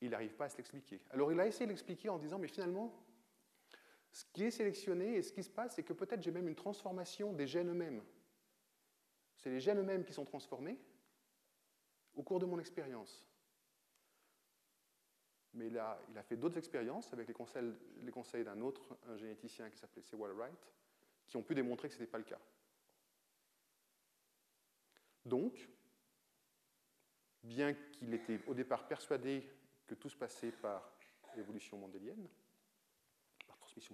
il 0.00 0.10
n'arrive 0.10 0.34
pas 0.36 0.44
à 0.44 0.48
se 0.48 0.56
l'expliquer. 0.56 1.00
Alors 1.10 1.32
il 1.32 1.40
a 1.40 1.46
essayé 1.46 1.66
de 1.66 1.72
l'expliquer 1.72 2.08
en 2.08 2.18
disant, 2.18 2.38
mais 2.38 2.46
finalement, 2.46 3.04
ce 4.12 4.24
qui 4.32 4.44
est 4.44 4.52
sélectionné 4.52 5.16
et 5.16 5.22
ce 5.22 5.32
qui 5.32 5.42
se 5.42 5.50
passe, 5.50 5.74
c'est 5.74 5.82
que 5.82 5.92
peut-être 5.92 6.22
j'ai 6.22 6.30
même 6.30 6.46
une 6.46 6.54
transformation 6.54 7.32
des 7.32 7.48
gènes 7.48 7.68
eux-mêmes. 7.68 8.02
C'est 9.36 9.50
les 9.50 9.60
gènes 9.60 9.80
eux-mêmes 9.80 10.04
qui 10.04 10.12
sont 10.12 10.24
transformés 10.24 10.78
au 12.14 12.22
cours 12.22 12.38
de 12.38 12.46
mon 12.46 12.60
expérience. 12.60 13.26
Mais 15.54 15.76
a, 15.76 16.00
il 16.10 16.16
a 16.16 16.22
fait 16.22 16.36
d'autres 16.36 16.58
expériences 16.58 17.12
avec 17.12 17.26
les 17.26 18.12
conseils, 18.12 18.44
d'un 18.44 18.60
autre 18.60 18.96
généticien 19.16 19.68
qui 19.68 19.78
s'appelait 19.78 20.02
Sewell 20.02 20.32
Wright, 20.32 20.72
qui 21.26 21.36
ont 21.36 21.42
pu 21.42 21.56
démontrer 21.56 21.88
que 21.88 21.94
ce 21.94 22.00
n'était 22.00 22.10
pas 22.10 22.18
le 22.18 22.24
cas. 22.24 22.38
Donc, 25.28 25.68
bien 27.42 27.74
qu'il 27.74 28.14
était 28.14 28.40
au 28.46 28.54
départ 28.54 28.86
persuadé 28.86 29.48
que 29.86 29.94
tout 29.94 30.08
se 30.08 30.16
passait 30.16 30.52
par 30.52 30.92
évolution 31.36 31.78
mendélienne, 31.78 32.28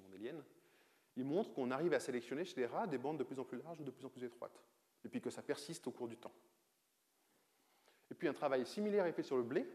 mondélienne, 0.03 0.43
il 1.17 1.25
montre 1.25 1.53
qu'on 1.53 1.71
arrive 1.71 1.93
à 1.93 2.01
sélectionner 2.01 2.45
chez 2.45 2.61
les 2.61 2.67
rats 2.67 2.87
des 2.87 2.99
bandes 2.99 3.19
de 3.19 3.25
plus 3.25 3.39
en 3.39 3.45
plus 3.45 3.59
larges 3.59 3.81
ou 3.81 3.85
de 3.85 3.91
plus 3.91 4.05
en 4.05 4.09
plus 4.09 4.25
étroites, 4.25 4.63
et 5.05 5.09
puis 5.09 5.21
que 5.21 5.31
ça 5.31 5.43
persiste 5.43 5.87
au 5.87 5.93
cours 5.93 6.09
du 6.09 6.17
temps. 6.17 6.33
Et 8.11 8.15
puis 8.15 8.29
un 8.29 8.33
travail 8.33 8.67
similaire 8.67 9.07
est 9.07 9.13
fait 9.13 9.23
sur 9.23 9.37
le 9.37 9.43
blé. 9.43 9.67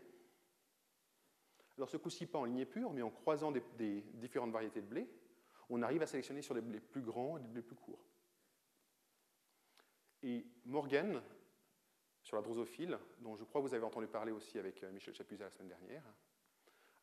Alors 1.77 1.89
ce 1.89 1.97
coup-ci 1.97 2.25
pas 2.25 2.39
en 2.39 2.45
lignée 2.45 2.65
pure, 2.65 2.91
mais 2.91 3.01
en 3.01 3.09
croisant 3.09 3.51
des, 3.51 4.01
différentes 4.13 4.51
variétés 4.51 4.81
de 4.81 4.87
blé, 4.87 5.09
on 5.69 5.81
arrive 5.81 6.01
à 6.01 6.07
sélectionner 6.07 6.41
sur 6.41 6.55
des 6.55 6.61
blés 6.61 6.79
plus 6.79 7.01
grands 7.01 7.37
et 7.37 7.41
des 7.41 7.47
blés 7.47 7.61
plus 7.61 7.75
courts. 7.75 8.03
Et 10.23 10.45
Morgan, 10.65 11.21
sur 12.29 12.35
la 12.35 12.43
drosophile, 12.43 12.95
dont 13.21 13.35
je 13.35 13.43
crois 13.43 13.59
que 13.59 13.67
vous 13.67 13.73
avez 13.73 13.83
entendu 13.83 14.05
parler 14.05 14.31
aussi 14.31 14.59
avec 14.59 14.83
euh, 14.83 14.91
Michel 14.91 15.15
Chapuzat 15.15 15.45
la 15.45 15.49
semaine 15.49 15.69
dernière, 15.69 16.03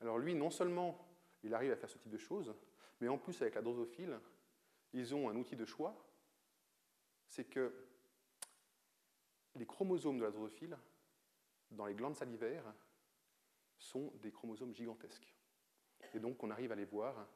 alors 0.00 0.18
lui, 0.18 0.36
non 0.36 0.50
seulement 0.50 1.04
il 1.42 1.52
arrive 1.52 1.72
à 1.72 1.76
faire 1.76 1.90
ce 1.90 1.98
type 1.98 2.12
de 2.12 2.16
choses, 2.16 2.54
mais 3.00 3.08
en 3.08 3.18
plus, 3.18 3.42
avec 3.42 3.56
la 3.56 3.62
drosophile, 3.62 4.20
ils 4.92 5.16
ont 5.16 5.28
un 5.28 5.34
outil 5.34 5.56
de 5.56 5.64
choix, 5.64 5.96
c'est 7.26 7.42
que 7.42 7.74
les 9.56 9.66
chromosomes 9.66 10.18
de 10.18 10.22
la 10.22 10.30
drosophile, 10.30 10.78
dans 11.72 11.86
les 11.86 11.94
glandes 11.94 12.14
salivaires, 12.14 12.72
sont 13.78 14.12
des 14.22 14.30
chromosomes 14.30 14.76
gigantesques. 14.76 15.34
Et 16.14 16.20
donc, 16.20 16.40
on 16.44 16.50
arrive 16.52 16.70
à 16.70 16.76
les 16.76 16.84
voir 16.84 17.26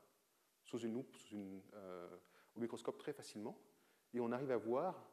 sous 0.62 0.78
une 0.78 0.94
loupe, 0.94 1.16
sous 1.16 1.64
euh, 1.74 2.16
au 2.54 2.60
microscope 2.60 2.98
très 2.98 3.12
facilement, 3.12 3.60
et 4.14 4.20
on 4.20 4.30
arrive 4.30 4.52
à 4.52 4.56
voir 4.56 5.10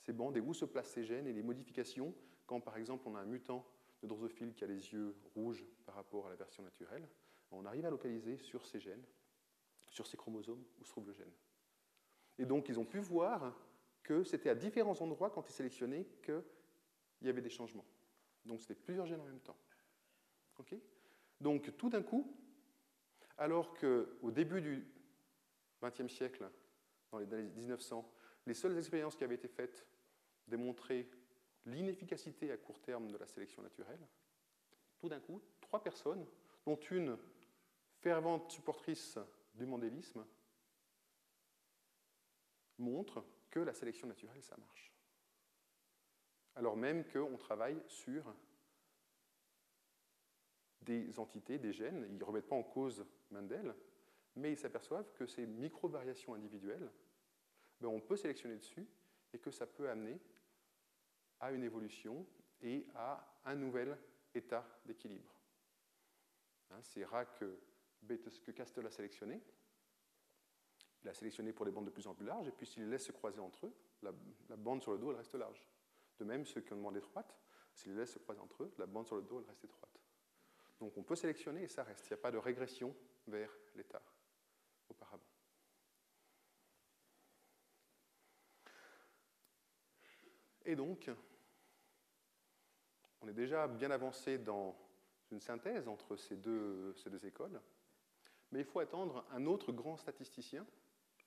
ces 0.00 0.12
bandes 0.12 0.36
et 0.36 0.40
où 0.40 0.54
se 0.54 0.64
placent 0.64 0.90
ces 0.90 1.04
gènes 1.04 1.26
et 1.26 1.32
les 1.32 1.42
modifications 1.42 2.14
quand, 2.46 2.60
par 2.60 2.76
exemple, 2.76 3.06
on 3.06 3.14
a 3.14 3.20
un 3.20 3.26
mutant 3.26 3.66
de 4.02 4.08
drosophile 4.08 4.54
qui 4.54 4.64
a 4.64 4.66
les 4.66 4.92
yeux 4.92 5.14
rouges 5.34 5.64
par 5.86 5.94
rapport 5.94 6.26
à 6.26 6.30
la 6.30 6.36
version 6.36 6.62
naturelle. 6.62 7.06
On 7.50 7.64
arrive 7.66 7.84
à 7.84 7.90
localiser 7.90 8.38
sur 8.38 8.66
ces 8.66 8.80
gènes 8.80 9.04
sur 9.90 10.06
ces 10.06 10.16
chromosomes 10.16 10.64
où 10.80 10.84
se 10.84 10.90
trouve 10.90 11.06
le 11.06 11.12
gène. 11.12 11.32
Et 12.38 12.46
donc, 12.46 12.68
ils 12.68 12.78
ont 12.78 12.84
pu 12.84 12.98
voir 12.98 13.54
que 14.02 14.24
c'était 14.24 14.48
à 14.48 14.54
différents 14.54 14.98
endroits, 15.02 15.30
quand 15.30 15.48
ils 15.48 15.52
sélectionnaient, 15.52 16.06
qu'il 16.22 16.42
y 17.22 17.28
avait 17.28 17.42
des 17.42 17.50
changements. 17.50 17.84
Donc, 18.44 18.60
c'était 18.62 18.74
plusieurs 18.74 19.06
gènes 19.06 19.20
en 19.20 19.26
même 19.26 19.40
temps. 19.40 19.58
donc, 21.40 21.76
tout 21.76 21.90
d'un 21.90 22.02
coup, 22.02 22.34
alors 23.36 23.74
qu'au 23.74 24.30
début 24.30 24.60
du 24.60 24.86
XXe 25.82 26.12
siècle, 26.12 26.50
dans 27.10 27.18
les 27.18 27.32
années 27.32 27.50
1900, 27.56 28.10
les 28.46 28.54
seules 28.54 28.76
expériences 28.78 29.16
qui 29.16 29.24
avaient 29.24 29.34
été 29.34 29.48
faites 29.48 29.86
démontraient 30.50 31.08
l'inefficacité 31.64 32.52
à 32.52 32.56
court 32.56 32.80
terme 32.80 33.10
de 33.10 33.16
la 33.16 33.26
sélection 33.26 33.62
naturelle, 33.62 34.06
tout 34.98 35.08
d'un 35.08 35.20
coup, 35.20 35.40
trois 35.60 35.82
personnes, 35.82 36.26
dont 36.66 36.76
une 36.76 37.16
fervente 38.00 38.50
supportrice 38.50 39.18
du 39.54 39.66
mondélisme 39.66 40.26
montre 42.78 43.24
que 43.50 43.60
la 43.60 43.74
sélection 43.74 44.06
naturelle, 44.06 44.42
ça 44.42 44.56
marche. 44.56 44.92
Alors 46.56 46.76
même 46.76 47.04
qu'on 47.04 47.36
travaille 47.36 47.80
sur 47.86 48.34
des 50.82 51.18
entités, 51.18 51.58
des 51.58 51.72
gènes, 51.72 52.06
ils 52.08 52.18
ne 52.18 52.24
remettent 52.24 52.48
pas 52.48 52.56
en 52.56 52.62
cause 52.62 53.06
Mendel, 53.30 53.74
mais 54.36 54.52
ils 54.52 54.58
s'aperçoivent 54.58 55.12
que 55.12 55.26
ces 55.26 55.46
micro-variations 55.46 56.34
individuelles, 56.34 56.90
ben 57.80 57.88
on 57.88 58.00
peut 58.00 58.16
sélectionner 58.16 58.56
dessus 58.56 58.86
et 59.32 59.38
que 59.38 59.50
ça 59.50 59.66
peut 59.66 59.88
amener 59.88 60.20
à 61.40 61.52
une 61.52 61.62
évolution 61.62 62.26
et 62.62 62.86
à 62.94 63.40
un 63.44 63.54
nouvel 63.54 63.96
état 64.34 64.66
d'équilibre. 64.84 65.34
Hein, 66.70 66.82
ces 66.82 67.04
rats 67.04 67.24
que, 67.24 67.58
que 68.06 68.50
Castle 68.50 68.86
a 68.86 68.90
sélectionnés. 68.90 69.40
Il 71.02 71.08
a 71.08 71.14
sélectionné 71.14 71.52
pour 71.52 71.64
des 71.64 71.72
bandes 71.72 71.86
de 71.86 71.90
plus 71.90 72.06
en 72.06 72.14
plus 72.14 72.26
larges, 72.26 72.46
et 72.48 72.52
puis 72.52 72.66
s'il 72.66 72.84
les 72.84 72.90
laisse 72.90 73.06
se 73.06 73.12
croiser 73.12 73.40
entre 73.40 73.66
eux, 73.66 73.74
la, 74.02 74.12
bande 74.56 74.82
sur 74.82 74.92
le 74.92 74.98
dos, 74.98 75.10
elle 75.10 75.16
reste 75.16 75.34
large. 75.34 75.66
De 76.18 76.24
même, 76.24 76.44
ceux 76.44 76.60
qui 76.60 76.72
ont 76.72 76.76
une 76.76 76.82
bande 76.82 76.96
étroite, 76.96 77.38
s'il 77.72 77.92
les 77.92 78.00
laisse 78.00 78.12
se 78.12 78.18
croiser 78.18 78.40
entre 78.40 78.64
eux, 78.64 78.72
la 78.78 78.86
bande 78.86 79.06
sur 79.06 79.16
le 79.16 79.22
dos, 79.22 79.40
elle 79.40 79.46
reste 79.46 79.64
étroite. 79.64 79.98
Donc 80.78 80.96
on 80.96 81.02
peut 81.02 81.16
sélectionner 81.16 81.62
et 81.62 81.68
ça 81.68 81.82
reste. 81.82 82.06
Il 82.06 82.12
n'y 82.12 82.18
a 82.20 82.22
pas 82.22 82.30
de 82.30 82.38
régression 82.38 82.94
vers 83.26 83.50
l'état 83.74 84.02
auparavant. 84.88 85.24
Et 90.64 90.76
donc, 90.76 91.10
on 93.20 93.28
est 93.28 93.34
déjà 93.34 93.68
bien 93.68 93.90
avancé 93.90 94.38
dans 94.38 94.76
une 95.30 95.40
synthèse 95.40 95.88
entre 95.88 96.16
ces 96.16 96.36
deux, 96.36 96.94
ces 96.94 97.10
deux 97.10 97.24
écoles, 97.26 97.60
mais 98.50 98.60
il 98.60 98.64
faut 98.64 98.80
attendre 98.80 99.24
un 99.30 99.46
autre 99.46 99.72
grand 99.72 99.96
statisticien 99.96 100.66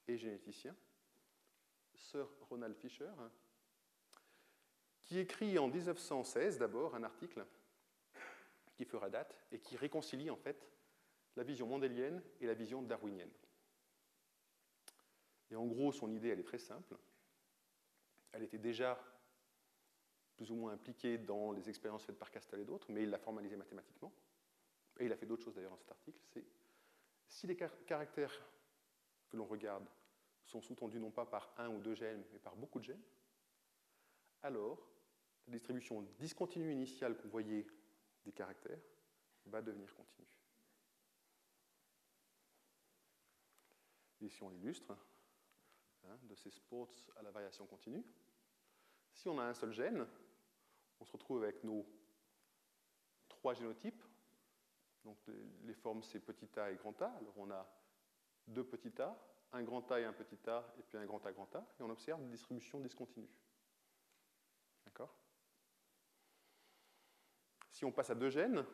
et 0.07 0.17
généticien, 0.17 0.75
Sir 1.95 2.27
Ronald 2.49 2.75
Fisher, 2.75 3.11
qui 5.03 5.19
écrit 5.19 5.57
en 5.57 5.67
1916 5.67 6.57
d'abord 6.57 6.95
un 6.95 7.03
article 7.03 7.45
qui 8.75 8.85
fera 8.85 9.09
date 9.09 9.37
et 9.51 9.59
qui 9.59 9.77
réconcilie 9.77 10.29
en 10.29 10.35
fait 10.35 10.67
la 11.35 11.43
vision 11.43 11.67
mendélienne 11.67 12.21
et 12.41 12.47
la 12.47 12.53
vision 12.53 12.81
darwinienne. 12.81 13.31
Et 15.51 15.55
en 15.55 15.65
gros, 15.65 15.91
son 15.91 16.11
idée, 16.11 16.29
elle 16.29 16.39
est 16.39 16.43
très 16.43 16.59
simple. 16.59 16.97
Elle 18.31 18.43
était 18.43 18.57
déjà 18.57 18.99
plus 20.35 20.51
ou 20.51 20.55
moins 20.55 20.73
impliqué 20.73 21.17
dans 21.17 21.51
les 21.51 21.69
expériences 21.69 22.03
faites 22.03 22.17
par 22.17 22.31
Castel 22.31 22.59
et 22.59 22.65
d'autres, 22.65 22.91
mais 22.91 23.03
il 23.03 23.09
l'a 23.09 23.19
formalisé 23.19 23.55
mathématiquement. 23.55 24.11
Et 24.99 25.05
il 25.05 25.11
a 25.11 25.17
fait 25.17 25.25
d'autres 25.25 25.43
choses 25.43 25.55
d'ailleurs 25.55 25.71
dans 25.71 25.77
cet 25.77 25.91
article. 25.91 26.19
C'est 26.27 26.45
si 27.27 27.47
les 27.47 27.55
caractères 27.55 28.39
que 29.29 29.37
l'on 29.37 29.45
regarde 29.45 29.87
sont 30.45 30.61
sous-tendus 30.61 30.99
non 30.99 31.11
pas 31.11 31.25
par 31.25 31.53
un 31.57 31.69
ou 31.69 31.79
deux 31.79 31.95
gènes, 31.95 32.23
mais 32.31 32.39
par 32.39 32.55
beaucoup 32.55 32.79
de 32.79 32.85
gènes, 32.85 33.03
alors 34.43 34.87
la 35.47 35.53
distribution 35.53 36.01
discontinue 36.19 36.71
initiale 36.71 37.17
qu'on 37.17 37.29
voyait 37.29 37.65
des 38.23 38.31
caractères 38.31 38.81
va 39.45 39.61
devenir 39.61 39.93
continue. 39.95 40.27
Ici, 44.21 44.41
on 44.41 44.49
l'illustre, 44.49 44.95
hein, 46.05 46.17
de 46.23 46.35
ces 46.35 46.49
sports 46.49 46.89
à 47.17 47.21
la 47.23 47.31
variation 47.31 47.65
continue. 47.65 48.05
Si 49.13 49.27
on 49.27 49.37
a 49.37 49.43
un 49.43 49.53
seul 49.53 49.73
gène, 49.73 50.07
on 51.03 51.05
se 51.05 51.11
retrouve 51.11 51.43
avec 51.43 51.61
nos 51.65 51.85
trois 53.27 53.53
génotypes. 53.53 54.01
Donc 55.03 55.17
les 55.63 55.73
formes, 55.73 56.01
c'est 56.01 56.21
petit 56.21 56.47
a 56.57 56.71
et 56.71 56.75
grand 56.77 56.99
A. 57.01 57.07
Alors 57.07 57.37
on 57.37 57.51
a 57.51 57.69
deux 58.47 58.63
petits 58.63 59.01
a, 59.01 59.13
un 59.51 59.63
grand 59.63 59.91
A 59.91 59.99
et 59.99 60.05
un 60.05 60.13
petit 60.13 60.39
a, 60.49 60.73
et 60.79 60.83
puis 60.83 60.97
un 60.97 61.05
grand 61.05 61.25
A, 61.25 61.33
grand 61.33 61.53
A, 61.55 61.67
et 61.77 61.83
on 61.83 61.89
observe 61.89 62.21
une 62.21 62.31
distribution 62.31 62.79
discontinue. 62.79 63.29
D'accord? 64.85 65.13
Si 67.69 67.83
on 67.83 67.91
passe 67.91 68.09
à 68.09 68.15
deux 68.15 68.29
gènes, 68.29 68.65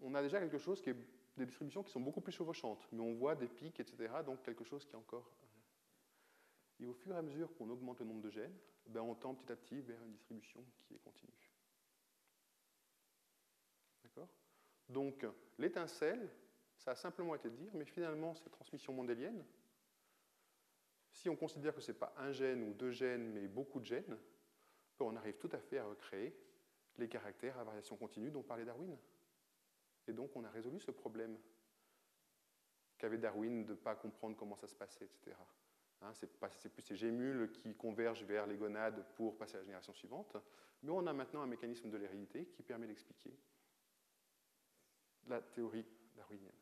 on 0.00 0.14
a 0.14 0.22
déjà 0.22 0.40
quelque 0.40 0.58
chose 0.58 0.82
qui 0.82 0.90
est 0.90 0.96
des 1.36 1.46
distributions 1.46 1.84
qui 1.84 1.92
sont 1.92 2.00
beaucoup 2.00 2.20
plus 2.20 2.32
chevauchantes, 2.32 2.88
mais 2.90 3.02
on 3.02 3.14
voit 3.14 3.36
des 3.36 3.46
pics, 3.46 3.78
etc., 3.78 4.12
donc 4.26 4.42
quelque 4.42 4.64
chose 4.64 4.84
qui 4.84 4.92
est 4.92 4.98
encore... 4.98 5.30
Et 6.80 6.86
au 6.86 6.94
fur 6.94 7.14
et 7.14 7.18
à 7.18 7.22
mesure 7.22 7.54
qu'on 7.54 7.70
augmente 7.70 8.00
le 8.00 8.06
nombre 8.06 8.22
de 8.22 8.30
gènes, 8.30 8.56
ben 8.86 9.02
on 9.02 9.14
tend 9.14 9.34
petit 9.34 9.52
à 9.52 9.56
petit 9.56 9.80
vers 9.80 10.02
une 10.02 10.12
distribution 10.12 10.64
qui 10.80 10.94
est 10.94 10.98
continue. 10.98 11.32
D'accord 14.02 14.28
Donc, 14.88 15.26
l'étincelle, 15.58 16.30
ça 16.76 16.92
a 16.92 16.94
simplement 16.94 17.34
été 17.34 17.50
de 17.50 17.56
dire, 17.56 17.72
mais 17.74 17.84
finalement, 17.84 18.34
cette 18.34 18.52
transmission 18.52 18.92
mendélienne, 18.92 19.44
si 21.10 21.28
on 21.28 21.36
considère 21.36 21.74
que 21.74 21.80
ce 21.80 21.92
n'est 21.92 21.98
pas 21.98 22.14
un 22.16 22.32
gène 22.32 22.62
ou 22.62 22.74
deux 22.74 22.92
gènes, 22.92 23.32
mais 23.32 23.48
beaucoup 23.48 23.80
de 23.80 23.86
gènes, 23.86 24.18
on 25.00 25.16
arrive 25.16 25.36
tout 25.38 25.50
à 25.52 25.58
fait 25.58 25.78
à 25.78 25.84
recréer 25.84 26.34
les 26.96 27.08
caractères 27.08 27.58
à 27.58 27.64
variation 27.64 27.96
continue 27.96 28.30
dont 28.30 28.42
parlait 28.42 28.64
Darwin. 28.64 28.96
Et 30.06 30.12
donc, 30.12 30.34
on 30.34 30.44
a 30.44 30.50
résolu 30.50 30.80
ce 30.80 30.90
problème 30.90 31.38
qu'avait 32.96 33.18
Darwin 33.18 33.64
de 33.64 33.72
ne 33.72 33.76
pas 33.76 33.94
comprendre 33.94 34.36
comment 34.36 34.56
ça 34.56 34.66
se 34.66 34.74
passait, 34.74 35.04
etc. 35.04 35.36
Hein, 36.00 36.12
c'est 36.14 36.72
plus 36.72 36.82
ces 36.82 36.96
gémules 36.96 37.52
qui 37.52 37.74
convergent 37.74 38.24
vers 38.24 38.46
les 38.46 38.56
gonades 38.56 39.04
pour 39.14 39.36
passer 39.36 39.56
à 39.56 39.58
la 39.58 39.64
génération 39.64 39.92
suivante. 39.92 40.36
Mais 40.82 40.90
on 40.90 41.06
a 41.06 41.12
maintenant 41.12 41.42
un 41.42 41.46
mécanisme 41.46 41.90
de 41.90 41.96
l'hérédité 41.96 42.46
qui 42.46 42.62
permet 42.62 42.86
d'expliquer 42.86 43.36
la 45.30 45.40
théorie 45.40 45.86
darwinienne. 46.16 46.52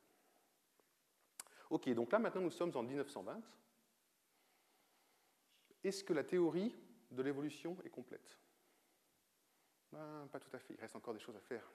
Ok, 1.71 1.89
donc 1.91 2.13
là 2.13 2.19
maintenant 2.19 2.43
nous 2.43 2.51
sommes 2.51 2.73
en 2.77 2.83
1920. 2.83 3.43
Est-ce 5.83 6.05
que 6.05 6.13
la 6.13 6.25
théorie 6.25 6.75
de 7.11 7.23
l'évolution 7.23 7.77
est 7.85 7.91
complète? 7.91 8.39
Ben, 9.93 10.29
Pas 10.33 10.41
tout 10.41 10.55
à 10.55 10.59
fait, 10.59 10.75
il 10.75 10.81
reste 10.81 10.97
encore 10.97 11.15
des 11.15 11.21
choses 11.21 11.37
à 11.37 11.41
faire. 11.41 11.71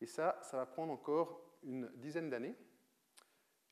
Et 0.00 0.06
ça, 0.06 0.40
ça 0.42 0.56
va 0.56 0.66
prendre 0.66 0.92
encore 0.92 1.58
une 1.62 1.88
dizaine 1.94 2.28
d'années, 2.28 2.56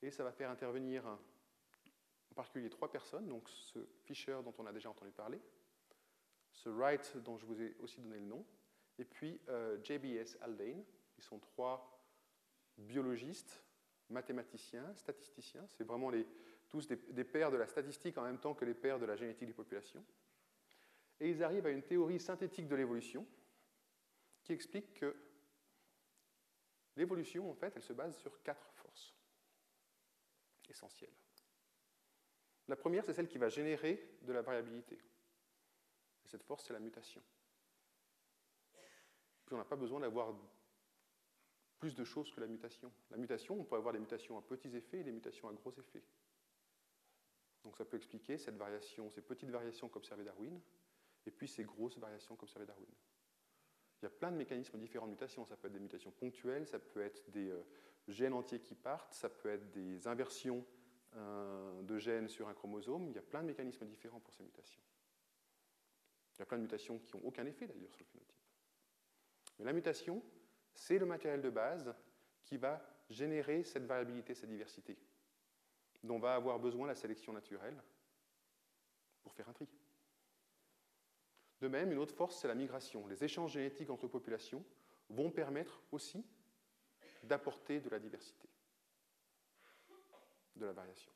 et 0.03 0.11
ça 0.11 0.23
va 0.23 0.33
faire 0.33 0.51
intervenir 0.51 1.05
en 1.07 2.35
particulier 2.35 2.71
trois 2.71 2.91
personnes, 2.91 3.27
donc 3.27 3.49
ce 3.49 3.81
Fisher 4.05 4.39
dont 4.45 4.55
on 4.59 4.67
a 4.67 4.73
déjà 4.73 4.89
entendu 4.89 5.11
parler, 5.11 5.41
ce 6.53 6.69
Wright 6.69 7.17
dont 7.19 7.37
je 7.37 7.47
vous 7.47 7.61
ai 7.61 7.77
aussi 7.81 8.01
donné 8.01 8.19
le 8.19 8.27
nom, 8.27 8.47
et 8.99 9.05
puis 9.05 9.41
euh, 9.49 9.83
JBS 9.83 10.37
Haldane. 10.41 10.85
Ils 11.19 11.25
sont 11.25 11.39
trois 11.39 12.00
biologistes, 12.81 13.63
mathématiciens, 14.09 14.95
statisticiens. 14.95 15.67
C'est 15.69 15.85
vraiment 15.85 16.11
tous 16.69 16.87
des, 16.87 16.97
des, 16.97 17.25
pères 17.25 17.51
de 17.51 17.57
la 17.57 17.67
statistique 17.67 18.19
en 18.19 18.23
même 18.23 18.39
temps 18.39 18.55
que 18.55 18.65
les 18.65 18.75
pères 18.75 18.99
de 18.99 19.07
la 19.07 19.17
génétique 19.17 19.47
des 19.47 19.55
populations. 19.55 20.05
Et 21.21 21.31
ils 21.31 21.43
arrivent 21.43 21.67
à 21.67 21.71
une 21.71 21.83
théorie 21.83 22.21
synthétique 22.21 22.67
de 22.67 22.77
l'évolution 22.77 23.27
qui 24.43 24.53
explique 24.53 24.95
que 24.95 25.15
l'évolution, 26.97 27.51
en 27.51 27.55
fait, 27.55 27.73
elle 27.77 27.83
se 27.83 27.93
base 27.93 28.17
sur 28.17 28.43
quatre 28.43 28.73
forces 28.73 29.15
essentielles. 30.69 31.15
La 32.69 32.77
première, 32.77 33.05
c'est 33.05 33.15
celle 33.15 33.29
qui 33.29 33.39
va 33.39 33.49
générer 33.49 34.19
de 34.23 34.33
la 34.33 34.43
variabilité. 34.43 34.95
Et 36.25 36.29
cette 36.29 36.45
force, 36.45 36.65
c'est 36.67 36.73
la 36.73 36.79
mutation. 36.79 37.23
Puis 39.45 39.55
on 39.55 39.59
n'a 39.59 39.65
pas 39.65 39.77
besoin 39.77 40.01
d'avoir 40.01 40.33
plus 41.81 41.95
de 41.95 42.05
choses 42.05 42.31
que 42.31 42.41
la 42.41 42.47
mutation. 42.47 42.93
La 43.11 43.17
mutation, 43.17 43.59
on 43.59 43.65
peut 43.65 43.75
avoir 43.75 43.93
des 43.93 43.99
mutations 43.99 44.39
à 44.39 44.43
petits 44.43 44.77
effets 44.77 45.01
et 45.01 45.05
des 45.05 45.13
mutations 45.13 45.49
à 45.49 45.53
gros 45.53 45.73
effets. 45.73 46.05
Donc 47.65 47.77
ça 47.77 47.85
peut 47.85 47.97
expliquer 47.97 48.39
cette 48.39 48.57
variation, 48.57 49.11
ces 49.11 49.23
petites 49.23 49.51
variations 49.51 49.89
qu'observait 49.89 50.25
Darwin, 50.25 50.61
et 51.27 51.31
puis 51.31 51.49
ces 51.49 51.65
grosses 51.65 51.99
variations 51.99 52.37
qu'observait 52.37 52.67
Darwin. 52.67 52.87
Il 54.01 54.05
y 54.05 54.07
a 54.07 54.11
plein 54.11 54.31
de 54.31 54.37
mécanismes 54.37 54.79
différents 54.79 55.07
de 55.07 55.13
mutation. 55.13 55.45
Ça 55.45 55.57
peut 55.57 55.67
être 55.67 55.75
des 55.75 55.81
mutations 55.81 56.11
ponctuelles, 56.11 56.67
ça 56.67 56.79
peut 56.79 57.03
être 57.03 57.29
des 57.31 57.51
euh, 57.51 57.63
gènes 58.09 58.33
entiers 58.33 58.61
qui 58.61 58.75
partent, 58.75 59.13
ça 59.13 59.29
peut 59.29 59.51
être 59.51 59.71
des 59.73 60.07
inversions 60.07 60.65
de 61.83 61.99
gènes 61.99 62.29
sur 62.29 62.49
un 62.49 62.55
chromosome, 62.55 63.09
il 63.09 63.15
y 63.15 63.19
a 63.19 63.23
plein 63.23 63.43
de 63.43 63.49
mécanismes 63.49 63.85
différents 63.85 64.21
pour 64.21 64.33
ces 64.33 64.45
mutations. 64.45 64.81
Il 66.37 66.39
y 66.39 66.43
a 66.43 66.47
plein 66.47 66.59
de 66.59 66.63
mutations 66.63 67.01
qui 67.01 67.17
n'ont 67.17 67.25
aucun 67.25 67.45
effet 67.47 67.67
d'ailleurs 67.67 67.93
sur 67.93 68.05
le 68.05 68.11
phénotype. 68.11 68.37
Mais 69.59 69.65
la 69.65 69.73
mutation, 69.73 70.23
c'est 70.81 70.99
le 70.99 71.05
matériel 71.05 71.43
de 71.43 71.51
base 71.51 71.95
qui 72.43 72.57
va 72.57 72.83
générer 73.11 73.65
cette 73.65 73.85
variabilité, 73.85 74.35
cette 74.35 74.49
diversité, 74.49 74.97
dont 76.03 76.19
va 76.19 76.35
avoir 76.35 76.59
besoin 76.59 76.87
la 76.87 76.95
sélection 76.95 77.35
naturelle 77.35 77.77
pour 79.23 79.35
faire 79.35 79.47
un 79.51 79.53
tri. 79.53 79.69
De 81.61 81.69
même, 81.69 81.93
une 81.93 81.99
autre 81.99 82.15
force, 82.15 82.41
c'est 82.41 82.49
la 82.49 82.55
migration. 82.55 83.07
Les 83.07 83.23
échanges 83.23 83.53
génétiques 83.53 83.91
entre 83.91 84.09
populations 84.09 84.65
vont 85.11 85.31
permettre 85.31 85.83
aussi 85.93 86.25
d'apporter 87.25 87.81
de 87.81 87.91
la 87.91 87.99
diversité 87.99 88.49
de 90.57 90.65
la 90.65 90.73
variation. 90.73 91.13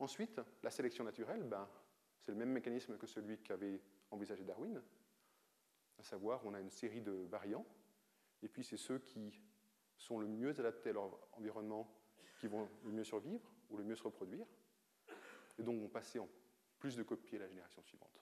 Ensuite, 0.00 0.40
la 0.64 0.70
sélection 0.70 1.04
naturelle, 1.04 1.44
ben, 1.44 1.68
c'est 2.20 2.32
le 2.32 2.38
même 2.38 2.50
mécanisme 2.50 2.98
que 2.98 3.06
celui 3.06 3.38
qu'avait 3.38 3.80
envisagé 4.10 4.42
Darwin, 4.42 4.82
à 5.96 6.02
savoir 6.02 6.44
on 6.44 6.54
a 6.54 6.60
une 6.60 6.70
série 6.70 7.00
de 7.00 7.12
variants, 7.12 7.64
et 8.44 8.48
puis 8.48 8.62
c'est 8.62 8.76
ceux 8.76 8.98
qui 8.98 9.40
sont 9.96 10.18
le 10.20 10.28
mieux 10.28 10.58
adaptés 10.60 10.90
à 10.90 10.92
leur 10.92 11.18
environnement 11.32 11.90
qui 12.38 12.46
vont 12.46 12.68
le 12.84 12.92
mieux 12.92 13.04
survivre 13.04 13.50
ou 13.70 13.76
le 13.76 13.84
mieux 13.84 13.96
se 13.96 14.02
reproduire, 14.02 14.46
et 15.58 15.62
donc 15.62 15.80
vont 15.80 15.88
passer 15.88 16.18
en 16.18 16.28
plus 16.78 16.96
de 16.96 17.02
copies 17.02 17.36
à 17.36 17.40
la 17.40 17.48
génération 17.48 17.82
suivante. 17.82 18.20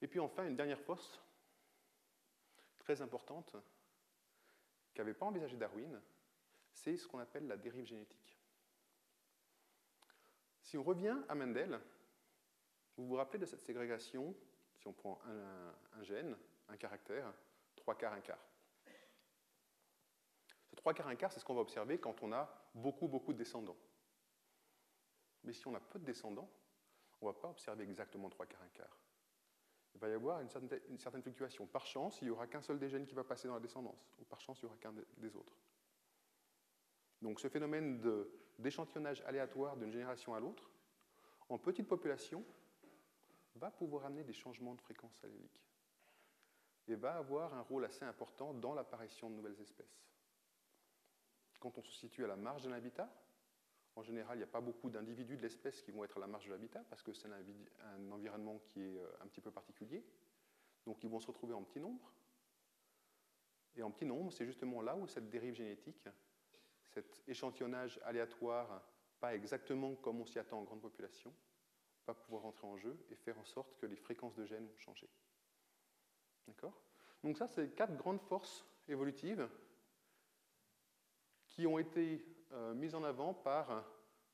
Et 0.00 0.08
puis 0.08 0.18
enfin, 0.18 0.46
une 0.46 0.56
dernière 0.56 0.80
force 0.80 1.22
très 2.78 3.00
importante 3.00 3.56
qu'avait 4.94 5.14
pas 5.14 5.26
envisagé 5.26 5.56
Darwin, 5.56 6.02
c'est 6.72 6.96
ce 6.96 7.06
qu'on 7.06 7.20
appelle 7.20 7.46
la 7.46 7.56
dérive 7.56 7.86
génétique. 7.86 8.36
Si 10.60 10.76
on 10.76 10.82
revient 10.82 11.16
à 11.28 11.34
Mendel, 11.34 11.80
vous 12.96 13.06
vous 13.06 13.14
rappelez 13.14 13.38
de 13.38 13.46
cette 13.46 13.60
ségrégation, 13.60 14.34
si 14.74 14.88
on 14.88 14.92
prend 14.92 15.20
un, 15.24 16.02
gène, 16.02 16.36
un 16.68 16.76
caractère, 16.76 17.32
trois 17.82 17.96
quarts, 17.96 18.12
un 18.12 18.20
quart. 18.20 18.38
Ce 20.70 20.76
trois 20.76 20.94
quarts, 20.94 21.08
un 21.08 21.16
quart, 21.16 21.32
c'est 21.32 21.40
ce 21.40 21.44
qu'on 21.44 21.54
va 21.54 21.60
observer 21.60 21.98
quand 21.98 22.22
on 22.22 22.32
a 22.32 22.48
beaucoup, 22.74 23.08
beaucoup 23.08 23.32
de 23.32 23.38
descendants. 23.38 23.76
Mais 25.42 25.52
si 25.52 25.66
on 25.66 25.74
a 25.74 25.80
peu 25.80 25.98
de 25.98 26.04
descendants, 26.04 26.48
on 27.20 27.26
ne 27.26 27.32
va 27.32 27.38
pas 27.38 27.48
observer 27.48 27.82
exactement 27.82 28.30
trois 28.30 28.46
quarts, 28.46 28.62
un 28.62 28.68
quart. 28.68 28.96
Il 29.94 30.00
va 30.00 30.08
y 30.08 30.12
avoir 30.12 30.40
une 30.40 30.48
certaine, 30.48 30.80
une 30.88 30.98
certaine 30.98 31.22
fluctuation. 31.22 31.66
Par 31.66 31.86
chance, 31.86 32.20
il 32.22 32.24
n'y 32.26 32.30
aura 32.30 32.46
qu'un 32.46 32.62
seul 32.62 32.78
des 32.78 32.88
gènes 32.88 33.04
qui 33.04 33.14
va 33.14 33.24
passer 33.24 33.48
dans 33.48 33.54
la 33.54 33.60
descendance, 33.60 34.14
ou 34.20 34.24
par 34.24 34.40
chance, 34.40 34.60
il 34.60 34.66
n'y 34.66 34.70
aura 34.70 34.78
qu'un 34.78 34.94
des 35.16 35.36
autres. 35.36 35.56
Donc 37.20 37.40
ce 37.40 37.48
phénomène 37.48 38.00
d'échantillonnage 38.58 39.22
aléatoire 39.22 39.76
d'une 39.76 39.90
génération 39.90 40.34
à 40.34 40.40
l'autre, 40.40 40.70
en 41.48 41.58
petite 41.58 41.88
population, 41.88 42.44
va 43.56 43.70
pouvoir 43.70 44.06
amener 44.06 44.24
des 44.24 44.32
changements 44.32 44.74
de 44.74 44.80
fréquence 44.80 45.22
allélique 45.24 45.62
et 46.88 46.94
va 46.94 47.16
avoir 47.16 47.54
un 47.54 47.62
rôle 47.62 47.84
assez 47.84 48.04
important 48.04 48.54
dans 48.54 48.74
l'apparition 48.74 49.30
de 49.30 49.36
nouvelles 49.36 49.60
espèces. 49.60 50.02
Quand 51.60 51.76
on 51.78 51.82
se 51.82 51.92
situe 51.92 52.24
à 52.24 52.26
la 52.26 52.36
marge 52.36 52.64
d'un 52.64 52.72
habitat, 52.72 53.08
en 53.94 54.02
général, 54.02 54.36
il 54.36 54.38
n'y 54.38 54.44
a 54.44 54.48
pas 54.48 54.60
beaucoup 54.60 54.90
d'individus 54.90 55.36
de 55.36 55.42
l'espèce 55.42 55.82
qui 55.82 55.90
vont 55.90 56.02
être 56.04 56.16
à 56.16 56.20
la 56.20 56.26
marge 56.26 56.46
de 56.46 56.50
l'habitat 56.50 56.82
parce 56.88 57.02
que 57.02 57.12
c'est 57.12 57.28
un, 57.28 58.10
environnement 58.10 58.58
qui 58.58 58.80
est 58.80 58.98
euh, 58.98 59.06
un 59.22 59.26
petit 59.26 59.40
peu 59.40 59.50
particulier. 59.50 60.04
Donc 60.86 61.02
ils 61.04 61.10
vont 61.10 61.20
se 61.20 61.26
retrouver 61.26 61.54
en 61.54 61.62
petit 61.62 61.78
nombre. 61.78 62.12
Et 63.76 63.82
en 63.82 63.90
petit 63.90 64.06
nombre, 64.06 64.32
c'est 64.32 64.46
justement 64.46 64.82
là 64.82 64.96
où 64.96 65.06
cette 65.06 65.28
dérive 65.30 65.54
génétique, 65.54 66.08
cet 66.88 67.22
échantillonnage 67.28 68.00
aléatoire, 68.04 68.82
pas 69.20 69.34
exactement 69.34 69.94
comme 69.96 70.20
on 70.20 70.26
s'y 70.26 70.38
attend 70.38 70.58
en 70.58 70.64
grande 70.64 70.80
population, 70.80 71.32
va 72.06 72.14
pouvoir 72.14 72.44
entrer 72.44 72.66
en 72.66 72.76
jeu 72.76 72.98
et 73.10 73.14
faire 73.14 73.38
en 73.38 73.44
sorte 73.44 73.76
que 73.76 73.86
les 73.86 73.96
fréquences 73.96 74.34
de 74.34 74.44
gènes 74.44 74.66
vont 74.66 74.78
changer. 74.78 75.08
D'accord? 76.46 76.80
Donc 77.22 77.36
ça, 77.36 77.46
c'est 77.46 77.74
quatre 77.74 77.96
grandes 77.96 78.20
forces 78.20 78.64
évolutives 78.88 79.48
qui 81.48 81.66
ont 81.66 81.78
été 81.78 82.24
euh, 82.52 82.74
mises 82.74 82.94
en 82.94 83.04
avant 83.04 83.34
par 83.34 83.84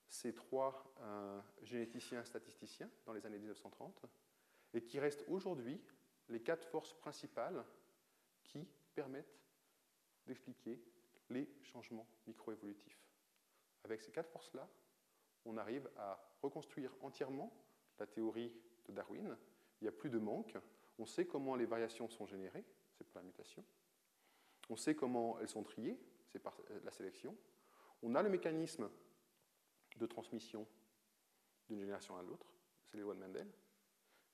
ces 0.08 0.34
trois 0.34 0.94
euh, 1.00 1.40
généticiens 1.62 2.24
statisticiens 2.24 2.90
dans 3.04 3.12
les 3.12 3.26
années 3.26 3.38
1930 3.38 4.06
et 4.74 4.82
qui 4.82 4.98
restent 4.98 5.24
aujourd'hui 5.28 5.80
les 6.28 6.40
quatre 6.40 6.66
forces 6.66 6.94
principales 6.94 7.64
qui 8.42 8.66
permettent 8.94 9.38
d'expliquer 10.26 10.80
les 11.30 11.48
changements 11.62 12.06
microévolutifs. 12.26 12.98
Avec 13.84 14.00
ces 14.00 14.10
quatre 14.10 14.30
forces-là, 14.30 14.68
on 15.44 15.56
arrive 15.56 15.88
à 15.96 16.18
reconstruire 16.42 16.94
entièrement 17.00 17.52
la 17.98 18.06
théorie 18.06 18.52
de 18.86 18.92
Darwin. 18.92 19.36
Il 19.80 19.84
n'y 19.84 19.88
a 19.88 19.92
plus 19.92 20.10
de 20.10 20.18
manque. 20.18 20.56
On 20.98 21.06
sait 21.06 21.26
comment 21.26 21.54
les 21.54 21.66
variations 21.66 22.08
sont 22.08 22.26
générées, 22.26 22.64
c'est 22.92 23.04
par 23.04 23.22
la 23.22 23.26
mutation. 23.26 23.64
On 24.68 24.76
sait 24.76 24.94
comment 24.94 25.38
elles 25.40 25.48
sont 25.48 25.62
triées, 25.62 25.98
c'est 26.26 26.40
par 26.40 26.56
la 26.84 26.90
sélection. 26.90 27.36
On 28.02 28.14
a 28.14 28.22
le 28.22 28.28
mécanisme 28.28 28.90
de 29.96 30.06
transmission 30.06 30.66
d'une 31.68 31.78
génération 31.78 32.16
à 32.16 32.22
l'autre, 32.22 32.52
c'est 32.86 32.96
les 32.96 33.02
lois 33.02 33.14
de 33.14 33.20
Mendel. 33.20 33.48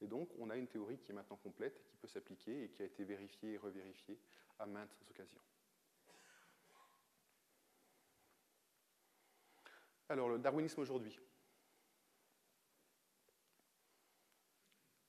Et 0.00 0.06
donc, 0.06 0.30
on 0.38 0.50
a 0.50 0.56
une 0.56 0.66
théorie 0.66 0.98
qui 0.98 1.12
est 1.12 1.14
maintenant 1.14 1.36
complète 1.36 1.80
et 1.80 1.84
qui 1.88 1.96
peut 1.96 2.08
s'appliquer 2.08 2.64
et 2.64 2.68
qui 2.70 2.82
a 2.82 2.84
été 2.84 3.04
vérifiée 3.04 3.52
et 3.52 3.56
revérifiée 3.56 4.18
à 4.58 4.66
maintes 4.66 4.96
occasions. 5.10 5.40
Alors, 10.08 10.28
le 10.28 10.38
darwinisme 10.38 10.80
aujourd'hui. 10.80 11.18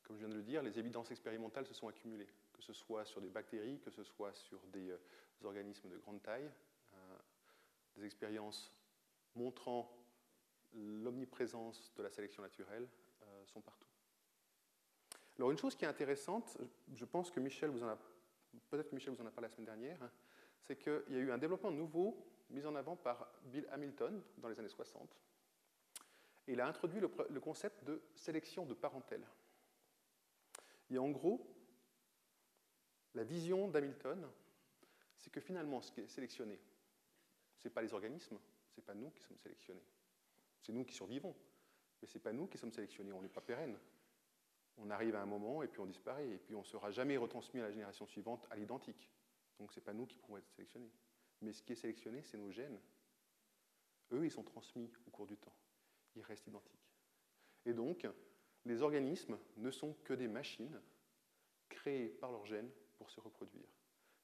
Comme 0.06 0.18
je 0.18 0.22
viens 0.22 0.30
de 0.30 0.36
le 0.36 0.44
dire, 0.44 0.62
les 0.62 0.78
évidences 0.78 1.10
expérimentales 1.10 1.66
se 1.66 1.74
sont 1.74 1.88
accumulées, 1.88 2.30
que 2.54 2.62
ce 2.62 2.74
soit 2.74 3.06
sur 3.06 3.22
des 3.22 3.30
bactéries, 3.30 3.80
que 3.80 3.90
ce 3.90 4.04
soit 4.04 4.34
sur 4.34 4.60
des, 4.68 4.92
euh, 4.92 4.98
organismes 5.44 5.90
de 5.90 5.98
grande 5.98 6.22
taille, 6.22 6.50
euh, 6.94 6.98
des 7.96 8.06
expériences 8.06 8.72
montrant 9.36 9.92
l'omniprésence 10.74 11.92
de 11.96 12.04
la 12.04 12.10
sélection 12.10 12.44
naturelle 12.44 12.88
euh, 13.24 13.46
sont 13.46 13.62
partout. 13.62 13.88
Alors 15.38 15.52
une 15.52 15.58
chose 15.58 15.76
qui 15.76 15.86
est 15.86 15.88
intéressante, 15.88 16.58
je 16.94 17.06
pense 17.06 17.32
que 17.32 17.40
Michel 17.40 17.70
vous 17.72 17.84
en 17.84 17.90
a, 17.90 17.98
peut-être 18.70 18.92
Michel 18.94 19.14
vous 19.14 19.22
en 19.22 19.28
a 19.28 19.32
parlé 19.32 19.48
la 19.48 19.54
semaine 19.54 19.66
dernière, 19.66 20.00
c'est 20.62 20.78
qu'il 20.78 21.04
y 21.10 21.16
a 21.16 21.20
eu 21.20 21.32
un 21.32 21.38
développement 21.38 21.72
nouveau 21.72 22.26
mis 22.52 22.66
en 22.66 22.76
avant 22.76 22.96
par 22.96 23.28
Bill 23.46 23.68
Hamilton 23.72 24.22
dans 24.38 24.50
les 24.50 24.60
années 24.60 24.70
60. 24.70 25.18
Et 26.48 26.54
il 26.54 26.62
a 26.62 26.68
introduit 26.68 27.00
le, 27.00 27.10
le 27.30 27.40
concept 27.40 27.84
de 27.84 28.02
sélection 28.16 28.66
de 28.66 28.74
parentèle. 28.76 29.26
Et 30.90 30.98
en 30.98 31.10
gros, 31.10 31.46
la 33.14 33.24
vision 33.24 33.68
d'Hamilton, 33.70 34.30
c'est 35.18 35.32
que 35.32 35.40
finalement, 35.40 35.82
ce 35.82 35.92
qui 35.92 36.02
est 36.02 36.08
sélectionné, 36.08 36.60
ce 37.58 37.68
n'est 37.68 37.74
pas 37.74 37.82
les 37.82 37.94
organismes, 37.94 38.38
ce 38.70 38.80
n'est 38.80 38.86
pas 38.86 38.94
nous 38.94 39.10
qui 39.12 39.24
sommes 39.24 39.38
sélectionnés. 39.38 39.86
C'est 40.62 40.74
nous 40.74 40.84
qui 40.84 40.94
survivons, 40.94 41.36
mais 42.02 42.08
ce 42.08 42.18
n'est 42.18 42.22
pas 42.22 42.34
nous 42.34 42.48
qui 42.48 42.58
sommes 42.58 42.72
sélectionnés, 42.72 43.14
on 43.14 43.22
n'est 43.22 43.30
pas 43.30 43.42
pérenne. 43.42 43.78
On 44.78 44.90
arrive 44.90 45.16
à 45.16 45.22
un 45.22 45.26
moment 45.26 45.64
et 45.64 45.68
puis 45.68 45.80
on 45.80 45.86
disparaît, 45.86 46.28
et 46.28 46.38
puis 46.38 46.54
on 46.56 46.60
ne 46.60 46.66
sera 46.66 46.92
jamais 46.92 47.18
retransmis 47.18 47.62
à 47.62 47.64
la 47.64 47.72
génération 47.72 48.06
suivante 48.06 48.46
à 48.50 48.56
l'identique. 48.56 49.10
Donc 49.58 49.72
ce 49.72 49.80
n'est 49.80 49.84
pas 49.84 49.94
nous 49.94 50.06
qui 50.06 50.18
pourrons 50.18 50.38
être 50.38 50.50
sélectionnés. 50.50 50.92
Mais 51.42 51.54
ce 51.54 51.64
qui 51.64 51.74
est 51.74 51.78
sélectionné, 51.78 52.22
c'est 52.24 52.38
nos 52.38 52.52
gènes. 52.52 52.80
Eux, 54.12 54.26
ils 54.26 54.32
sont 54.32 54.44
transmis 54.44 54.92
au 55.08 55.10
cours 55.10 55.26
du 55.26 55.38
temps. 55.38 55.56
Ils 56.16 56.24
restent 56.24 56.48
identiques. 56.48 56.92
Et 57.66 57.74
donc, 57.74 58.08
les 58.66 58.82
organismes 58.82 59.38
ne 59.58 59.72
sont 59.72 59.94
que 60.04 60.14
des 60.14 60.28
machines 60.28 60.80
créées 61.70 62.10
par 62.10 62.32
leurs 62.32 62.46
gènes 62.46 62.70
pour 62.98 63.10
se 63.10 63.20
reproduire. 63.20 63.68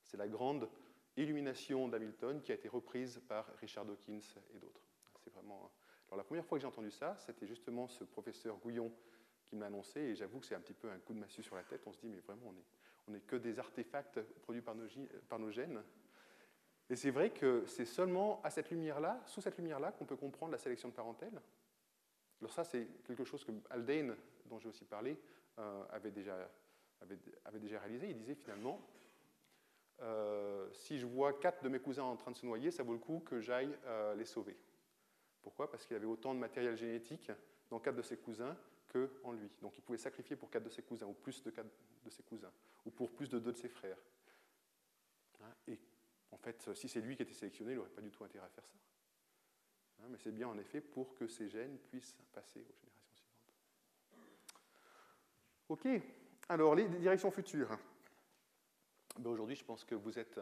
C'est 0.03 0.17
la 0.17 0.27
grande 0.27 0.69
illumination 1.17 1.87
d'Hamilton 1.87 2.41
qui 2.41 2.51
a 2.51 2.55
été 2.55 2.67
reprise 2.67 3.21
par 3.27 3.47
Richard 3.57 3.85
Dawkins 3.85 4.19
et 4.53 4.59
d'autres. 4.59 4.81
C'est 5.23 5.33
vraiment. 5.33 5.71
Alors 6.07 6.17
la 6.17 6.23
première 6.23 6.45
fois 6.45 6.57
que 6.57 6.61
j'ai 6.61 6.67
entendu 6.67 6.91
ça, 6.91 7.15
c'était 7.17 7.47
justement 7.47 7.87
ce 7.87 8.03
professeur 8.03 8.57
Gouillon 8.57 8.91
qui 9.45 9.55
me 9.55 9.61
l'a 9.61 9.67
annoncé, 9.67 9.99
et 9.99 10.15
j'avoue 10.15 10.39
que 10.39 10.45
c'est 10.45 10.55
un 10.55 10.61
petit 10.61 10.73
peu 10.73 10.89
un 10.89 10.99
coup 10.99 11.13
de 11.13 11.19
massue 11.19 11.43
sur 11.43 11.55
la 11.55 11.63
tête. 11.63 11.81
On 11.85 11.93
se 11.93 11.99
dit, 11.99 12.07
mais 12.07 12.19
vraiment, 12.19 12.47
on 12.47 13.11
n'est 13.11 13.19
on 13.19 13.27
que 13.27 13.35
des 13.35 13.59
artefacts 13.59 14.21
produits 14.41 14.61
par 14.61 14.75
nos, 14.75 14.87
par 15.27 15.39
nos 15.39 15.51
gènes. 15.51 15.83
Et 16.89 16.95
c'est 16.95 17.11
vrai 17.11 17.29
que 17.29 17.65
c'est 17.67 17.85
seulement 17.85 18.41
à 18.43 18.49
cette 18.49 18.69
lumière-là, 18.69 19.21
sous 19.25 19.41
cette 19.41 19.57
lumière-là, 19.57 19.91
qu'on 19.91 20.05
peut 20.05 20.15
comprendre 20.15 20.51
la 20.51 20.57
sélection 20.57 20.89
de 20.89 20.93
parentèle. 20.93 21.41
Alors 22.41 22.53
ça, 22.53 22.63
c'est 22.63 22.87
quelque 23.05 23.23
chose 23.23 23.45
que 23.45 23.51
Haldane, 23.69 24.15
dont 24.51 24.59
j'ai 24.59 24.69
aussi 24.69 24.85
parlé, 24.85 25.17
euh, 25.57 25.83
avait, 25.89 26.11
déjà, 26.11 26.37
avait, 27.45 27.59
déjà 27.59 27.79
réalisé. 27.79 28.09
Il 28.09 28.17
disait 28.17 28.35
finalement, 28.35 28.79
euh, 30.01 30.69
si 30.73 30.99
je 30.99 31.07
vois 31.07 31.33
quatre 31.39 31.63
de 31.63 31.69
mes 31.69 31.79
cousins 31.79 32.03
en 32.03 32.15
train 32.15 32.31
de 32.31 32.37
se 32.37 32.45
noyer, 32.45 32.69
ça 32.69 32.83
vaut 32.83 32.93
le 32.93 32.99
coup 32.99 33.21
que 33.21 33.39
j'aille 33.39 33.75
euh, 33.85 34.13
les 34.15 34.25
sauver. 34.25 34.57
Pourquoi? 35.41 35.71
Parce 35.71 35.85
qu'il 35.85 35.95
avait 35.95 36.05
autant 36.05 36.35
de 36.35 36.39
matériel 36.39 36.75
génétique 36.75 37.31
dans 37.69 37.79
quatre 37.79 37.95
de 37.95 38.01
ses 38.01 38.17
cousins 38.17 38.55
qu'en 38.91 39.31
lui. 39.31 39.49
Donc 39.61 39.77
il 39.77 39.81
pouvait 39.81 39.97
sacrifier 39.97 40.35
pour 40.35 40.51
quatre 40.51 40.63
de 40.63 40.69
ses 40.69 40.83
cousins, 40.83 41.07
ou 41.07 41.13
plus 41.13 41.41
de 41.41 41.49
quatre 41.49 41.69
de 42.03 42.09
ses 42.09 42.23
cousins, 42.23 42.51
ou 42.85 42.91
pour 42.91 43.11
plus 43.11 43.29
de 43.29 43.39
deux 43.39 43.53
de 43.53 43.57
ses 43.57 43.69
frères. 43.69 43.97
Hein, 45.41 45.53
et 45.67 45.79
en 46.31 46.37
fait, 46.37 46.73
si 46.75 46.87
c'est 46.87 47.01
lui 47.01 47.15
qui 47.15 47.23
était 47.23 47.33
sélectionné, 47.33 47.71
il 47.71 47.77
n'aurait 47.77 47.89
pas 47.89 48.01
du 48.01 48.11
tout 48.11 48.23
intérêt 48.23 48.45
à 48.45 48.49
faire 48.49 48.65
ça. 48.67 48.77
Hein, 49.99 50.07
mais 50.09 50.17
c'est 50.17 50.31
bien 50.31 50.47
en 50.47 50.57
effet 50.57 50.81
pour 50.81 51.15
que 51.15 51.27
ces 51.27 51.47
gènes 51.47 51.77
puissent 51.77 52.17
passer 52.33 52.59
aux 52.59 52.63
générations. 52.63 52.90
Ok, 55.71 55.87
alors 56.49 56.75
les 56.75 56.83
directions 56.83 57.31
futures. 57.31 57.79
Ben, 59.17 59.29
aujourd'hui, 59.29 59.55
je 59.55 59.63
pense 59.63 59.85
que 59.85 59.95
vous 59.95 60.19
êtes 60.19 60.37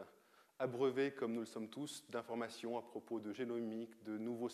abreuvés, 0.58 1.12
comme 1.12 1.34
nous 1.34 1.38
le 1.38 1.46
sommes 1.46 1.68
tous, 1.68 2.04
d'informations 2.08 2.76
à 2.76 2.82
propos 2.82 3.20
de 3.20 3.32
génomique, 3.32 4.02
de 4.02 4.18
nouveaux, 4.18 4.48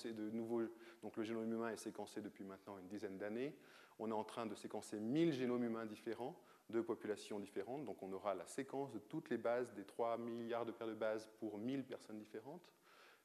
donc 1.03 1.17
le 1.17 1.25
génome 1.25 1.51
humain 1.51 1.71
est 1.71 1.79
séquencé 1.79 2.21
depuis 2.21 2.45
maintenant 2.45 2.77
une 2.77 2.89
dizaine 2.89 3.17
d'années. 3.17 3.57
On 3.99 4.11
est 4.11 4.15
en 4.15 4.23
train 4.23 4.45
de 4.45 4.55
séquencer 4.55 5.01
1000 5.01 5.33
génomes 5.33 5.65
humains 5.65 5.87
différents 5.87 6.39
de 6.69 6.83
populations 6.83 7.41
différentes. 7.41 7.87
Donc 7.87 8.03
on 8.03 8.13
aura 8.13 8.35
la 8.35 8.47
séquence 8.47 8.93
de 8.93 8.99
toutes 8.99 9.31
les 9.31 9.39
bases 9.39 9.73
des 9.73 9.85
3 9.85 10.19
milliards 10.19 10.67
de 10.67 10.73
paires 10.73 10.89
de 10.89 10.93
bases 10.93 11.27
pour 11.41 11.57
1000 11.57 11.85
personnes 11.85 12.19
différentes. 12.19 12.71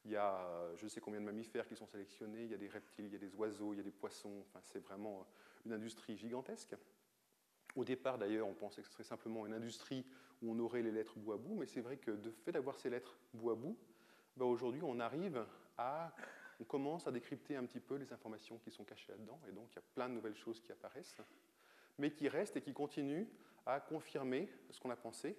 Il 0.06 0.12
y 0.12 0.16
a 0.16 0.74
je 0.78 0.88
sais 0.88 1.02
combien 1.02 1.20
de 1.20 1.26
mammifères 1.26 1.68
qui 1.68 1.76
sont 1.76 1.86
sélectionnés, 1.86 2.46
il 2.46 2.52
y 2.52 2.54
a 2.54 2.58
des 2.58 2.70
reptiles, 2.70 3.08
il 3.08 3.12
y 3.12 3.18
a 3.18 3.20
des 3.20 3.36
oiseaux, 3.36 3.74
il 3.74 3.78
y 3.78 3.82
a 3.82 3.84
des 3.84 3.92
poissons. 3.92 4.46
Enfin, 4.48 4.62
c'est 4.64 4.80
vraiment 4.80 5.28
une 5.66 5.74
industrie 5.74 6.16
gigantesque. 6.16 6.78
Au 7.76 7.84
départ, 7.84 8.18
d'ailleurs, 8.18 8.48
on 8.48 8.54
pensait 8.54 8.82
que 8.82 8.88
ce 8.88 8.94
serait 8.94 9.04
simplement 9.04 9.46
une 9.46 9.54
industrie 9.54 10.06
où 10.42 10.52
on 10.52 10.60
aurait 10.60 10.82
les 10.82 10.92
lettres 10.92 11.18
bout 11.18 11.34
à 11.34 11.38
bout, 11.38 11.56
mais 11.56 11.66
c'est 11.66 11.82
vrai 11.82 11.98
que 11.98 12.12
de 12.12 12.32
fait 12.32 12.52
d'avoir 12.52 12.78
ces 12.80 12.90
lettres 12.90 13.18
bout 13.34 13.52
à 13.52 13.56
bout, 13.56 13.78
bah, 14.36 14.46
aujourd'hui, 14.46 14.82
on 14.84 15.00
arrive 15.00 15.46
à. 15.78 16.14
On 16.60 16.64
commence 16.64 17.08
à 17.08 17.12
décrypter 17.12 17.56
un 17.56 17.66
petit 17.66 17.80
peu 17.80 17.96
les 17.96 18.14
informations 18.14 18.60
qui 18.60 18.70
sont 18.70 18.84
cachées 18.84 19.12
là-dedans, 19.12 19.40
et 19.50 19.52
donc 19.52 19.72
il 19.72 19.78
y 19.78 19.80
a 19.80 19.84
plein 19.96 20.08
de 20.08 20.14
nouvelles 20.14 20.36
choses 20.36 20.62
qui 20.62 20.72
apparaissent, 20.72 21.18
mais 21.98 22.12
qui 22.12 22.30
restent 22.30 22.56
et 22.56 22.62
qui 22.62 22.72
continuent 22.72 23.26
à 23.66 23.80
confirmer 23.80 24.48
ce 24.70 24.80
qu'on 24.80 24.92
a 24.92 24.96
pensé, 24.96 25.36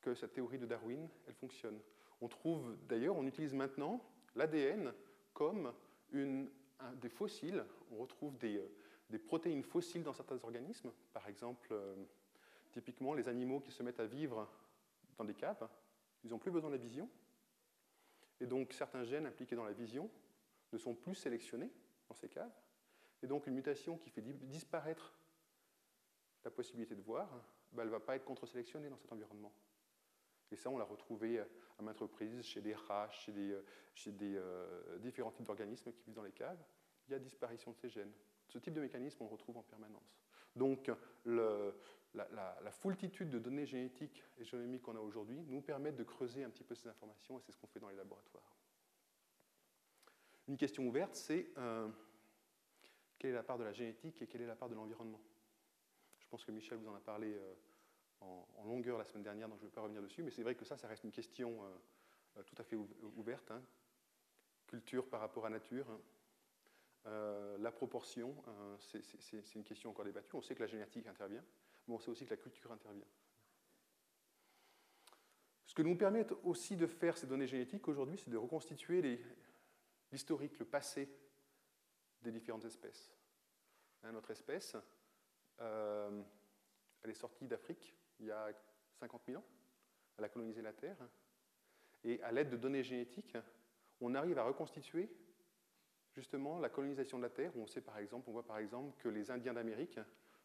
que 0.00 0.14
cette 0.14 0.32
théorie 0.32 0.58
de 0.58 0.66
Darwin, 0.66 1.08
elle 1.28 1.34
fonctionne. 1.34 1.78
On 2.20 2.26
trouve 2.26 2.76
d'ailleurs, 2.88 3.16
on 3.16 3.26
utilise 3.26 3.54
maintenant 3.54 4.02
l'ADN 4.34 4.92
comme 5.34 5.72
une, 6.10 6.50
un, 6.80 6.92
des 6.94 7.08
fossiles. 7.08 7.64
On 7.92 7.98
retrouve 7.98 8.36
des, 8.38 8.56
euh, 8.58 8.70
des, 9.10 9.18
protéines 9.18 9.62
fossiles 9.62 10.02
dans 10.02 10.12
certains 10.12 10.42
organismes. 10.42 10.92
Par 11.12 11.28
exemple, 11.28 11.68
euh, 11.72 11.94
typiquement 12.72 13.14
les 13.14 13.28
animaux 13.28 13.60
qui 13.60 13.72
se 13.72 13.82
mettent 13.82 14.00
à 14.00 14.06
vivre 14.06 14.48
dans 15.16 15.24
des 15.24 15.34
caves, 15.34 15.68
ils 16.24 16.30
n'ont 16.30 16.38
plus 16.38 16.50
besoin 16.50 16.70
de 16.70 16.76
la 16.76 16.82
vision. 16.82 17.08
Et 18.40 18.46
donc 18.46 18.72
certains 18.72 19.04
gènes 19.04 19.26
impliqués 19.26 19.56
dans 19.56 19.64
la 19.64 19.72
vision 19.72 20.10
ne 20.72 20.78
sont 20.78 20.94
plus 20.94 21.14
sélectionnés 21.14 21.70
dans 22.08 22.14
ces 22.14 22.28
caves. 22.28 22.52
Et 23.22 23.26
donc 23.26 23.46
une 23.46 23.54
mutation 23.54 23.96
qui 23.98 24.10
fait 24.10 24.22
disparaître 24.22 25.14
la 26.44 26.50
possibilité 26.50 26.94
de 26.94 27.02
voir, 27.02 27.28
ben, 27.72 27.82
elle 27.82 27.88
ne 27.88 27.92
va 27.92 28.00
pas 28.00 28.16
être 28.16 28.24
contre-sélectionnée 28.24 28.88
dans 28.88 28.96
cet 28.96 29.12
environnement. 29.12 29.52
Et 30.50 30.56
ça, 30.56 30.70
on 30.70 30.78
l'a 30.78 30.84
retrouvé 30.84 31.40
à 31.40 31.82
maintes 31.82 31.98
reprises 31.98 32.42
chez 32.42 32.60
des 32.60 32.74
rats, 32.74 33.10
chez, 33.10 33.32
des, 33.32 33.58
des, 34.06 34.36
euh, 34.36 34.98
différents 34.98 35.30
types 35.30 35.44
d'organismes 35.44 35.92
qui 35.92 36.04
vivent 36.04 36.14
dans 36.14 36.22
les 36.22 36.32
caves. 36.32 36.62
Il 37.06 37.12
y 37.12 37.14
a 37.14 37.18
disparition 37.18 37.72
de 37.72 37.76
ces 37.76 37.88
gènes. 37.88 38.12
Ce 38.48 38.58
type 38.58 38.74
de 38.74 38.80
mécanisme, 38.80 39.22
on 39.22 39.26
le 39.26 39.32
retrouve 39.32 39.58
en 39.58 39.62
permanence. 39.62 40.18
Donc, 40.56 40.90
la, 41.26 42.70
foultitude 42.70 43.30
de 43.30 43.38
données 43.38 43.66
génétiques 43.66 44.24
et 44.38 44.44
génomiques 44.44 44.82
qu'on 44.82 44.96
a 44.96 45.00
aujourd'hui 45.00 45.44
nous 45.48 45.60
permettent 45.60 45.96
de 45.96 46.04
creuser 46.04 46.44
un 46.44 46.50
petit 46.50 46.64
peu 46.64 46.74
ces 46.74 46.88
informations, 46.88 47.38
et 47.38 47.42
c'est 47.42 47.52
ce 47.52 47.58
qu'on 47.58 47.66
fait 47.66 47.80
dans 47.80 47.88
les 47.88 47.96
laboratoires. 47.96 48.56
Une 50.48 50.56
question 50.56 50.86
ouverte, 50.86 51.14
c'est 51.14 51.50
euh, 51.58 51.88
quelle 53.18 53.30
est 53.30 53.34
la 53.34 53.42
part 53.42 53.58
de 53.58 53.64
la 53.64 53.72
génétique 53.72 54.22
et 54.22 54.26
quelle 54.26 54.40
est 54.40 54.46
la 54.46 54.56
part 54.56 54.68
de 54.68 54.74
l'environnement? 54.74 55.20
Je 56.18 56.26
pense 56.28 56.44
que 56.44 56.52
Michel 56.52 56.78
vous 56.78 56.88
en 56.88 56.94
a 56.94 57.00
parlé 57.00 57.34
euh, 57.34 57.54
en, 58.20 58.64
longueur 58.64 58.98
la 58.98 59.04
semaine 59.04 59.22
dernière, 59.22 59.48
donc 59.48 59.58
je 59.58 59.64
ne 59.64 59.68
vais 59.68 59.74
pas 59.74 59.82
revenir 59.82 60.02
dessus, 60.02 60.22
mais 60.22 60.30
c'est 60.30 60.42
vrai 60.42 60.54
que 60.54 60.64
ça, 60.64 60.76
ça 60.76 60.88
reste 60.88 61.04
une 61.04 61.12
question 61.12 61.62
euh, 62.36 62.42
tout 62.42 62.56
à 62.58 62.64
fait 62.64 62.76
ouverte. 62.76 63.50
Hein. 63.50 63.62
Culture 64.66 65.08
par 65.08 65.20
rapport 65.20 65.46
à 65.46 65.50
nature. 65.50 65.88
Hein. 65.90 66.00
La 67.58 67.70
proportion, 67.70 68.34
c'est 68.80 69.54
une 69.54 69.64
question 69.64 69.90
encore 69.90 70.04
débattue. 70.04 70.36
On 70.36 70.42
sait 70.42 70.54
que 70.54 70.60
la 70.62 70.66
génétique 70.66 71.06
intervient, 71.06 71.44
mais 71.86 71.94
on 71.94 71.98
sait 71.98 72.10
aussi 72.10 72.24
que 72.24 72.30
la 72.30 72.36
culture 72.36 72.70
intervient. 72.72 73.06
Ce 75.66 75.74
que 75.74 75.82
nous 75.82 75.96
permettent 75.96 76.32
aussi 76.44 76.76
de 76.76 76.86
faire 76.86 77.18
ces 77.18 77.26
données 77.26 77.46
génétiques 77.46 77.86
aujourd'hui, 77.88 78.18
c'est 78.18 78.30
de 78.30 78.36
reconstituer 78.36 79.20
l'historique, 80.10 80.58
le 80.58 80.64
passé 80.64 81.08
des 82.22 82.32
différentes 82.32 82.64
espèces. 82.64 83.12
Hein, 84.02 84.12
notre 84.12 84.30
espèce, 84.30 84.76
euh, 85.60 86.22
elle 87.02 87.10
est 87.10 87.14
sortie 87.14 87.46
d'Afrique 87.46 87.94
il 88.20 88.26
y 88.26 88.30
a 88.30 88.50
50 88.94 89.22
000 89.26 89.38
ans. 89.38 89.44
Elle 90.16 90.24
a 90.24 90.28
colonisé 90.28 90.62
la 90.62 90.72
Terre. 90.72 90.96
Et 92.04 92.20
à 92.22 92.32
l'aide 92.32 92.50
de 92.50 92.56
données 92.56 92.82
génétiques, 92.82 93.36
on 94.00 94.14
arrive 94.14 94.38
à 94.38 94.44
reconstituer 94.44 95.10
justement 96.18 96.58
la 96.58 96.68
colonisation 96.68 97.16
de 97.18 97.22
la 97.22 97.30
Terre. 97.30 97.52
On 97.56 97.66
sait 97.66 97.80
par 97.80 97.98
exemple, 97.98 98.28
on 98.28 98.32
voit 98.32 98.46
par 98.46 98.58
exemple 98.58 98.96
que 98.98 99.08
les 99.08 99.30
Indiens 99.30 99.54
d'Amérique 99.54 100.00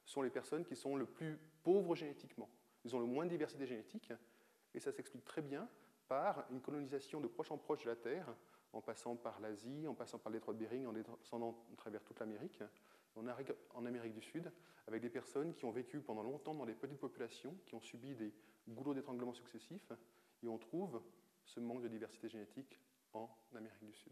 sont 0.05 0.21
les 0.21 0.29
personnes 0.29 0.63
qui 0.63 0.75
sont 0.75 0.95
le 0.95 1.05
plus 1.05 1.39
pauvres 1.63 1.95
génétiquement. 1.95 2.49
Ils 2.85 2.95
ont 2.95 2.99
le 2.99 3.05
moins 3.05 3.25
de 3.25 3.29
diversité 3.29 3.65
génétique, 3.65 4.11
et 4.73 4.79
ça 4.79 4.91
s'explique 4.91 5.25
très 5.25 5.41
bien 5.41 5.67
par 6.07 6.45
une 6.51 6.61
colonisation 6.61 7.19
de 7.21 7.27
proche 7.27 7.51
en 7.51 7.57
proche 7.57 7.83
de 7.83 7.89
la 7.89 7.95
Terre, 7.95 8.35
en 8.73 8.81
passant 8.81 9.15
par 9.15 9.39
l'Asie, 9.39 9.87
en 9.87 9.95
passant 9.95 10.19
par 10.19 10.31
le 10.31 10.37
détroit 10.37 10.53
de 10.53 10.59
Bering, 10.59 10.85
en 10.85 10.93
descendant 10.93 11.65
à 11.73 11.75
travers 11.75 12.03
toute 12.03 12.19
l'Amérique. 12.19 12.61
En 13.15 13.85
Amérique 13.85 14.13
du 14.13 14.21
Sud 14.21 14.51
avec 14.87 15.01
des 15.01 15.09
personnes 15.09 15.53
qui 15.53 15.65
ont 15.65 15.71
vécu 15.71 16.01
pendant 16.01 16.23
longtemps 16.23 16.55
dans 16.55 16.65
des 16.65 16.73
petites 16.73 16.99
populations, 16.99 17.55
qui 17.65 17.75
ont 17.75 17.81
subi 17.81 18.15
des 18.15 18.33
goulots 18.67 18.93
d'étranglement 18.93 19.33
successifs, 19.33 19.91
et 20.41 20.47
on 20.47 20.57
trouve 20.57 21.01
ce 21.45 21.59
manque 21.59 21.83
de 21.83 21.87
diversité 21.87 22.27
génétique 22.27 22.79
en 23.13 23.29
Amérique 23.55 23.85
du 23.85 23.93
Sud. 23.93 24.11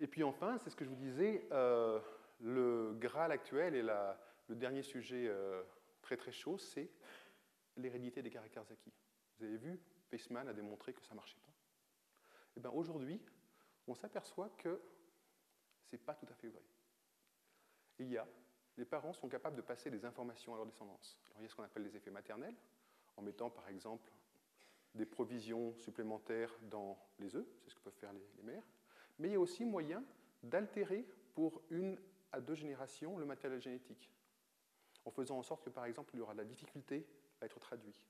Et 0.00 0.06
puis 0.06 0.22
enfin, 0.22 0.58
c'est 0.58 0.70
ce 0.70 0.76
que 0.76 0.84
je 0.84 0.90
vous 0.90 0.96
disais, 0.96 1.46
euh, 1.52 2.00
le 2.40 2.94
Graal 2.98 3.32
actuel 3.32 3.74
et 3.74 3.82
le 3.82 4.54
dernier 4.54 4.82
sujet 4.82 5.26
euh, 5.28 5.62
très 6.02 6.16
très 6.16 6.32
chaud, 6.32 6.58
c'est 6.58 6.90
l'hérédité 7.76 8.22
des 8.22 8.30
caractères 8.30 8.64
acquis. 8.70 8.92
Vous 9.38 9.44
avez 9.44 9.56
vu, 9.56 9.80
Weissman 10.12 10.48
a 10.48 10.52
démontré 10.52 10.92
que 10.92 11.02
ça 11.02 11.12
ne 11.12 11.16
marchait 11.16 11.38
pas. 11.38 11.52
Et 11.52 12.58
eh 12.58 12.60
bien 12.60 12.70
aujourd'hui, 12.70 13.20
on 13.86 13.94
s'aperçoit 13.94 14.50
que 14.58 14.80
ce 15.84 15.94
n'est 15.96 16.02
pas 16.02 16.14
tout 16.14 16.26
à 16.30 16.34
fait 16.34 16.48
vrai. 16.48 16.62
Il 17.98 18.08
y 18.08 18.18
a, 18.18 18.26
les 18.76 18.84
parents 18.84 19.12
sont 19.12 19.28
capables 19.28 19.56
de 19.56 19.62
passer 19.62 19.90
des 19.90 20.04
informations 20.04 20.54
à 20.54 20.56
leur 20.56 20.66
descendance. 20.66 21.18
Il 21.36 21.42
y 21.42 21.44
a 21.44 21.48
ce 21.48 21.54
qu'on 21.54 21.62
appelle 21.62 21.82
les 21.82 21.96
effets 21.96 22.10
maternels, 22.10 22.54
en 23.16 23.22
mettant 23.22 23.50
par 23.50 23.68
exemple 23.68 24.10
des 24.94 25.06
provisions 25.06 25.74
supplémentaires 25.76 26.54
dans 26.62 26.98
les 27.18 27.36
œufs, 27.36 27.46
c'est 27.62 27.70
ce 27.70 27.74
que 27.74 27.80
peuvent 27.80 27.92
faire 27.94 28.12
les 28.12 28.42
mères, 28.42 28.66
mais 29.18 29.28
il 29.28 29.32
y 29.32 29.36
a 29.36 29.40
aussi 29.40 29.64
moyen 29.64 30.02
d'altérer 30.42 31.04
pour 31.34 31.62
une 31.70 31.98
à 32.32 32.40
deux 32.40 32.54
générations 32.54 33.18
le 33.18 33.24
matériel 33.24 33.60
génétique, 33.60 34.10
en 35.04 35.10
faisant 35.10 35.38
en 35.38 35.42
sorte 35.42 35.64
que, 35.64 35.70
par 35.70 35.84
exemple, 35.86 36.10
il 36.14 36.18
y 36.18 36.20
aura 36.20 36.32
de 36.32 36.38
la 36.38 36.44
difficulté 36.44 37.06
à 37.40 37.46
être 37.46 37.58
traduit, 37.60 38.00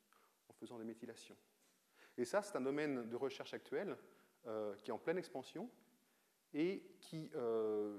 en 0.49 0.53
faisant 0.55 0.79
des 0.79 0.85
méthylations. 0.85 1.37
Et 2.19 2.25
ça, 2.25 2.43
c'est 2.43 2.57
un 2.57 2.63
domaine 2.63 3.09
de 3.09 3.17
recherche 3.17 3.55
actuel 3.55 3.97
euh, 4.47 4.75
qui 4.77 4.91
est 4.91 4.93
en 4.93 4.99
pleine 4.99 5.19
expansion 5.19 5.71
et 6.55 6.83
qui, 7.01 7.31
euh, 7.35 7.99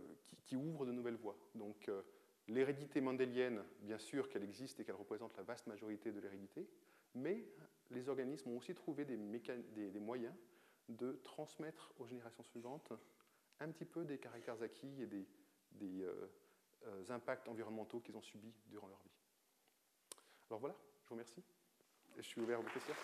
ouvre 0.54 0.86
de 0.86 0.92
nouvelles 0.92 1.18
voies. 1.18 1.38
Donc, 1.56 1.90
euh, 1.90 2.02
l'hérédité 2.48 3.02
mendélienne, 3.02 3.64
bien 3.82 3.98
sûr 3.98 4.30
qu'elle 4.30 4.44
existe 4.44 4.80
et 4.80 4.86
qu'elle 4.86 4.96
représente 4.96 5.36
la 5.38 5.44
vaste 5.44 5.68
majorité 5.68 6.12
de 6.12 6.20
l'hérédité, 6.20 6.68
mais 7.14 7.46
les 7.92 8.10
organismes 8.10 8.52
ont 8.52 8.58
aussi 8.58 8.74
trouvé 8.74 9.06
des 9.06 10.00
moyens 10.00 10.34
de 10.90 11.20
transmettre 11.24 11.94
aux 11.98 12.06
générations 12.06 12.44
suivantes 12.44 12.94
un 13.60 13.72
petit 13.72 13.86
peu 13.86 14.06
des 14.06 14.18
caractères 14.18 14.62
acquis 14.62 15.02
et 15.02 15.08
des, 15.08 16.02
euh, 16.04 16.32
euh, 16.86 17.04
impacts 17.10 17.48
environnementaux 17.48 18.00
qu'ils 18.00 18.16
ont 18.16 18.22
subis 18.22 18.54
durant 18.68 18.88
leur 18.88 19.00
vie. 19.00 19.12
Alors 20.50 20.60
voilà, 20.60 20.76
je 21.04 21.10
vous 21.10 21.16
remercie. 21.16 21.44
Et 22.18 22.22
je 22.22 22.28
suis 22.28 22.42
ouvert 22.42 22.60
à 22.60 22.62
vos 22.62 22.70
questions. 22.70 22.96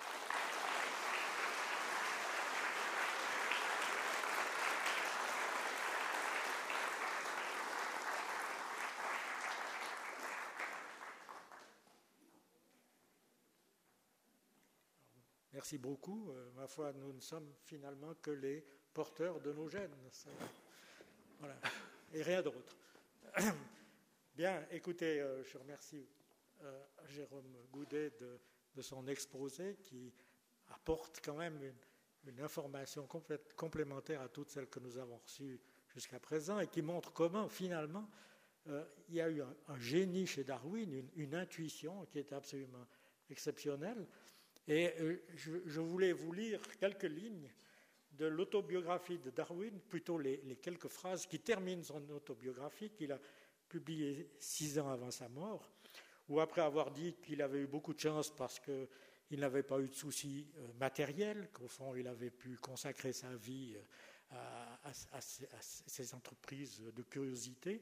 Merci 15.64 15.78
beaucoup. 15.78 16.30
Euh, 16.30 16.52
ma 16.58 16.68
foi, 16.68 16.92
nous 16.92 17.14
ne 17.14 17.22
sommes 17.22 17.50
finalement 17.64 18.14
que 18.16 18.32
les 18.32 18.66
porteurs 18.94 19.40
de 19.40 19.54
nos 19.54 19.70
gènes. 19.70 19.96
Et 22.14 22.22
rien 22.22 22.42
d'autre. 22.42 22.76
Bien, 24.36 24.68
écoutez, 24.72 25.22
euh, 25.22 25.42
je 25.46 25.58
remercie 25.58 26.06
euh, 26.64 26.84
Jérôme 27.06 27.56
Goudet 27.72 28.12
de, 28.20 28.82
son 28.82 29.08
exposé 29.08 29.78
qui 29.82 30.14
apporte 30.68 31.22
quand 31.24 31.38
même 31.38 31.58
une, 32.26 32.42
information 32.42 33.08
complémentaire 33.56 34.20
à 34.20 34.28
toutes 34.28 34.50
celles 34.50 34.68
que 34.68 34.82
nous 34.82 34.98
avons 34.98 35.20
reçues 35.20 35.62
jusqu'à 35.88 36.20
présent 36.20 36.60
et 36.60 36.68
qui 36.68 36.82
montre 36.82 37.14
comment 37.14 37.48
finalement 37.48 38.10
il 39.08 39.16
y 39.16 39.22
a 39.22 39.30
eu 39.30 39.42
un, 39.42 39.80
génie 39.80 40.28
chez 40.28 40.44
Darwin, 40.44 41.10
une, 41.16 41.36
intuition 41.36 42.06
qui 42.08 42.20
est 42.20 42.34
absolument 42.34 42.86
exceptionnelle. 43.30 44.06
Et 44.68 44.94
je, 45.36 45.82
voulais 45.82 46.14
vous 46.14 46.32
lire 46.32 46.62
quelques 46.80 47.04
lignes 47.04 47.52
de 48.12 48.26
l'autobiographie 48.26 49.18
de 49.18 49.30
Darwin, 49.30 49.80
plutôt 49.90 50.18
les, 50.18 50.40
quelques 50.62 50.88
phrases 50.88 51.26
qui 51.26 51.40
terminent 51.40 51.84
son 51.84 52.10
autobiographie 52.12 52.92
qu'il 52.92 53.12
a 53.12 53.20
publiée 53.68 54.30
six 54.40 54.78
ans 54.80 54.90
avant 54.90 55.12
sa 55.12 55.28
mort, 55.30 55.70
où 56.30 56.40
après 56.40 56.62
avoir 56.62 56.92
dit 56.92 57.16
qu'il 57.22 57.42
avait 57.42 57.62
eu 57.62 57.68
beaucoup 57.68 57.94
de 57.94 58.00
chance 58.00 58.30
parce 58.30 58.60
qu'il 58.60 59.40
n'avait 59.40 59.64
pas 59.64 59.80
eu 59.80 59.90
de 59.90 59.96
soucis 59.96 60.48
euh, 60.58 60.68
matériels, 60.80 61.50
qu'au 61.52 61.68
fond 61.68 61.96
il 61.96 62.08
avait 62.08 62.30
pu 62.30 62.56
consacrer 62.58 63.12
sa 63.12 63.36
vie 63.36 63.76
euh, 63.76 64.36
à, 64.84 65.22
ses 65.22 66.14
entreprises 66.14 66.82
de 66.96 67.02
curiosité, 67.02 67.82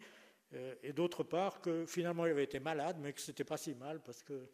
euh, 0.53 0.75
et 0.81 0.93
d'autre 0.93 1.23
part 1.23 1.61
que 1.61 1.85
finalement 1.85 2.25
il 2.25 2.31
avait 2.31 2.45
été 2.45 2.59
malade, 2.59 2.97
mais 2.99 3.13
que 3.13 3.21
ce 3.21 3.31
n'était 3.31 3.43
pas 3.43 3.57
si 3.57 3.75
mal 3.75 4.01
parce 4.01 4.23
que 4.23 4.47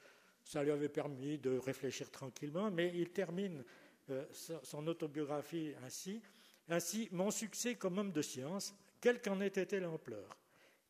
ça 0.47 0.63
lui 0.63 0.71
avait 0.71 0.87
permis 0.87 1.37
de 1.37 1.57
réfléchir 1.57 2.09
tranquillement, 2.09 2.71
mais 2.71 2.93
il 2.95 3.09
termine 3.09 3.65
euh, 4.09 4.25
son 4.63 4.87
autobiographie 4.87 5.73
ainsi. 5.83 6.21
Ainsi, 6.69 7.09
mon 7.11 7.31
succès 7.31 7.75
comme 7.75 7.97
homme 7.97 8.13
de 8.13 8.21
science, 8.21 8.73
quelle 9.01 9.21
qu'en 9.21 9.41
ait 9.41 9.47
été 9.47 9.81
l'ampleur, 9.81 10.37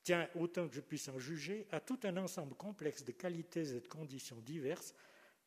tient, 0.03 0.29
autant 0.35 0.67
que 0.67 0.75
je 0.75 0.81
puisse 0.81 1.09
en 1.09 1.17
juger, 1.17 1.65
à 1.71 1.79
tout 1.79 1.99
un 2.03 2.17
ensemble 2.17 2.53
complexe 2.53 3.03
de 3.03 3.11
qualités 3.11 3.67
et 3.71 3.81
de 3.81 3.87
conditions 3.87 4.39
diverses, 4.41 4.93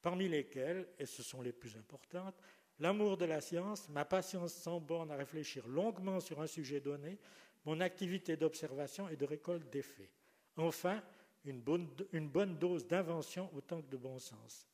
parmi 0.03 0.29
lesquelles, 0.29 0.89
et 0.99 1.07
ce 1.07 1.23
sont 1.23 1.41
les 1.41 1.53
plus 1.53 1.77
importantes, 1.77 2.35
l'amour 2.81 3.17
de 3.17 3.27
la 3.27 3.41
science, 3.41 3.89
ma 3.91 4.05
patience 4.05 4.55
sans 4.55 4.81
borne 4.81 5.13
à 5.13 5.17
réfléchir 5.17 5.69
longuement 5.69 6.19
sur 6.19 6.41
un 6.41 6.49
sujet 6.49 6.81
donné, 6.81 7.17
mon 7.65 7.81
activité 7.81 8.37
d'observation 8.37 9.09
et 9.09 9.17
de 9.17 9.25
récolte 9.25 9.71
des 9.71 9.83
faits. 9.83 10.11
Enfin, 10.57 11.01
une 11.45 11.61
bonne, 11.61 11.89
une 12.13 12.29
bonne 12.29 12.59
dose 12.59 12.87
d'invention 12.87 13.51
autant 13.55 13.81
que 13.81 13.91
de 13.91 13.97
bon 13.97 14.19
sens. 14.19 14.67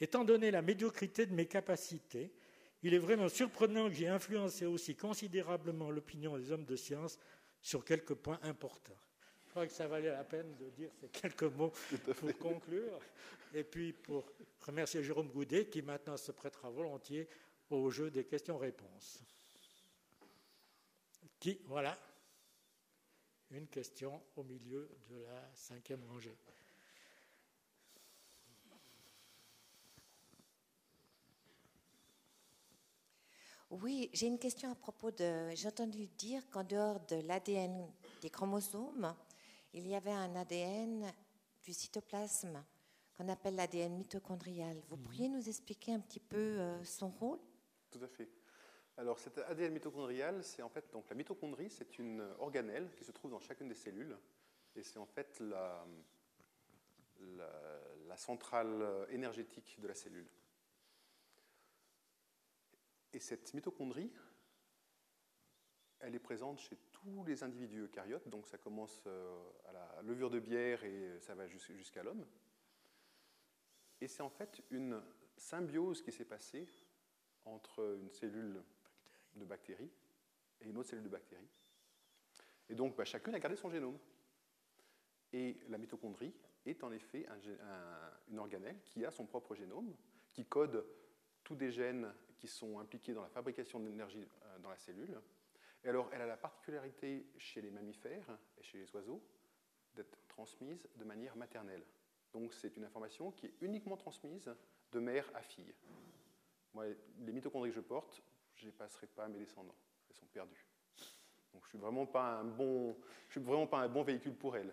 Étant 0.00 0.24
donné 0.24 0.50
la 0.50 0.62
médiocrité 0.62 1.26
de 1.26 1.34
mes 1.34 1.46
capacités, 1.46 2.32
il 2.82 2.94
est 2.94 2.98
vraiment 2.98 3.28
surprenant 3.28 3.88
que 3.88 3.94
j'ai 3.94 4.08
influencé 4.08 4.66
aussi 4.66 4.94
considérablement 4.94 5.90
l'opinion 5.90 6.36
des 6.36 6.52
hommes 6.52 6.64
de 6.64 6.76
science 6.76 7.18
sur 7.62 7.84
quelques 7.84 8.14
points 8.14 8.38
importants. 8.42 8.98
Je 9.46 9.50
crois 9.50 9.66
que 9.66 9.72
ça 9.72 9.86
valait 9.86 10.10
la 10.10 10.24
peine 10.24 10.54
de 10.56 10.68
dire 10.70 10.90
ces 11.00 11.08
quelques 11.08 11.44
mots 11.44 11.72
pour 12.20 12.38
conclure. 12.38 13.00
Et 13.54 13.64
puis 13.64 13.92
pour 13.92 14.30
remercier 14.60 15.02
Jérôme 15.02 15.28
Goudet, 15.28 15.66
qui 15.66 15.80
maintenant 15.80 16.16
se 16.16 16.30
prêtera 16.30 16.68
volontiers 16.68 17.26
au 17.70 17.90
jeu 17.90 18.10
des 18.10 18.24
questions-réponses. 18.24 19.20
Qui 21.40 21.60
Voilà. 21.64 21.98
Une 23.50 23.68
question 23.68 24.20
au 24.36 24.42
milieu 24.42 24.90
de 25.08 25.16
la 25.16 25.50
cinquième 25.54 26.04
rangée. 26.04 26.36
Oui, 33.70 34.10
j'ai 34.12 34.26
une 34.26 34.38
question 34.38 34.70
à 34.70 34.74
propos 34.74 35.10
de. 35.10 35.50
J'ai 35.54 35.68
entendu 35.68 36.06
dire 36.06 36.48
qu'en 36.50 36.64
dehors 36.64 37.00
de 37.06 37.16
l'ADN 37.16 37.88
des 38.22 38.30
chromosomes, 38.30 39.14
il 39.74 39.86
y 39.86 39.94
avait 39.94 40.12
un 40.12 40.34
ADN 40.36 41.12
du 41.62 41.72
cytoplasme 41.72 42.64
qu'on 43.16 43.28
appelle 43.28 43.56
l'ADN 43.56 43.96
mitochondrial. 43.96 44.80
Vous 44.88 44.96
mhm. 44.96 45.02
pourriez 45.02 45.28
nous 45.28 45.48
expliquer 45.48 45.92
un 45.92 46.00
petit 46.00 46.20
peu 46.20 46.36
euh, 46.36 46.84
son 46.84 47.08
rôle? 47.08 47.40
Tout 47.90 48.02
à 48.02 48.08
fait. 48.08 48.28
Alors, 48.98 49.18
cet 49.18 49.36
ADN 49.38 49.74
mitochondrial, 49.74 50.42
c'est 50.42 50.62
en 50.62 50.70
fait 50.70 50.90
donc 50.90 51.08
la 51.10 51.16
mitochondrie, 51.16 51.68
c'est 51.68 51.98
une 51.98 52.22
organelle 52.38 52.90
qui 52.96 53.04
se 53.04 53.12
trouve 53.12 53.30
dans 53.30 53.40
chacune 53.40 53.68
des 53.68 53.74
cellules, 53.74 54.16
et 54.74 54.82
c'est 54.82 54.98
en 54.98 55.04
fait 55.04 55.38
la, 55.40 55.86
centrale 58.16 59.06
énergétique 59.10 59.78
de 59.78 59.86
la 59.86 59.94
cellule. 59.94 60.26
Et 63.12 63.20
cette 63.20 63.52
mitochondrie, 63.52 64.10
elle 66.00 66.14
est 66.14 66.18
présente 66.18 66.58
chez 66.60 66.78
tous 66.92 67.24
les 67.24 67.42
individus 67.42 67.82
eucaryotes, 67.82 68.26
donc 68.28 68.46
ça 68.46 68.56
commence 68.56 69.02
euh, 69.06 69.44
à 69.66 69.72
la 69.72 70.02
levure 70.02 70.30
de 70.30 70.40
bière 70.40 70.82
et 70.84 71.20
ça 71.20 71.34
va 71.34 71.46
jusqu'à 71.46 72.02
l'homme. 72.02 72.26
Et 74.00 74.08
c'est 74.08 74.22
en 74.22 74.30
fait 74.30 74.62
une 74.70 75.02
symbiose 75.36 76.00
qui 76.00 76.12
s'est 76.12 76.24
passée 76.24 76.66
entre 77.44 77.98
une 78.00 78.10
cellule 78.10 78.62
de 79.36 79.44
bactéries 79.44 79.90
et 80.60 80.68
une 80.68 80.78
autre 80.78 80.88
cellule 80.88 81.04
de 81.04 81.08
bactéries. 81.08 81.48
Et 82.68 82.74
donc 82.74 82.96
bah, 82.96 83.04
chacune 83.04 83.34
a 83.34 83.38
gardé 83.38 83.56
son 83.56 83.70
génome. 83.70 83.98
Et 85.32 85.58
la 85.68 85.78
mitochondrie 85.78 86.34
est 86.64 86.82
en 86.82 86.92
effet 86.92 87.26
une 88.28 88.38
organelle 88.38 88.80
qui 88.84 89.04
a 89.04 89.10
son 89.10 89.26
propre 89.26 89.54
génome, 89.54 89.94
qui 90.30 90.44
code 90.44 90.86
tous 91.44 91.56
des 91.56 91.70
gènes 91.70 92.12
qui 92.36 92.48
sont 92.48 92.78
impliqués 92.78 93.14
dans 93.14 93.22
la 93.22 93.28
fabrication 93.28 93.80
d'énergie 93.80 94.26
euh, 94.44 94.58
dans 94.58 94.68
la 94.68 94.76
cellule. 94.76 95.20
Et 95.84 95.88
alors, 95.88 96.10
elle 96.12 96.20
a 96.20 96.26
la 96.26 96.36
particularité 96.36 97.26
chez 97.38 97.60
les 97.60 97.70
mammifères 97.70 98.38
et 98.58 98.62
chez 98.62 98.78
les 98.78 98.94
oiseaux 98.94 99.22
d'être 99.94 100.18
transmise 100.28 100.88
de 100.96 101.04
manière 101.04 101.36
maternelle. 101.36 101.84
Donc, 102.32 102.52
c'est 102.52 102.76
une 102.76 102.84
information 102.84 103.30
qui 103.30 103.46
est 103.46 103.54
uniquement 103.60 103.96
transmise 103.96 104.52
de 104.92 105.00
mère 105.00 105.30
à 105.34 105.42
fille. 105.42 105.72
Moi, 106.74 106.86
les 107.20 107.32
mitochondries 107.32 107.70
que 107.70 107.76
je 107.76 107.80
porte, 107.80 108.22
je 108.56 108.64
ne 108.64 108.70
les 108.70 108.76
passerai 108.76 109.06
pas 109.06 109.24
à 109.24 109.28
mes 109.28 109.38
descendants. 109.38 109.76
Elles 110.08 110.16
sont 110.16 110.26
perdues. 110.26 110.66
Donc, 111.52 111.62
je 111.62 111.68
ne 111.68 111.70
suis, 111.70 111.78
vraiment 111.78 112.06
pas 112.06 112.38
un 112.38 112.44
bon, 112.44 112.96
suis 113.30 113.40
vraiment 113.40 113.66
pas 113.66 113.78
un 113.78 113.88
bon 113.88 114.02
véhicule 114.02 114.34
pour 114.34 114.56
elles. 114.56 114.72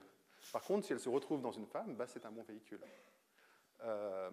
Par 0.51 0.63
contre, 0.63 0.85
si 0.85 0.93
elles 0.93 0.99
se 0.99 1.09
retrouvent 1.09 1.41
dans 1.41 1.51
une 1.51 1.67
femme, 1.67 1.95
bah, 1.95 2.07
c'est 2.07 2.25
un 2.25 2.31
bon 2.31 2.43
véhicule. 2.43 2.81
Euh, 3.81 4.31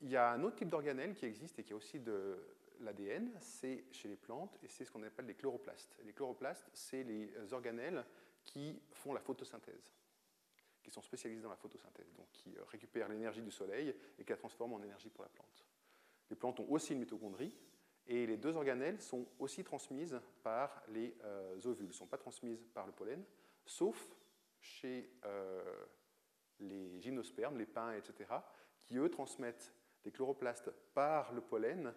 il 0.00 0.10
y 0.10 0.16
a 0.16 0.30
un 0.30 0.42
autre 0.42 0.56
type 0.56 0.68
d'organelle 0.68 1.14
qui 1.14 1.24
existe 1.24 1.58
et 1.58 1.64
qui 1.64 1.72
a 1.72 1.76
aussi 1.76 1.98
de 1.98 2.38
l'ADN, 2.80 3.32
c'est 3.40 3.84
chez 3.90 4.08
les 4.08 4.16
plantes, 4.16 4.58
et 4.62 4.68
c'est 4.68 4.84
ce 4.84 4.90
qu'on 4.90 5.02
appelle 5.02 5.26
les 5.26 5.34
chloroplastes. 5.34 5.96
Les 6.04 6.12
chloroplastes, 6.12 6.68
c'est 6.72 7.02
les 7.02 7.52
organelles 7.52 8.04
qui 8.44 8.80
font 8.92 9.12
la 9.12 9.20
photosynthèse, 9.20 9.90
qui 10.82 10.90
sont 10.90 11.02
spécialisés 11.02 11.42
dans 11.42 11.50
la 11.50 11.56
photosynthèse, 11.56 12.12
donc 12.14 12.30
qui 12.32 12.54
récupèrent 12.70 13.08
l'énergie 13.08 13.42
du 13.42 13.50
soleil 13.50 13.94
et 14.18 14.24
qui 14.24 14.30
la 14.30 14.36
transforment 14.36 14.74
en 14.74 14.82
énergie 14.82 15.08
pour 15.08 15.24
la 15.24 15.30
plante. 15.30 15.66
Les 16.30 16.36
plantes 16.36 16.60
ont 16.60 16.70
aussi 16.70 16.92
une 16.92 17.00
mitochondrie, 17.00 17.54
et 18.08 18.26
les 18.26 18.36
deux 18.36 18.54
organelles 18.54 19.00
sont 19.00 19.26
aussi 19.38 19.64
transmises 19.64 20.20
par 20.42 20.82
les 20.88 21.16
euh, 21.24 21.58
ovules, 21.64 21.88
ne 21.88 21.92
sont 21.92 22.06
pas 22.06 22.18
transmises 22.18 22.64
par 22.72 22.86
le 22.86 22.92
pollen, 22.92 23.22
sauf 23.64 24.16
chez 24.60 25.10
euh, 25.24 25.84
les 26.60 27.00
gymnospermes, 27.00 27.58
les 27.58 27.66
pins, 27.66 27.92
etc., 27.92 28.30
qui 28.84 28.98
eux 28.98 29.08
transmettent 29.08 29.72
les 30.04 30.12
chloroplastes 30.12 30.70
par 30.94 31.32
le 31.32 31.40
pollen 31.40 31.92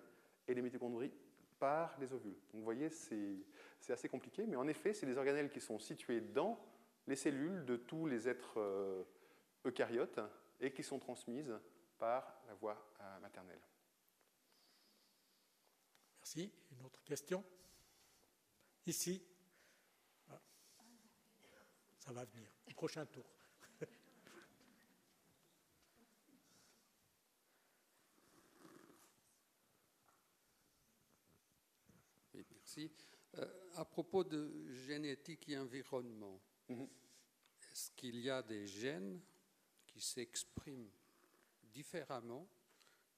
et 0.47 0.55
les 0.55 0.61
mitochondries 0.63 1.13
par 1.59 1.95
les 1.99 2.11
ovules. 2.11 2.37
Donc 2.51 2.59
vous 2.59 2.63
voyez, 2.63 2.89
c'est 2.89 3.93
assez 3.93 4.09
compliqué, 4.09 4.47
mais 4.47 4.55
en 4.55 4.67
effet, 4.67 4.93
c'est 4.93 5.05
des 5.05 5.17
organelles 5.17 5.51
qui 5.51 5.61
sont 5.61 5.77
situés 5.77 6.21
dans 6.21 6.59
les 7.05 7.15
cellules 7.15 7.65
de 7.65 7.75
tous 7.75 8.07
les 8.07 8.27
êtres 8.27 8.59
euh, 8.59 9.03
eucaryotes 9.65 10.21
et 10.59 10.71
qui 10.71 10.81
sont 10.81 10.97
transmises 10.97 11.53
par 11.99 12.41
la 12.47 12.53
voie 12.55 12.77
maternelle. 13.21 13.59
Merci. 16.29 16.53
Une 16.71 16.85
autre 16.85 17.03
question? 17.03 17.43
Ici. 18.85 19.19
Ah. 20.29 20.39
Ça 21.97 22.11
va 22.11 22.23
venir. 22.25 22.47
Prochain 22.75 23.03
tour. 23.07 23.25
Euh, 33.37 33.45
à 33.73 33.83
propos 33.83 34.23
de 34.23 34.71
génétique 34.85 35.49
et 35.49 35.57
environnement, 35.57 36.39
mhm. 36.69 36.87
est-ce 37.71 37.89
qu'il 37.93 38.19
y 38.19 38.29
a 38.29 38.43
des 38.43 38.67
gènes 38.67 39.19
qui 39.87 39.99
s'expriment 39.99 40.91
différemment 41.63 42.47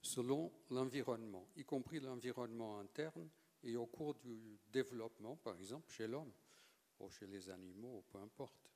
selon 0.01 0.51
l'environnement, 0.69 1.47
y 1.55 1.63
compris 1.63 1.99
l'environnement 1.99 2.79
interne 2.79 3.29
et 3.63 3.75
au 3.75 3.85
cours 3.85 4.15
du 4.15 4.59
développement, 4.71 5.35
par 5.35 5.57
exemple 5.57 5.91
chez 5.91 6.07
l'homme 6.07 6.31
ou 6.99 7.09
chez 7.09 7.27
les 7.27 7.49
animaux, 7.49 8.03
peu 8.09 8.19
importe. 8.19 8.69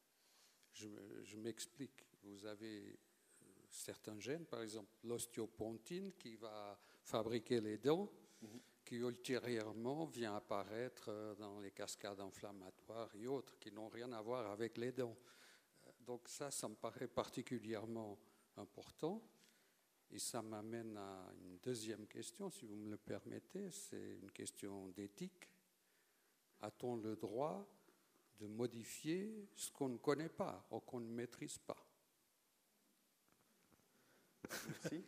Je, 0.74 1.38
m'explique. 1.38 2.06
Vous 2.24 2.46
avez 2.46 2.90
euh, 2.90 3.46
certains 3.70 4.20
gènes, 4.20 4.46
par 4.46 4.62
exemple 4.62 4.90
l'ostéopontine 5.04 6.14
qui 6.14 6.36
va 6.36 6.78
fabriquer 7.04 7.62
les 7.62 7.78
dents. 7.78 8.10
Mhm 8.42 8.60
qui 8.86 8.98
ultérieurement 8.98 10.06
vient 10.06 10.36
apparaître 10.36 11.10
euh, 11.10 11.34
dans 11.36 11.60
les 11.60 11.72
cascades 11.72 12.20
inflammatoires 12.20 13.10
et 13.16 13.26
autres 13.28 13.58
qui 13.58 13.72
n'ont 13.72 13.90
rien 13.90 14.12
à 14.14 14.22
voir 14.22 14.52
avec 14.52 14.78
les 14.78 14.92
dents. 14.92 15.18
Euh, 15.88 15.92
donc 16.06 16.30
ça, 16.30 16.52
ça 16.52 16.70
me 16.70 16.76
paraît 16.76 17.08
particulièrement 17.08 18.18
important. 18.56 19.22
Et 20.12 20.20
ça 20.20 20.42
m'amène 20.42 20.98
à 20.98 21.32
une 21.42 21.58
deuxième 21.58 22.08
question, 22.08 22.50
si 22.50 22.66
vous 22.66 22.76
me 22.76 22.92
le 22.92 22.98
permettez, 22.98 23.72
c'est 23.72 24.18
une 24.22 24.32
question 24.32 24.90
d'éthique. 24.90 25.50
A-t-on 26.62 26.96
le 26.98 27.16
droit 27.16 27.68
de 28.40 28.48
modifier 28.48 29.50
ce 29.56 29.72
qu'on 29.72 29.90
ne 29.90 29.98
connaît 29.98 30.30
pas 30.30 30.66
ou 30.72 30.80
qu'on 30.80 31.00
ne 31.00 31.12
maîtrise 31.12 31.58
pas? 31.58 31.86
Merci. 34.68 35.04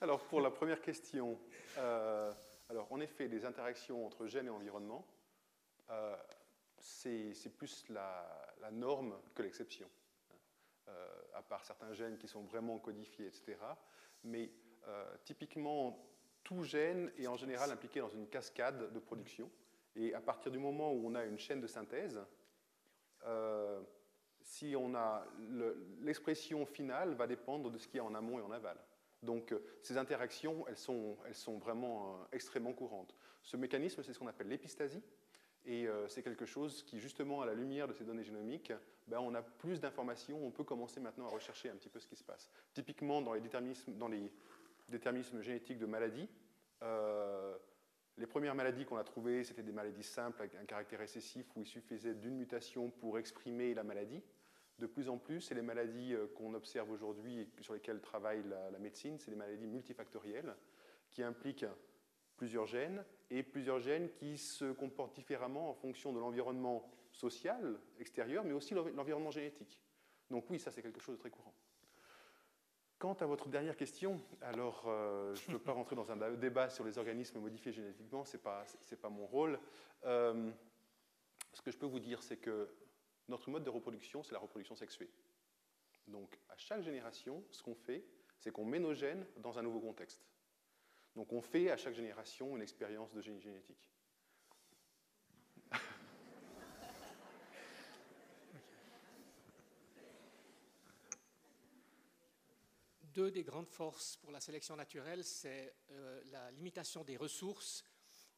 Alors 0.00 0.24
pour 0.26 0.40
la 0.40 0.50
première 0.50 0.80
question, 0.80 1.40
euh, 1.78 2.32
alors, 2.70 2.90
en 2.92 3.00
effet, 3.00 3.28
les 3.28 3.44
interactions 3.44 4.06
entre 4.06 4.26
gènes 4.26 4.46
et 4.46 4.50
environnement, 4.50 5.06
euh, 5.90 6.16
c'est 6.78 7.56
plus 7.56 7.84
la, 7.88 8.52
norme 8.72 9.14
que 9.34 9.42
l'exception, 9.42 9.88
euh, 10.88 11.22
à 11.34 11.42
part 11.42 11.64
certains 11.64 11.92
gènes 11.92 12.18
qui 12.18 12.28
sont 12.28 12.42
vraiment 12.42 12.78
codifiés, 12.78 13.26
etc. 13.26 13.56
Mais 14.22 14.50
euh, 14.86 15.16
typiquement, 15.24 16.06
tout 16.42 16.62
gène 16.62 17.10
est 17.18 17.26
en 17.26 17.36
général 17.36 17.70
impliqué 17.70 18.00
dans 18.00 18.08
une 18.08 18.28
cascade 18.28 18.92
de 18.92 18.98
production. 18.98 19.50
Et 19.96 20.14
à 20.14 20.20
partir 20.20 20.50
du 20.50 20.58
moment 20.58 20.92
où 20.92 21.06
on 21.06 21.14
a 21.14 21.24
une 21.24 21.38
chaîne 21.38 21.60
de 21.60 21.66
synthèse, 21.66 22.20
si 24.40 24.74
on 24.76 24.94
a 24.94 25.26
l'expression 26.02 26.66
finale 26.66 27.14
va 27.14 27.26
dépendre 27.26 27.70
de 27.70 27.78
ce 27.78 27.88
qu'il 27.88 27.96
y 27.96 28.00
a 28.00 28.04
en 28.04 28.14
amont 28.14 28.38
et 28.38 28.42
en 28.42 28.50
aval. 28.50 28.76
Donc 29.24 29.52
euh, 29.52 29.64
ces 29.82 29.96
interactions, 29.96 30.66
elles 30.68 30.76
sont, 30.76 31.16
elles 31.26 31.34
sont 31.34 31.58
vraiment 31.58 32.20
euh, 32.20 32.24
extrêmement 32.32 32.72
courantes. 32.72 33.14
Ce 33.42 33.56
mécanisme, 33.56 34.02
c'est 34.02 34.12
ce 34.12 34.18
qu'on 34.18 34.26
appelle 34.26 34.48
l'épistasie. 34.48 35.02
Et 35.66 35.86
euh, 35.86 36.06
c'est 36.08 36.22
quelque 36.22 36.44
chose 36.44 36.82
qui, 36.82 37.00
justement, 37.00 37.40
à 37.40 37.46
la 37.46 37.54
lumière 37.54 37.88
de 37.88 37.92
ces 37.94 38.04
données 38.04 38.24
génomiques, 38.24 38.72
ben, 39.06 39.18
on 39.18 39.34
a 39.34 39.42
plus 39.42 39.80
d'informations, 39.80 40.44
on 40.44 40.50
peut 40.50 40.64
commencer 40.64 41.00
maintenant 41.00 41.26
à 41.26 41.30
rechercher 41.30 41.70
un 41.70 41.76
petit 41.76 41.88
peu 41.88 42.00
ce 42.00 42.06
qui 42.06 42.16
se 42.16 42.24
passe. 42.24 42.50
Typiquement, 42.72 43.22
dans 43.22 43.32
les 43.32 43.40
déterminismes, 43.40 43.94
génétiques 45.42 45.78
de 45.78 45.86
maladies, 45.86 46.28
les 48.16 48.26
premières 48.26 48.54
maladies 48.54 48.84
qu'on 48.84 48.96
a 48.96 49.04
trouvées, 49.04 49.42
c'était 49.42 49.62
des 49.62 49.72
maladies 49.72 50.04
simples 50.04 50.40
avec 50.40 50.54
un 50.54 50.64
caractère 50.64 51.00
récessif 51.00 51.46
où 51.56 51.62
il 51.62 51.66
suffisait 51.66 52.14
d'une 52.14 52.36
mutation 52.36 52.90
pour 52.90 53.18
exprimer 53.18 53.74
la 53.74 53.82
maladie. 53.82 54.22
De 54.78 54.86
plus 54.86 55.08
en 55.08 55.18
plus, 55.18 55.40
c'est 55.40 55.54
les 55.54 55.62
maladies 55.62 56.14
euh, 56.14 56.26
qu'on 56.34 56.54
observe 56.54 56.90
aujourd'hui 56.90 57.40
et 57.40 57.48
sur 57.60 57.74
lesquelles 57.74 58.00
travaille 58.00 58.42
la, 58.44 58.78
médecine, 58.78 59.18
c'est 59.18 59.30
les 59.30 59.36
maladies 59.36 59.66
multifactorielles 59.66 60.54
qui 61.10 61.22
impliquent 61.22 61.66
plusieurs 62.36 62.66
gènes 62.66 63.04
et 63.30 63.42
plusieurs 63.42 63.80
gènes 63.80 64.10
qui 64.10 64.38
se 64.38 64.72
comportent 64.72 65.14
différemment 65.14 65.70
en 65.70 65.74
fonction 65.74 66.12
de 66.12 66.18
l'environnement 66.18 66.90
social 67.12 67.78
extérieur, 67.98 68.44
mais 68.44 68.52
aussi 68.52 68.74
l'environnement 68.74 69.30
génétique. 69.30 69.80
Donc 70.30 70.48
oui, 70.50 70.58
ça 70.58 70.70
c'est 70.70 70.82
quelque 70.82 71.00
chose 71.00 71.16
de 71.16 71.20
très 71.20 71.30
courant. 71.30 71.54
Quant 72.98 73.14
à 73.14 73.26
votre 73.26 73.48
dernière 73.48 73.76
question, 73.76 74.20
alors 74.40 74.84
euh, 74.86 75.34
je 75.34 75.50
ne 75.50 75.56
veux 75.56 75.62
pas 75.62 75.72
rentrer 75.72 75.94
dans 75.96 76.10
un 76.10 76.32
débat 76.32 76.70
sur 76.70 76.84
les 76.84 76.96
organismes 76.96 77.38
modifiés 77.38 77.72
génétiquement, 77.72 78.24
ce 78.24 78.36
n'est 78.36 78.42
pas, 78.42 78.64
pas, 79.00 79.08
mon 79.08 79.26
rôle. 79.26 79.58
Euh, 80.04 80.50
ce 81.52 81.60
que 81.60 81.70
je 81.70 81.76
peux 81.76 81.86
vous 81.86 82.00
dire, 82.00 82.22
c'est 82.22 82.36
que 82.36 82.68
notre 83.28 83.50
mode 83.50 83.64
de 83.64 83.70
reproduction, 83.70 84.22
c'est 84.22 84.32
la 84.32 84.38
reproduction 84.38 84.74
sexuée. 84.74 85.10
Donc 86.06 86.38
à 86.48 86.56
chaque 86.56 86.82
génération, 86.82 87.44
ce 87.50 87.62
qu'on 87.62 87.74
fait, 87.74 88.04
c'est 88.38 88.50
qu'on 88.50 88.64
met 88.64 88.78
nos 88.78 88.94
gènes 88.94 89.26
dans 89.38 89.58
un 89.58 89.62
nouveau 89.62 89.80
contexte. 89.80 90.24
Donc 91.14 91.32
on 91.32 91.40
fait 91.40 91.70
à 91.70 91.76
chaque 91.76 91.94
génération 91.94 92.56
une 92.56 92.62
expérience 92.62 93.12
de 93.12 93.20
génie 93.20 93.40
génétique. 93.40 93.90
deux 103.14 103.30
des 103.30 103.44
grandes 103.44 103.68
forces 103.68 104.16
pour 104.16 104.32
la 104.32 104.40
sélection 104.40 104.76
naturelle, 104.76 105.24
c'est 105.24 105.76
euh, 105.90 106.20
la 106.32 106.50
limitation 106.50 107.04
des 107.04 107.16
ressources 107.16 107.84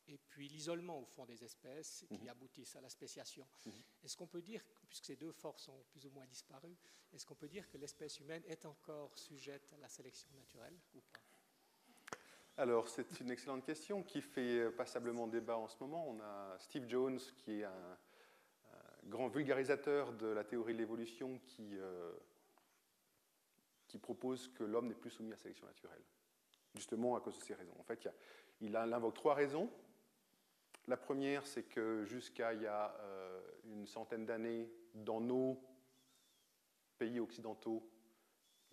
et 0.07 0.19
puis 0.19 0.49
l'isolement 0.49 1.01
au 1.01 1.05
fond 1.07 1.25
des 1.25 1.43
espèces 1.43 2.05
qui 2.09 2.25
mhm. 2.25 2.29
aboutissent 2.29 2.77
à 2.77 2.81
la 2.81 2.91
spéciation. 2.91 3.47
Mhm. 3.65 3.73
Est-ce 4.05 4.17
qu'on 4.17 4.27
peut 4.27 4.43
dire, 4.43 4.63
puisque 4.89 5.07
ces 5.07 5.17
deux 5.17 5.33
forces 5.33 5.69
ont 5.69 5.83
plus 5.91 6.07
ou 6.07 6.11
moins 6.11 6.27
disparu, 6.27 6.77
est-ce 7.13 7.25
qu'on 7.27 7.35
peut 7.35 7.49
dire 7.49 7.69
que 7.69 7.79
l'espèce 7.79 8.21
humaine 8.21 8.43
est 8.47 8.67
encore 8.67 9.17
sujette 9.19 9.73
à 9.73 9.79
la 9.79 9.89
sélection 9.89 10.31
naturelle 10.35 10.79
ou 10.95 11.01
pas? 11.01 11.26
Alors, 12.59 12.89
c'est 12.89 13.21
une 13.21 13.31
excellente 13.31 13.65
question 13.65 14.03
qui 14.03 14.23
fait 14.23 14.71
passablement 14.71 15.27
débat 15.27 15.59
en 15.59 15.69
ce 15.69 15.77
moment. 15.81 16.09
On 16.09 16.21
a 16.21 16.59
Steve 16.59 16.89
Jones, 16.89 17.19
qui 17.37 17.61
est 17.61 17.65
un, 17.65 17.99
grand 19.05 19.29
vulgarisateur 19.29 20.13
de 20.15 20.27
la 20.27 20.43
théorie 20.43 20.73
de 20.73 20.79
l'évolution, 20.79 21.39
qui 21.47 21.79
euh, 21.79 22.13
propose 23.99 24.49
que 24.49 24.65
l'homme 24.65 24.89
n'est 24.89 24.95
plus 24.95 25.11
soumis 25.11 25.33
à 25.33 25.37
sélection 25.37 25.67
naturelle, 25.67 26.03
justement 26.75 27.17
à 27.17 27.21
cause 27.21 27.39
de 27.39 27.43
ces 27.43 27.55
raisons. 27.55 27.75
En 27.79 27.83
fait, 27.83 28.09
il, 28.61 28.77
invoque 28.77 29.15
trois 29.15 29.35
raisons. 29.35 29.71
La 30.87 30.97
première, 30.97 31.47
c'est 31.47 31.65
que 31.65 32.05
jusqu'à 32.05 32.53
il 32.53 32.63
y 32.63 32.67
a 32.67 32.95
euh, 33.01 33.41
une 33.65 33.87
centaine 33.87 34.27
d'années, 34.27 34.71
dans 34.95 35.21
nos 35.21 35.63
pays 36.99 37.21
occidentaux, 37.21 37.91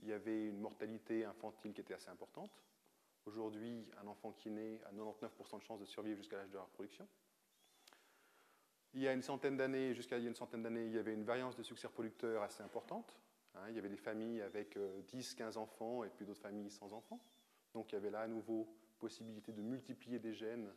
il 0.01 0.09
y 0.09 0.13
avait 0.13 0.47
une 0.47 0.59
mortalité 0.59 1.25
infantile 1.25 1.73
qui 1.73 1.81
était 1.81 1.93
assez 1.93 2.09
importante. 2.09 2.51
Aujourd'hui, 3.25 3.85
un 4.01 4.07
enfant 4.07 4.31
qui 4.31 4.49
naît 4.49 4.81
a 4.85 4.91
99% 4.91 5.57
de 5.57 5.63
chances 5.63 5.79
de 5.79 5.85
survivre 5.85 6.17
jusqu'à 6.17 6.37
l'âge 6.37 6.49
de 6.49 6.57
la 6.57 6.63
reproduction. 6.63 7.07
Il 8.93 9.01
y 9.01 9.07
a 9.07 9.13
une 9.13 9.21
centaine 9.21 9.57
d'années, 9.57 9.93
jusqu'à 9.93 10.17
il 10.17 10.23
y 10.23 10.25
a 10.25 10.29
une 10.29 10.35
centaine 10.35 10.61
d'années, 10.61 10.85
il 10.85 10.93
y 10.93 10.99
avait 10.99 11.13
une 11.13 11.23
variance 11.23 11.55
de 11.55 11.63
succès 11.63 11.87
reproducteur 11.87 12.43
assez 12.43 12.61
importante. 12.61 13.17
Hein, 13.55 13.61
il 13.69 13.75
y 13.75 13.79
avait 13.79 13.89
des 13.89 13.97
familles 13.97 14.41
avec 14.41 14.77
10, 15.07 15.33
euh, 15.33 15.37
15 15.37 15.57
enfants 15.57 16.03
et 16.03 16.09
puis 16.09 16.25
d'autres 16.25 16.41
familles 16.41 16.69
sans 16.69 16.93
enfants. 16.93 17.19
Donc 17.73 17.91
il 17.91 17.95
y 17.95 17.97
avait 17.97 18.11
là 18.11 18.21
à 18.21 18.27
nouveau 18.27 18.67
possibilité 18.99 19.51
de 19.51 19.61
multiplier 19.61 20.19
des 20.19 20.33
gènes 20.33 20.71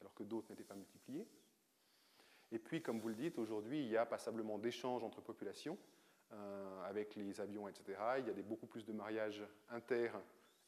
alors 0.00 0.14
que 0.14 0.22
d'autres 0.22 0.50
n'étaient 0.50 0.64
pas 0.64 0.74
multipliés. 0.74 1.26
Et 2.50 2.58
puis, 2.58 2.82
comme 2.82 3.00
vous 3.00 3.08
le 3.08 3.14
dites, 3.14 3.38
aujourd'hui, 3.38 3.80
il 3.80 3.88
y 3.88 3.96
a 3.96 4.04
passablement 4.04 4.58
d'échanges 4.58 5.02
entre 5.02 5.22
populations 5.22 5.78
euh, 6.32 6.84
avec 6.84 7.14
les 7.16 7.40
avions, 7.40 7.66
etc. 7.66 7.98
Il 8.18 8.26
y 8.26 8.30
a 8.30 8.42
beaucoup 8.42 8.66
plus 8.66 8.84
de 8.84 8.92
mariages 8.92 9.42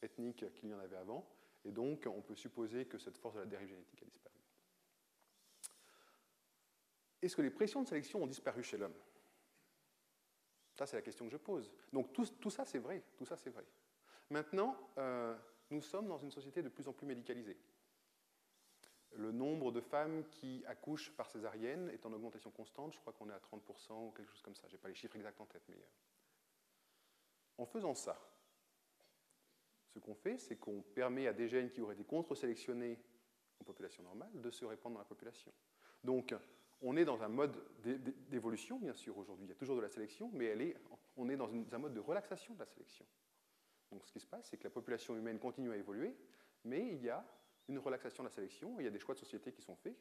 inter-ethniques 0.05 0.53
qu'il 0.53 0.69
y 0.69 0.73
en 0.73 0.79
avait 0.79 0.97
avant. 0.97 1.27
Et 1.63 1.71
donc, 1.71 2.07
on 2.07 2.21
peut 2.21 2.35
supposer 2.35 2.85
que 2.85 2.97
cette 2.97 3.17
force 3.17 3.35
de 3.35 3.39
la 3.39 3.45
dérive 3.45 3.69
génétique 3.69 4.01
a 4.01 4.05
disparu. 4.05 4.35
Est-ce 7.21 7.35
que 7.35 7.41
les 7.41 7.49
pressions 7.49 7.81
de 7.81 7.87
sélection 7.87 8.21
ont 8.21 8.27
disparu 8.27 8.61
chez 8.61 8.77
l'homme? 8.77 8.93
Ça, 10.75 10.85
c'est 10.85 10.95
la 10.95 11.01
question 11.01 11.25
que 11.25 11.31
je 11.31 11.37
pose. 11.37 11.71
Donc 11.91 12.13
tout, 12.13 12.49
ça, 12.49 12.65
c'est 12.65 12.79
vrai. 12.79 13.01
Tout 13.17 13.25
ça, 13.25 13.37
c'est 13.37 13.49
vrai. 13.49 13.65
Maintenant, 14.29 14.77
euh, 14.97 15.35
nous 15.71 15.81
sommes 15.81 16.07
dans 16.07 16.17
une 16.17 16.31
société 16.31 16.61
de 16.61 16.69
plus 16.69 16.87
en 16.87 16.93
plus 16.93 17.07
médicalisée. 17.07 17.57
Le 19.13 19.31
nombre 19.31 19.71
de 19.71 19.79
femmes 19.79 20.27
qui 20.29 20.63
accouchent 20.67 21.11
par 21.15 21.31
césarienne 21.31 21.89
est 21.89 22.05
en 22.05 22.11
augmentation 22.11 22.51
constante. 22.51 22.93
Je 22.93 22.99
crois 22.99 23.13
qu'on 23.13 23.29
est 23.29 23.33
à 23.33 23.39
30% 23.39 24.07
ou 24.07 24.11
quelque 24.11 24.29
chose 24.29 24.41
comme 24.41 24.55
ça. 24.55 24.67
Je 24.67 24.73
n'ai 24.73 24.79
pas 24.79 24.89
les 24.89 24.95
chiffres 24.95 25.15
exacts 25.15 25.39
en 25.39 25.45
tête. 25.45 25.63
Mais 25.69 25.77
euh, 25.77 25.87
en 27.57 27.65
faisant 27.65 27.95
ça, 27.95 28.19
ce 29.95 29.99
qu'on 29.99 30.13
fait, 30.13 30.37
c'est 30.37 30.57
qu'on 30.57 30.81
permet 30.81 31.25
à 31.25 31.31
des 31.31 31.47
gènes 31.47 31.69
qui 31.69 31.79
auraient 31.79 31.93
été 31.93 32.03
contre-sélectionnés 32.03 32.99
en 33.61 33.63
population 33.63 34.03
normale 34.03 34.29
de 34.33 34.51
se 34.51 34.65
répandre 34.65 34.95
dans 34.95 34.99
la 34.99 35.05
population. 35.05 35.53
Donc, 36.03 36.35
on 36.81 36.97
est 36.97 37.05
dans 37.05 37.23
un 37.23 37.29
mode 37.29 37.55
d'évolution, 38.29 38.77
bien 38.77 38.93
sûr, 38.93 39.17
aujourd'hui. 39.17 39.45
Il 39.45 39.49
y 39.49 39.53
a 39.53 39.55
toujours 39.55 39.77
de 39.77 39.81
la 39.81 39.89
sélection, 39.89 40.29
mais 40.33 40.75
on 41.15 41.29
est 41.29 41.37
dans 41.37 41.49
un 41.49 41.77
mode 41.77 41.93
de 41.93 42.01
relaxation 42.01 42.53
de 42.55 42.59
la 42.59 42.65
sélection. 42.65 43.05
Donc 43.89 44.03
ce 44.05 44.11
qui 44.11 44.19
se 44.19 44.27
passe, 44.27 44.49
c'est 44.49 44.57
que 44.57 44.65
la 44.65 44.69
population 44.69 45.15
humaine 45.15 45.39
continue 45.39 45.71
à 45.71 45.77
évoluer, 45.77 46.13
mais 46.65 46.89
il 46.91 47.01
y 47.01 47.09
a 47.09 47.25
une 47.69 47.79
relaxation 47.79 48.23
de 48.23 48.27
la 48.27 48.35
sélection, 48.35 48.75
il 48.79 48.83
y 48.83 48.87
a 48.87 48.91
des 48.91 48.99
choix 48.99 49.15
de 49.15 49.19
société 49.19 49.53
qui 49.53 49.61
sont 49.61 49.77
faits, 49.77 49.95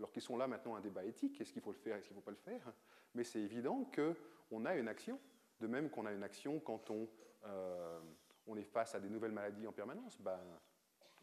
alors 0.00 0.10
qu'ils 0.10 0.22
sont 0.22 0.36
là 0.36 0.48
maintenant 0.48 0.74
un 0.74 0.80
débat 0.80 1.04
éthique, 1.04 1.40
est-ce 1.40 1.52
qu'il 1.52 1.62
faut 1.62 1.70
le 1.70 1.78
faire, 1.78 1.96
est-ce 1.96 2.08
qu'il 2.08 2.16
ne 2.16 2.20
faut 2.20 2.24
pas 2.24 2.32
le 2.32 2.36
faire, 2.36 2.72
mais 3.14 3.22
c'est 3.22 3.40
évident 3.40 3.88
qu'on 3.94 4.64
a 4.64 4.74
une 4.74 4.88
action, 4.88 5.20
de 5.60 5.68
même 5.68 5.88
qu'on 5.88 6.06
a 6.06 6.12
une 6.12 6.24
action 6.24 6.58
quand 6.58 6.90
on, 6.90 7.08
euh, 7.44 8.00
on, 8.46 8.56
est 8.56 8.64
face 8.64 8.94
à 8.94 9.00
des 9.00 9.08
nouvelles 9.08 9.32
maladies 9.32 9.66
en 9.66 9.72
permanence. 9.72 10.20
Ben, 10.20 10.40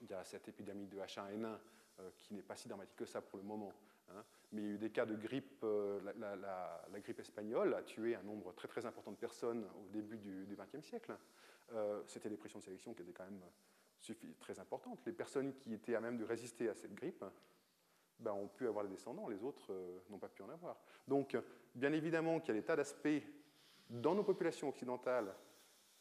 il 0.01 0.09
y 0.09 0.13
a 0.13 0.23
cette 0.23 0.47
épidémie 0.47 0.87
de 0.87 0.97
H1N1 0.97 1.57
euh, 1.99 2.09
qui 2.17 2.33
n'est 2.33 2.41
pas 2.41 2.55
si 2.55 2.67
dramatique 2.67 2.95
que 2.95 3.05
ça 3.05 3.21
pour 3.21 3.37
le 3.37 3.43
moment, 3.43 3.73
Hein. 4.11 4.23
Mais 4.51 4.61
il 4.61 4.67
y 4.67 4.71
a 4.71 4.73
eu 4.73 4.77
des 4.77 4.89
cas 4.89 5.05
de 5.05 5.15
grippe, 5.15 5.63
euh, 5.63 5.99
la, 6.19 6.99
grippe 6.99 7.19
espagnole 7.19 7.73
a 7.73 7.83
tué 7.83 8.15
un 8.15 8.23
nombre 8.23 8.53
très 8.53 8.67
très 8.67 8.85
important 8.85 9.11
de 9.11 9.17
personnes 9.17 9.65
au 9.79 9.89
début 9.89 10.17
du 10.17 10.55
XXe 10.55 10.85
siècle. 10.85 11.15
Euh, 11.73 12.01
C'était 12.07 12.29
des 12.29 12.37
pressions 12.37 12.59
de 12.59 12.63
sélection 12.63 12.93
qui 12.93 13.01
étaient 13.01 13.13
quand 13.13 13.25
même 13.25 13.41
très 14.39 14.59
importantes. 14.59 14.99
Les 15.05 15.13
personnes 15.13 15.55
qui 15.55 15.73
étaient 15.73 15.95
à 15.95 16.01
même 16.01 16.17
de 16.17 16.25
résister 16.25 16.69
à 16.69 16.75
cette 16.75 16.93
grippe 16.93 17.23
ben, 18.19 18.33
ont 18.33 18.47
pu 18.47 18.67
avoir 18.67 18.83
des 18.83 18.91
descendants, 18.91 19.27
les 19.29 19.43
autres 19.43 19.73
n'ont 20.09 20.19
pas 20.19 20.29
pu 20.29 20.43
en 20.43 20.49
avoir. 20.49 20.77
Donc, 21.07 21.37
bien 21.73 21.93
évidemment 21.93 22.39
qu'il 22.39 22.53
y 22.53 22.57
a 22.57 22.59
des 22.59 22.65
tas 22.65 22.75
d'aspects 22.75 23.23
dans 23.89 24.13
nos 24.13 24.23
populations 24.23 24.69
occidentales 24.69 25.33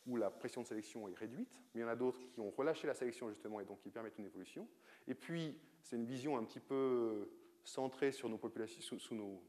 où 0.07 0.17
la 0.17 0.31
pression 0.31 0.63
de 0.63 0.67
sélection 0.67 1.09
est 1.09 1.17
réduite, 1.17 1.61
mais 1.75 1.81
il 1.81 1.85
y 1.85 1.87
en 1.87 1.89
a 1.89 1.97
d'autres 1.97 2.21
qui 2.31 2.41
ont 2.41 2.51
relâché 2.51 2.87
la 2.87 2.95
sélection 2.95 3.29
justement 3.29 3.61
et 3.61 3.65
donc 3.65 3.81
qui 3.81 3.91
permettent 3.91 4.19
une 4.19 4.27
évolution. 4.27 4.69
Et 5.07 5.15
puis, 5.15 5.59
c'est 5.83 5.97
une 5.97 6.07
vision 6.07 6.37
un 6.37 6.45
petit 6.45 6.61
peu 6.61 7.31
centré 7.65 8.13
sur 8.13 8.29
nos 8.29 8.39
populations, 8.39 8.99
sous, 8.99 9.15
nos 9.15 9.43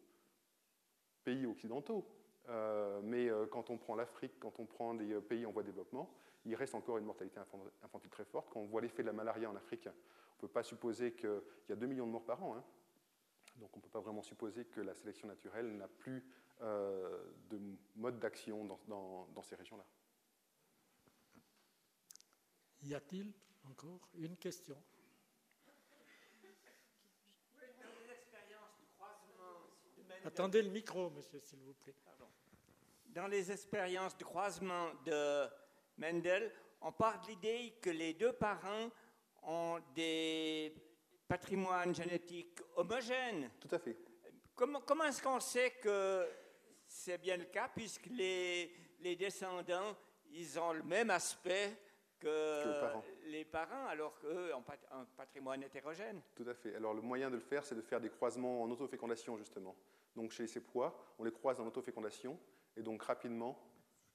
pays 1.23 1.45
occidentaux. 1.45 2.07
Euh, 2.49 2.99
mais 3.03 3.29
euh, 3.29 3.45
quand 3.45 3.69
on 3.69 3.77
prend 3.77 3.95
l'Afrique, 3.95 4.33
quand 4.39 4.59
on 4.59 4.65
prend 4.65 4.93
des 4.93 5.13
euh, 5.13 5.21
pays 5.21 5.45
en 5.45 5.51
voie 5.51 5.63
de 5.63 5.67
développement, 5.67 6.13
il 6.45 6.55
reste 6.55 6.75
encore 6.75 6.97
une 6.97 7.05
mortalité 7.05 7.39
infantile 7.81 8.09
très 8.09 8.25
forte. 8.25 8.49
Quand 8.51 8.59
on 8.59 8.65
voit 8.65 8.81
l'effet 8.81 9.01
de 9.01 9.07
la 9.07 9.13
malaria 9.13 9.49
en 9.49 9.55
Afrique, 9.55 9.87
on 9.87 10.35
ne 10.35 10.41
peut 10.41 10.53
pas 10.53 10.63
supposer 10.63 11.13
qu'il 11.13 11.41
y 11.69 11.71
a 11.71 11.75
2 11.75 11.87
millions 11.87 12.05
de 12.05 12.11
morts 12.11 12.25
par 12.25 12.43
an. 12.43 12.55
Hein. 12.57 12.63
Donc 13.57 13.69
on 13.73 13.77
ne 13.77 13.83
peut 13.83 13.89
pas 13.89 14.01
vraiment 14.01 14.23
supposer 14.23 14.65
que 14.65 14.81
la 14.81 14.93
sélection 14.93 15.27
naturelle 15.27 15.77
n'a 15.77 15.87
plus 15.87 16.25
de 16.61 17.59
mode 17.95 18.19
d'action 18.19 18.65
dans 18.87 19.41
ces 19.41 19.55
régions-là. 19.55 19.85
Y 22.83 22.95
a-t-il 22.95 23.31
encore 23.69 24.09
une 24.15 24.35
question? 24.35 24.75
Attendez 30.25 30.61
le 30.61 30.69
micro, 30.69 31.09
monsieur, 31.09 31.39
s'il 31.39 31.59
vous 31.59 31.73
plaît. 31.73 31.95
Dans 33.07 33.27
les 33.27 33.51
expériences 33.51 34.17
de 34.17 34.23
croisement 34.23 34.89
de 35.05 35.47
Mendel, 35.97 36.51
on 36.81 36.91
parle 36.91 37.21
de 37.21 37.27
l'idée 37.27 37.73
que 37.81 37.89
les 37.89 38.13
deux 38.13 38.33
parents 38.33 38.89
ont 39.43 39.79
des 39.95 40.73
patrimoines 41.27 41.95
génétiques 41.95 42.59
homogènes. 42.75 43.49
Tout 43.59 43.73
à 43.75 43.79
fait. 43.79 43.97
Comment, 44.55 44.81
comment 44.81 45.05
est-ce 45.05 45.21
qu'on 45.21 45.39
sait 45.39 45.71
que 45.71 46.27
c'est 46.85 47.17
bien 47.17 47.37
le 47.37 47.45
cas, 47.45 47.69
puisque 47.73 48.07
les, 48.07 48.75
les 48.99 49.15
descendants, 49.15 49.95
ils 50.31 50.59
ont 50.59 50.73
le 50.73 50.83
même 50.83 51.09
aspect 51.09 51.77
que, 52.23 53.29
les 53.29 53.45
parents, 53.45 53.87
alors 53.87 54.17
qu'eux 54.19 54.53
ont 54.53 54.63
un 54.91 55.05
patrimoine 55.17 55.63
hétérogène. 55.63 56.21
Tout 56.35 56.45
à 56.47 56.53
fait. 56.53 56.75
Alors 56.75 56.93
le 56.93 57.01
moyen 57.01 57.29
de 57.29 57.35
le 57.35 57.41
faire, 57.41 57.65
c'est 57.65 57.75
de 57.75 57.81
faire 57.81 57.99
des 57.99 58.09
croisements 58.09 58.63
en 58.63 58.71
autofécondation, 58.71 59.37
justement. 59.37 59.75
Donc 60.15 60.31
chez 60.31 60.47
ces 60.47 60.61
pois, 60.61 61.15
on 61.19 61.23
les 61.23 61.31
croise 61.31 61.59
en 61.59 61.67
autofécondation, 61.67 62.39
et 62.75 62.81
donc 62.81 63.03
rapidement, 63.03 63.57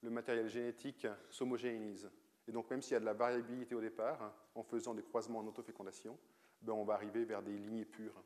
le 0.03 0.11
matériel 0.11 0.49
génétique 0.49 1.07
s'homogénéise. 1.31 2.11
Et 2.47 2.53
donc 2.53 2.71
même 2.71 2.81
s'il 2.81 2.93
y 2.93 2.97
a 2.97 3.01
de 3.01 3.05
la 3.05 3.15
variabilité 3.15 3.75
au 3.75 3.81
départ, 3.81 4.33
en 4.55 4.63
faisant 4.63 4.95
des 4.95 5.03
croisements 5.03 5.41
en 5.41 5.47
autofécondation, 5.47 6.19
ben 6.63 6.73
on 6.73 6.85
va 6.85 6.95
arriver 6.95 7.25
vers 7.25 7.43
des 7.43 7.57
lignées 7.57 7.85
pures 7.85 8.23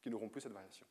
qui 0.00 0.10
n'auront 0.10 0.28
plus 0.28 0.40
cette 0.40 0.52
variation. 0.52 0.86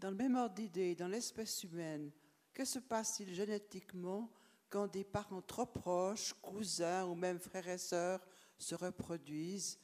Dans 0.00 0.08
le 0.08 0.16
même 0.16 0.34
ordre 0.34 0.54
d'idée, 0.54 0.94
dans 0.94 1.08
l'espèce 1.08 1.62
humaine, 1.62 2.10
que 2.54 2.64
se 2.64 2.78
passe-t-il 2.78 3.34
génétiquement 3.34 4.32
quand 4.70 4.86
des 4.86 5.04
parents 5.04 5.42
trop 5.42 5.66
proches, 5.66 6.32
cousins 6.40 7.04
ou 7.04 7.14
même 7.14 7.38
frères 7.38 7.68
et 7.68 7.76
sœurs 7.76 8.26
se 8.56 8.74
reproduisent, 8.74 9.78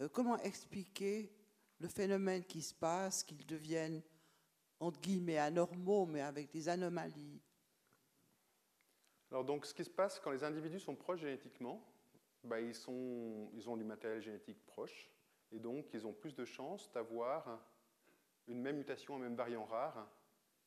euh, 0.00 0.08
comment 0.08 0.38
expliquer 0.38 1.30
le 1.80 1.88
phénomène 1.88 2.44
qui 2.44 2.62
se 2.62 2.72
passe, 2.72 3.22
qu'ils 3.22 3.44
deviennent, 3.44 4.02
entre 4.80 4.98
guillemets, 5.00 5.36
anormaux, 5.36 6.06
mais 6.06 6.22
avec 6.22 6.50
des 6.50 6.66
anomalies? 6.70 7.42
Alors 9.30 9.44
donc, 9.44 9.66
ce 9.66 9.74
qui 9.74 9.84
se 9.84 9.90
passe 9.90 10.18
quand 10.18 10.30
les 10.30 10.44
individus 10.44 10.80
sont 10.80 10.96
proches 10.96 11.20
génétiquement, 11.20 11.86
bah, 12.42 12.58
ils, 12.58 12.74
ils 13.52 13.68
ont 13.68 13.76
du 13.76 13.84
matériel 13.84 14.22
génétique 14.22 14.64
proche, 14.64 15.10
et 15.52 15.58
donc 15.58 15.92
ils 15.92 16.06
ont 16.06 16.14
plus 16.14 16.34
de 16.34 16.46
chances 16.46 16.90
d'avoir 16.92 17.67
une 18.48 18.60
même 18.60 18.76
mutation, 18.76 19.16
un 19.16 19.20
même 19.20 19.36
variant 19.36 19.64
rare 19.64 20.08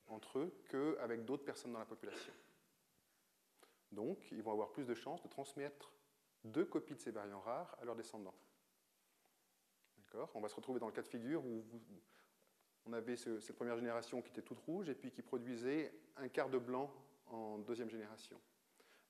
entre 0.07 0.39
eux 0.39 0.53
qu'avec 0.69 1.25
d'autres 1.25 1.43
personnes 1.43 1.73
dans 1.73 1.79
la 1.79 1.85
population. 1.85 2.33
Donc, 3.91 4.31
ils 4.31 4.41
vont 4.41 4.51
avoir 4.51 4.71
plus 4.71 4.85
de 4.85 4.93
chances 4.93 5.21
de 5.21 5.27
transmettre 5.27 5.91
deux 6.43 6.65
copies 6.65 6.95
de 6.95 6.99
ces 6.99 7.11
variants 7.11 7.41
rares 7.41 7.75
à 7.81 7.85
leurs 7.85 7.95
descendants. 7.95 8.35
On 10.33 10.41
va 10.41 10.49
se 10.49 10.55
retrouver 10.55 10.79
dans 10.79 10.87
le 10.87 10.91
cas 10.91 11.01
de 11.01 11.07
figure 11.07 11.45
où 11.45 11.63
on 12.85 12.93
avait 12.93 13.15
cette 13.15 13.55
première 13.55 13.77
génération 13.77 14.21
qui 14.21 14.29
était 14.29 14.41
toute 14.41 14.59
rouge 14.59 14.89
et 14.89 14.95
puis 14.95 15.11
qui 15.11 15.21
produisait 15.21 15.93
un 16.17 16.27
quart 16.27 16.49
de 16.49 16.57
blanc 16.57 16.93
en 17.27 17.59
deuxième 17.59 17.89
génération. 17.89 18.39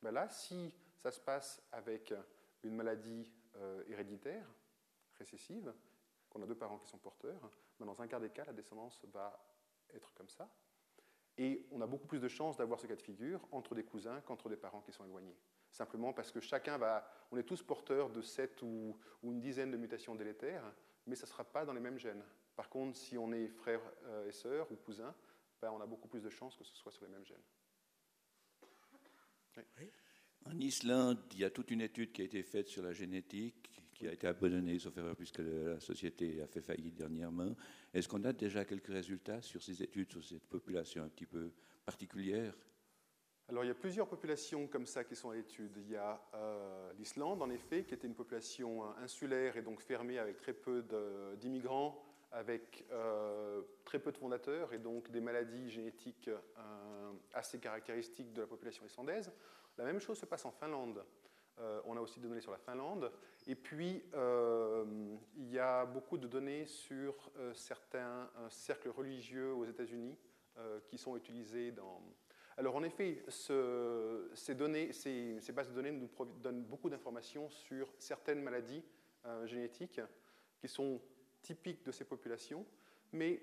Ben 0.04 0.12
là, 0.12 0.30
si 0.30 0.74
ça 0.98 1.12
se 1.12 1.20
passe 1.20 1.64
avec 1.72 2.14
une 2.64 2.76
maladie 2.76 3.34
euh, 3.56 3.84
héréditaire, 3.88 4.48
récessive, 5.18 5.74
qu'on 6.32 6.42
a 6.42 6.46
deux 6.46 6.56
parents 6.56 6.80
qui 6.80 6.88
sont 6.88 6.98
porteurs, 6.98 7.52
ben 7.80 7.86
dans 7.86 8.02
un 8.02 8.08
quart 8.08 8.20
des 8.20 8.30
cas, 8.30 8.46
la 8.46 8.54
descendance 8.54 9.00
va 9.14 9.38
être 9.94 10.14
comme 10.14 10.30
ça. 10.30 10.50
Et 11.38 11.66
on 11.72 11.82
a 11.82 11.88
beaucoup 11.88 12.08
plus 12.08 12.20
de 12.20 12.28
chances 12.28 12.58
d'avoir 12.58 12.80
ce 12.80 12.88
cas 12.88 12.96
de 12.96 13.02
figure 13.02 13.48
entre 13.52 13.76
des 13.76 13.84
cousins 13.84 14.22
qu'entre 14.22 14.50
des 14.50 14.58
parents 14.58 14.82
qui 14.82 14.92
sont 14.92 15.06
éloignés. 15.06 15.38
Simplement 15.72 16.14
parce 16.14 16.32
que 16.32 16.40
chacun 16.40 16.78
va. 16.78 17.10
On 17.32 17.38
est 17.38 17.44
tous 17.44 17.64
porteurs 17.64 18.10
de 18.10 18.22
7 18.22 18.62
ou, 18.62 18.98
une 19.24 19.40
dizaine 19.40 19.72
de 19.72 19.78
mutations 19.78 20.16
délétères, 20.16 20.64
mais 21.08 21.16
ça 21.16 21.26
ne 21.26 21.30
sera 21.30 21.44
pas 21.44 21.66
dans 21.66 21.74
les 21.74 21.80
mêmes 21.80 21.98
gènes. 21.98 22.24
Par 22.56 22.70
contre, 22.70 22.98
si 22.98 23.18
on 23.18 23.32
est 23.32 23.48
frère 23.48 23.82
euh, 24.04 24.28
et 24.28 24.32
sœur 24.32 24.70
ou 24.72 24.76
cousin, 24.76 25.16
ben, 25.62 25.72
on 25.72 25.80
a 25.80 25.86
beaucoup 25.86 26.08
plus 26.08 26.22
de 26.22 26.30
chances 26.30 26.56
que 26.56 26.64
ce 26.64 26.76
soit 26.76 26.92
sur 26.92 27.06
les 27.06 27.12
mêmes 27.12 27.26
gènes. 27.26 27.44
En 30.46 30.60
Islande, 30.60 31.20
il 31.34 31.40
y 31.40 31.46
a 31.46 31.50
toute 31.50 31.72
une 31.72 31.82
étude 31.82 32.12
qui 32.12 32.22
a 32.22 32.26
été 32.26 32.44
faite 32.44 32.68
sur 32.68 32.84
la 32.84 32.94
génétique, 32.94 33.70
qui 34.02 34.08
a 34.08 34.14
été 34.14 34.26
abandonnée, 34.26 34.80
sauf 34.80 34.98
erreur, 34.98 35.16
puisque 35.16 35.40
la 35.40 35.80
société 35.80 36.42
a 36.42 36.48
fait 36.48 36.62
faillite 36.62 36.96
dernièrement. 36.96 37.56
Est-ce 37.94 38.10
qu'on 38.10 38.24
a 38.24 38.34
déjà 38.34 38.66
quelques 38.66 38.88
résultats 38.88 39.42
sur 39.42 39.62
ces 39.62 39.84
études, 39.84 40.12
sur 40.12 40.24
cette 40.24 40.48
population 40.50 41.04
un 41.04 41.08
petit 41.08 41.28
peu 41.28 41.52
particulière? 41.86 42.56
Alors 43.48 43.64
il 43.64 43.68
y 43.68 43.72
a 43.72 43.76
plusieurs 43.76 44.08
populations 44.08 44.66
comme 44.68 44.88
ça 44.88 45.04
qui 45.04 45.16
sont 45.16 45.30
à 45.30 45.36
l'étude. 45.36 45.78
Il 45.78 45.92
y 45.92 45.98
a 45.98 46.20
euh, 46.34 46.92
l'Islande, 46.98 47.44
en 47.44 47.50
effet, 47.52 47.84
qui 47.84 47.94
était 47.94 48.08
une 48.08 48.16
population 48.16 48.84
euh, 48.84 49.04
insulaire 49.04 49.56
et 49.56 49.62
donc 49.62 49.82
fermée 49.82 50.18
avec 50.18 50.38
très 50.38 50.54
peu 50.54 50.84
d'immigrants, 51.40 52.04
avec 52.32 52.86
euh, 52.92 53.62
très 53.86 54.00
peu 54.00 54.12
de 54.12 54.18
fondateurs 54.18 54.74
et 54.74 54.80
donc 54.80 55.12
des 55.12 55.22
maladies 55.22 55.70
génétiques 55.70 56.30
assez 57.34 57.60
caractéristiques 57.60 58.34
de 58.34 58.42
la 58.42 58.48
population 58.48 58.84
islandaise. 58.84 59.32
La 59.78 59.84
même 59.84 60.00
chose 60.00 60.18
se 60.18 60.26
passe 60.26 60.46
en 60.46 60.52
Finlande. 60.52 61.04
On 61.86 61.96
a 61.98 62.02
aussi 62.02 62.20
des 62.20 62.28
données 62.28 62.42
sur 62.42 62.52
la 62.52 62.58
Finlande. 62.58 63.12
Et 63.48 63.56
puis, 63.56 64.04
il 64.14 65.52
y 65.52 65.60
a 65.60 65.86
beaucoup 65.86 66.18
de 66.18 66.28
données 66.28 66.66
sur 66.66 67.32
certains 67.54 68.30
cercles 68.50 68.90
religieux 68.90 69.54
aux 69.54 69.66
États-Unis 69.66 70.18
qui 70.88 70.98
sont 70.98 71.16
utilisés 71.16 71.72
dans, 71.72 72.02
alors 72.58 72.76
en 72.76 72.84
effet, 72.84 73.24
ces, 73.28 74.56
données, 74.56 74.92
ces, 74.94 75.52
bases 75.54 75.70
de 75.70 75.74
données 75.74 75.92
nous 75.92 76.10
donnent 76.42 76.64
beaucoup 76.64 76.90
d'informations 76.90 77.50
sur 77.50 77.92
certaines 77.98 78.42
maladies 78.42 78.84
euh, 79.26 79.46
génétiques 79.48 80.02
qui 80.60 80.68
sont 80.68 81.02
typiques 81.42 81.84
de 81.84 81.92
ces 81.92 82.06
populations, 82.06 82.66
mais 83.14 83.42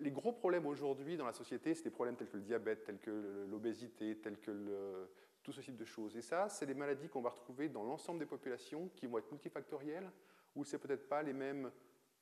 les 0.00 0.10
gros 0.10 0.32
problèmes 0.32 0.66
aujourd'hui 0.66 1.16
dans 1.16 1.26
la 1.26 1.32
société, 1.32 1.74
c'est 1.74 1.84
des 1.84 1.90
problèmes 1.90 2.16
tels 2.16 2.28
que 2.28 2.36
le 2.36 2.42
diabète, 2.42 2.84
tels 2.84 2.98
que 2.98 3.46
l'obésité, 3.48 4.16
tels 4.16 4.38
que 4.38 5.08
ce 5.52 5.60
type 5.60 5.76
de 5.76 5.84
choses. 5.84 6.16
Et 6.16 6.22
ça, 6.22 6.48
c'est 6.48 6.66
des 6.66 6.74
maladies 6.74 7.08
qu'on 7.08 7.22
va 7.22 7.30
retrouver 7.30 7.68
dans 7.68 7.84
l'ensemble 7.84 8.18
des 8.18 8.26
populations 8.26 8.88
qui 8.96 9.06
vont 9.06 9.18
être 9.18 9.30
multifactorielles, 9.30 10.10
où 10.54 10.64
c'est 10.64 10.78
peut-être 10.78 11.08
pas 11.08 11.22
les 11.22 11.32
mêmes 11.32 11.70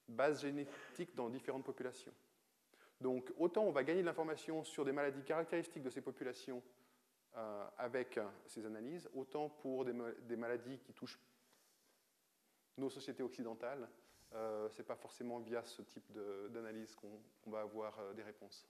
bases 0.09 0.43
génétiques 0.43 1.14
dans 1.14 1.29
différentes 1.29 1.64
populations. 1.64 2.12
Donc 3.01 3.33
autant 3.39 3.64
on 3.64 3.72
va 3.72 3.85
gagner 3.85 4.01
de 4.01 4.07
l'information 4.07 4.64
sur 4.64 4.85
des 4.85 4.93
maladies 4.93 5.22
caractéristiques 5.22 5.83
de 5.83 5.91
ces 5.91 6.01
populations 6.01 6.62
euh, 7.37 7.68
avec 7.77 8.16
euh, 8.16 8.27
ces 8.47 8.64
analyses, 8.64 9.11
autant 9.14 9.51
pour 9.51 9.85
des, 9.85 10.37
maladies 10.37 10.79
qui 10.79 10.95
touchent 10.95 11.20
nos 12.79 12.89
sociétés 12.89 13.22
occidentales, 13.22 13.89
euh, 14.33 14.68
ce 14.70 14.79
n'est 14.79 14.87
pas 14.87 14.97
forcément 14.97 15.39
via 15.41 15.62
ce 15.62 15.83
type 15.83 16.11
d'analyse 16.51 16.95
qu'on 16.95 17.51
va 17.51 17.61
avoir 17.61 18.14
des 18.14 18.22
réponses. 18.22 18.66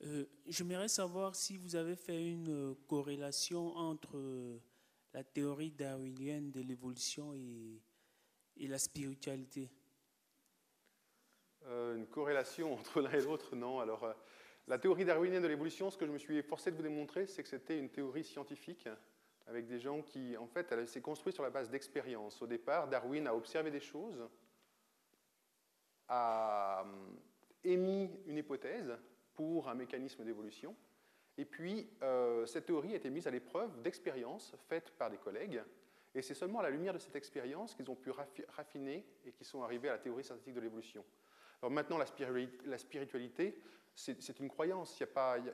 Oui. 0.00 0.28
J'aimerais 0.46 0.88
savoir 0.88 1.34
si 1.34 1.56
vous 1.56 1.76
avez 1.76 1.96
fait 1.96 2.30
une 2.30 2.74
corrélation 2.86 3.76
entre 3.76 4.60
la 5.12 5.24
théorie 5.24 5.70
darwinienne 5.70 6.50
de 6.50 6.60
l'évolution 6.60 7.34
et 7.34 8.66
la 8.66 8.78
spiritualité. 8.78 9.70
Euh, 11.66 11.96
une 11.96 12.06
corrélation 12.06 12.72
entre 12.74 13.00
l'un 13.00 13.10
et 13.10 13.20
l'autre, 13.20 13.56
non. 13.56 13.80
Alors, 13.80 14.04
euh, 14.04 14.12
la 14.66 14.78
théorie 14.78 15.04
darwinienne 15.04 15.42
de 15.42 15.48
l'évolution, 15.48 15.90
ce 15.90 15.98
que 15.98 16.06
je 16.06 16.12
me 16.12 16.18
suis 16.18 16.42
forcé 16.42 16.70
de 16.70 16.76
vous 16.76 16.82
démontrer, 16.82 17.26
c'est 17.26 17.42
que 17.42 17.48
c'était 17.48 17.78
une 17.78 17.90
théorie 17.90 18.24
scientifique 18.24 18.88
avec 19.46 19.66
des 19.66 19.78
gens 19.78 20.02
qui, 20.02 20.36
en 20.36 20.46
fait, 20.46 20.70
elle 20.72 20.86
s'est 20.86 21.00
construite 21.00 21.34
sur 21.34 21.42
la 21.42 21.50
base 21.50 21.70
d'expérience. 21.70 22.40
Au 22.42 22.46
départ, 22.46 22.88
Darwin 22.88 23.26
a 23.26 23.34
observé 23.34 23.70
des 23.70 23.80
choses, 23.80 24.28
a 26.08 26.84
euh, 26.86 27.16
émis 27.64 28.10
une 28.26 28.36
hypothèse 28.36 28.96
pour 29.38 29.68
un 29.68 29.74
mécanisme 29.74 30.24
d'évolution, 30.24 30.74
et 31.36 31.44
puis 31.44 31.88
cette 32.46 32.66
théorie 32.66 32.94
a 32.94 32.96
été 32.96 33.08
mise 33.10 33.28
à 33.28 33.30
l'épreuve 33.30 33.80
d'expériences 33.82 34.52
faites 34.68 34.90
par 34.98 35.10
des 35.10 35.18
collègues, 35.18 35.62
et 36.12 36.22
c'est 36.22 36.34
seulement 36.34 36.58
à 36.58 36.64
la 36.64 36.70
lumière 36.70 36.92
de 36.92 36.98
cette 36.98 37.14
expérience 37.14 37.76
qu'ils 37.76 37.88
ont 37.88 37.94
pu 37.94 38.10
raffiner 38.48 39.06
et 39.24 39.30
qu'ils 39.30 39.46
sont 39.46 39.62
arrivés 39.62 39.88
à 39.88 39.92
la 39.92 39.98
théorie 39.98 40.24
scientifique 40.24 40.54
de 40.54 40.60
l'évolution. 40.60 41.04
Alors 41.62 41.70
maintenant, 41.70 41.98
la 41.98 42.78
spiritualité, 42.78 43.62
c'est 43.94 44.38
une 44.38 44.48
croyance. 44.48 44.98
Il 45.00 45.06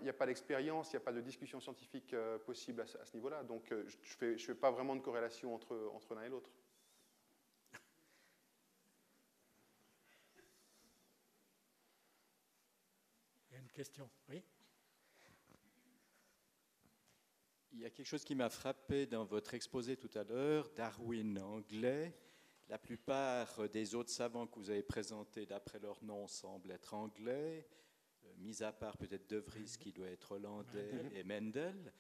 n'y 0.03 0.09
a 0.09 0.13
pas, 0.13 0.27
d'expérience, 0.27 0.93
il 0.93 0.97
n'y 0.97 1.03
a 1.03 1.05
pas 1.05 1.13
de 1.13 1.21
discussion 1.21 1.61
scientifique 1.61 2.13
euh, 2.13 2.39
possible 2.39 2.83
à, 2.83 2.87
ce 2.87 3.15
niveau-là. 3.15 3.43
Donc 3.43 3.73
euh, 3.73 3.85
je 3.87 4.27
ne 4.27 4.37
fais, 4.37 4.55
pas 4.55 4.71
vraiment 4.71 4.95
de 4.97 5.01
corrélation 5.01 5.55
entre, 5.55 5.91
entre 5.95 6.15
l'un 6.15 6.23
et 6.23 6.29
l'autre. 6.29 6.51
Il 13.51 13.55
y 13.55 13.57
a 13.57 13.61
une 13.61 13.64
question, 13.75 14.09
oui. 14.29 14.43
Il 17.73 17.81
y 17.81 17.85
a 17.85 17.91
quelque 17.91 18.07
chose 18.07 18.25
qui 18.25 18.37
m'a 18.37 18.49
frappé 18.49 19.05
dans 19.05 19.25
votre 19.25 19.53
exposé 19.53 19.97
tout 19.97 20.11
à 20.15 20.23
l'heure, 20.23 20.71
Darwin 20.77 21.39
anglais. 21.41 22.17
La 22.69 22.79
plupart 22.79 23.69
des 23.69 23.97
autres 23.97 24.13
savants 24.13 24.47
que 24.47 24.59
vous 24.61 24.71
avez 24.71 24.85
présentés, 24.85 25.45
d'après 25.45 25.81
leur 25.81 26.03
nom, 26.05 26.29
semblent 26.29 26.71
être 26.71 26.95
anglais, 26.95 27.69
euh, 28.25 28.29
mis 28.39 28.63
à 28.63 28.73
part 28.73 28.97
peut-être 28.97 29.29
De 29.29 29.39
Vries 29.39 29.77
qui 29.79 29.93
doit 29.93 30.07
être 30.07 30.33
hollandais 30.33 31.11
et 31.15 31.25
Mendel. 31.25 31.93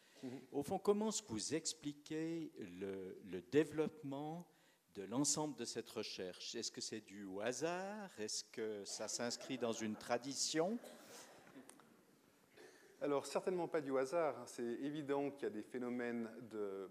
Au 0.53 0.63
fond, 0.63 0.79
comment 0.79 1.09
est-ce 1.09 1.23
que 1.23 1.33
vous 1.33 1.55
expliquez 1.55 2.51
le, 2.59 3.43
développement 3.51 4.49
de 4.95 5.03
l'ensemble 5.03 5.57
de 5.57 5.67
cette 5.67 5.91
recherche? 5.91 6.55
Est-ce 6.55 6.71
que 6.71 6.81
c'est 6.81 7.03
dû 7.03 7.25
au 7.25 7.41
hasard? 7.41 8.09
Est-ce 8.19 8.45
que 8.45 8.85
ça 8.87 9.07
s'inscrit 9.09 9.59
dans 9.59 9.73
une 9.73 9.97
tradition? 9.97 10.79
Alors, 13.05 13.27
certainement 13.27 13.69
pas 13.69 13.83
du 13.83 13.97
hasard. 13.99 14.35
C'est 14.49 14.65
évident 14.65 15.31
qu'il 15.31 15.43
y 15.43 15.47
a 15.47 15.51
des 15.51 15.63
phénomènes 15.63 16.31
de 16.51 16.91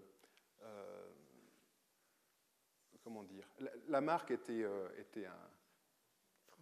comment 3.02 3.22
dire, 3.22 3.46
Lamarck 3.88 4.30
était, 4.30 4.62
euh, 4.62 4.88
était 4.96 5.26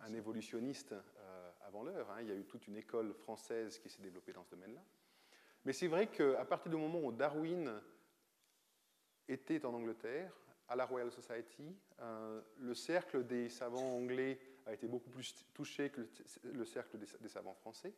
un, 0.01 0.13
évolutionniste 0.15 0.93
euh, 0.93 1.51
avant 1.61 1.85
l'heure. 1.85 2.11
Hein. 2.11 2.23
Il 2.23 2.29
y 2.29 2.33
a 2.33 2.35
eu 2.35 2.45
toute 2.45 2.67
une 2.67 2.77
école 2.77 3.15
française 3.15 3.79
qui 3.79 3.89
s'est 3.89 4.03
développée 4.03 4.33
dans 4.33 4.43
ce 4.43 4.51
domaine-là. 4.51 4.83
Mais 5.65 5.73
c'est 5.73 5.87
vrai 5.87 6.09
qu'à 6.09 6.45
partir 6.45 6.73
du 6.73 6.77
moment 6.77 6.99
où 6.99 7.13
Darwin 7.13 7.81
était 9.29 9.65
en 9.65 9.73
Angleterre, 9.73 10.33
à 10.67 10.75
la 10.75 10.85
Royal 10.85 11.13
Society, 11.13 11.77
euh, 12.01 12.41
le 12.59 12.75
cercle 12.75 13.25
des 13.25 13.49
savants 13.49 13.97
anglais 13.97 14.41
a 14.67 14.73
été 14.73 14.89
beaucoup 14.89 15.11
plus 15.11 15.47
touché 15.55 15.91
que 15.91 16.09
le, 16.43 16.65
cercle 16.65 16.99
des, 16.99 17.29
savants 17.29 17.55
français. 17.55 17.95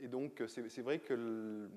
Et 0.00 0.08
donc, 0.08 0.42
c'est 0.46 0.82
vrai 0.82 0.98
que 0.98 1.68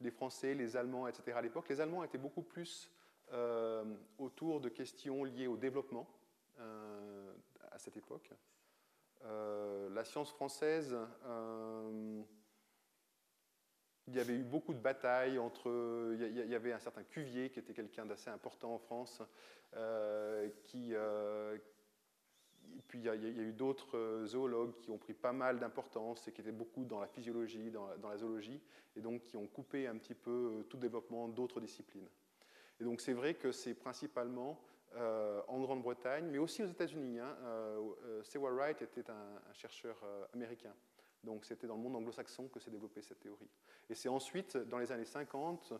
les 0.00 0.10
Français, 0.10 0.54
les 0.54 0.76
Allemands, 0.76 1.08
etc., 1.08 1.36
à 1.36 1.42
l'époque, 1.42 1.68
les 1.68 1.80
Allemands 1.80 2.04
étaient 2.04 2.18
beaucoup 2.18 2.42
plus 2.42 2.90
euh, 3.32 3.84
autour 4.18 4.60
de 4.60 4.68
questions 4.68 5.24
liées 5.24 5.48
au 5.48 5.56
développement 5.56 6.06
euh, 6.60 7.32
à 7.72 7.78
cette 7.78 7.96
époque. 7.96 8.30
Euh, 9.24 9.90
la 9.90 10.04
science 10.04 10.30
française, 10.30 10.96
il 14.06 14.14
y 14.14 14.20
avait 14.20 14.34
eu 14.34 14.44
beaucoup 14.44 14.74
de 14.74 14.78
batailles 14.78 15.38
entre. 15.38 16.14
Il 16.14 16.48
y 16.48 16.54
avait 16.54 16.72
un 16.72 16.78
certain 16.78 17.02
Cuvier 17.02 17.50
qui 17.50 17.58
était 17.58 17.74
quelqu'un 17.74 18.06
d'assez 18.06 18.30
important 18.30 18.74
en 18.74 18.78
France, 18.78 19.20
qui, 20.66 20.94
puis 22.88 23.00
il 23.00 23.04
y, 23.04 23.08
a, 23.08 23.14
eu 23.14 23.52
d'autres 23.52 24.24
zoologues 24.24 24.78
qui 24.80 24.90
ont 24.90 24.98
pris 24.98 25.14
pas 25.14 25.32
mal 25.32 25.58
d'importance 25.58 26.26
et 26.28 26.32
qui 26.32 26.40
étaient 26.40 26.52
beaucoup 26.52 26.84
dans 26.84 27.00
la 27.00 27.06
physiologie, 27.06 27.70
dans 27.70 28.08
la, 28.08 28.16
zoologie, 28.16 28.60
et 28.96 29.00
donc 29.00 29.24
qui 29.24 29.36
ont 29.36 29.46
coupé 29.46 29.86
un 29.86 29.96
petit 29.96 30.14
peu 30.14 30.64
tout 30.68 30.76
développement 30.76 31.28
d'autres 31.28 31.60
disciplines. 31.60 32.08
Et 32.80 32.84
donc 32.84 33.00
c'est 33.00 33.12
vrai 33.12 33.34
que 33.34 33.52
c'est 33.52 33.74
principalement 33.74 34.60
en 35.48 35.60
Grande-Bretagne, 35.60 36.28
mais 36.30 36.38
aussi 36.38 36.62
aux 36.62 36.68
États-Unis. 36.68 37.18
Hein, 37.18 37.36
Seward 38.22 38.54
Wright 38.54 38.80
était 38.82 39.10
un, 39.10 39.52
chercheur 39.52 40.02
américain. 40.32 40.72
Donc 41.22 41.44
c'était 41.44 41.66
dans 41.66 41.76
le 41.76 41.82
monde 41.82 41.96
anglo-saxon 41.96 42.48
que 42.48 42.60
s'est 42.60 42.70
développée 42.70 43.02
cette 43.02 43.20
théorie. 43.20 43.50
Et 43.90 43.94
c'est 43.94 44.08
ensuite, 44.08 44.56
dans 44.56 44.78
les 44.78 44.92
années 44.92 45.04
50, 45.04 45.74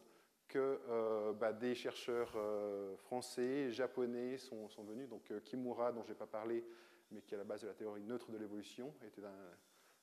que 0.48 0.80
euh, 0.88 1.32
bah, 1.32 1.52
des 1.52 1.74
chercheurs 1.74 2.32
euh, 2.36 2.96
français, 2.96 3.70
japonais 3.70 4.38
sont, 4.38 4.68
venus. 4.86 5.08
Donc 5.08 5.30
euh, 5.30 5.40
Kimura, 5.40 5.92
dont 5.92 6.02
je 6.04 6.10
n'ai 6.10 6.14
pas 6.14 6.26
parlé, 6.26 6.64
mais 7.10 7.22
qui 7.22 7.34
est 7.34 7.36
à 7.36 7.38
la 7.38 7.44
base 7.44 7.62
de 7.62 7.68
la 7.68 7.74
théorie 7.74 8.02
neutre 8.02 8.30
de 8.30 8.38
l'évolution, 8.38 8.94
était 9.02 9.24
un 9.24 9.56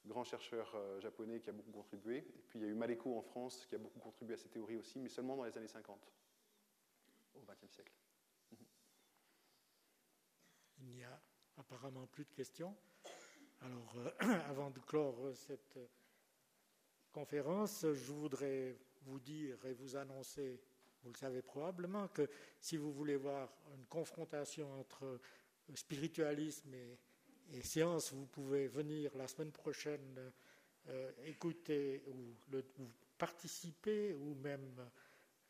grand 0.06 0.24
chercheur 0.24 0.76
japonais 1.00 1.40
qui 1.40 1.50
a 1.50 1.54
beaucoup 1.54 1.72
contribué. 1.72 2.18
Et 2.18 2.42
puis 2.48 2.60
il 2.60 2.62
y 2.64 2.66
a 2.66 2.70
eu 2.70 2.74
Maleko 2.74 3.18
en 3.18 3.22
France 3.22 3.66
qui 3.66 3.76
a 3.76 3.78
beaucoup 3.78 4.00
contribué 4.00 4.34
à 4.34 4.38
cette 4.38 4.52
théorie 4.52 4.78
aussi, 4.78 5.00
mais 5.00 5.10
seulement 5.10 5.36
dans 5.36 5.46
les 5.46 5.58
années 5.58 5.68
50, 5.68 6.12
au 7.36 7.42
XXe 7.42 7.72
siècle. 7.72 7.94
Il 10.80 10.88
n'y 10.88 11.04
a 11.04 11.22
apparemment 11.58 12.08
plus 12.08 12.26
de 12.26 12.34
questions. 12.34 12.76
Alors, 13.62 13.96
avant 14.50 14.70
de 14.70 14.80
clore 14.80 15.32
cette 15.34 15.80
conférence, 17.14 17.86
je 17.94 18.12
voudrais 18.12 18.76
vous 19.04 19.20
dire 19.20 19.64
et 19.66 19.74
vous 19.74 19.96
annoncer, 19.96 20.60
vous 21.04 21.12
le 21.12 21.18
savez 21.18 21.42
probablement, 21.42 22.08
que 22.10 22.28
si 22.60 22.76
vous 22.76 22.92
voulez 22.92 23.16
voir 23.16 23.50
une 23.74 23.86
confrontation 23.86 24.80
entre 24.80 25.20
spiritualisme 25.76 26.74
et, 26.74 27.62
science, 27.62 28.14
vous 28.14 28.26
pouvez 28.26 28.68
venir 28.68 29.16
la 29.16 29.28
semaine 29.28 29.52
prochaine 29.52 30.32
euh, 30.90 31.12
écouter 31.26 32.04
ou, 32.08 32.36
participer 33.18 34.14
ou 34.14 34.36
même 34.36 34.90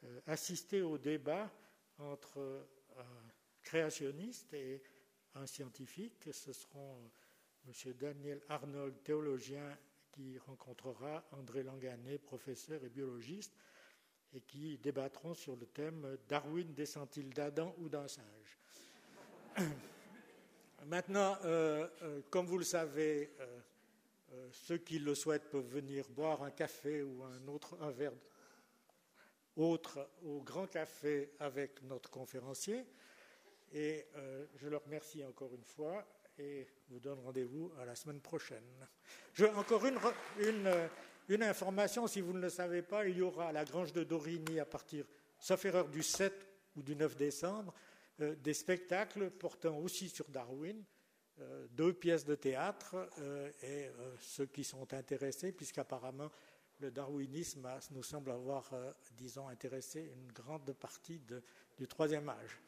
euh, 0.03 0.19
assister 0.27 0.81
au 0.81 0.97
débat 0.97 1.49
entre 1.97 2.67
un 2.97 3.31
créationniste 3.61 4.53
et 4.53 4.81
un 5.35 5.45
scientifique. 5.45 6.29
Ce 6.31 6.51
seront 6.51 7.09
M. 7.65 7.93
Daniel 7.93 8.41
Arnold, 8.49 9.01
théologien 9.03 9.77
qui 10.11 10.37
rencontrera 10.39 11.23
André 11.31 11.63
Langanet, 11.63 12.19
professeur 12.19 12.83
et 12.83 12.89
biologiste, 12.89 13.55
et 14.33 14.41
qui 14.41 14.77
débattront 14.77 15.33
sur 15.33 15.55
le 15.55 15.65
thème 15.67 16.17
Darwin 16.27 16.73
descend-il 16.73 17.29
d'Adam 17.33 17.75
ou 17.79 17.89
d'un 17.89 18.07
singe? 18.07 18.57
Maintenant, 20.87 21.37
euh, 21.45 21.87
euh, 22.01 22.21
comme 22.29 22.45
vous 22.45 22.57
le 22.57 22.63
savez, 22.63 23.31
euh, 23.39 24.49
ceux 24.51 24.77
qui 24.77 24.99
le 24.99 25.15
souhaitent 25.15 25.49
peuvent 25.49 25.67
venir 25.67 26.05
boire 26.09 26.43
un 26.43 26.51
café 26.51 27.03
ou 27.03 27.23
un 27.23 27.47
autre 27.47 27.77
un 27.81 27.91
verre 27.91 28.13
autre 29.55 30.09
au 30.23 30.41
grand 30.41 30.65
café 30.65 31.31
avec 31.39 31.83
notre 31.83 32.09
conférencier. 32.09 32.85
Et 33.71 34.07
je 34.55 34.67
leur 34.67 34.83
remercie 34.83 35.23
encore 35.23 35.53
une 35.53 35.63
fois 35.63 36.03
et 36.39 36.65
vous 36.89 36.99
donne 36.99 37.19
rendez-vous 37.19 37.71
à 37.79 37.85
la 37.85 37.95
semaine 37.95 38.19
prochaine. 38.19 38.63
Encore 39.55 39.85
une, 39.85 41.43
information, 41.43 42.07
si 42.07 42.21
vous 42.21 42.33
ne 42.33 42.39
le 42.39 42.49
savez 42.49 42.81
pas, 42.81 43.07
il 43.07 43.17
y 43.17 43.21
aura 43.21 43.49
à 43.49 43.51
la 43.51 43.63
Grange 43.63 43.93
de 43.93 44.03
Dorigny 44.03 44.59
à 44.59 44.65
partir, 44.65 45.05
sauf 45.39 45.63
erreur, 45.65 45.87
du 45.87 46.01
7 46.01 46.33
ou 46.75 46.81
du 46.81 46.95
9 46.95 47.15
décembre, 47.15 47.73
euh, 48.21 48.35
des 48.35 48.53
spectacles 48.53 49.31
portant 49.31 49.77
aussi 49.77 50.09
sur 50.09 50.29
Darwin, 50.29 50.83
euh, 51.39 51.67
deux 51.71 51.93
pièces 51.93 52.25
de 52.25 52.35
théâtre, 52.35 53.09
euh, 53.19 53.51
et 53.63 53.89
ceux 54.19 54.45
qui 54.45 54.63
sont 54.63 54.93
intéressés, 54.93 55.51
puisqu'apparemment 55.51 56.29
le 56.79 56.91
darwinisme 56.91 57.67
nous 57.91 58.03
semble 58.03 58.31
avoir, 58.31 58.69
disons, 59.11 59.47
intéressé 59.47 60.11
une 60.13 60.31
grande 60.31 60.73
partie 60.73 61.21
du 61.77 61.87
troisième 61.87 62.27
âge. 62.27 62.59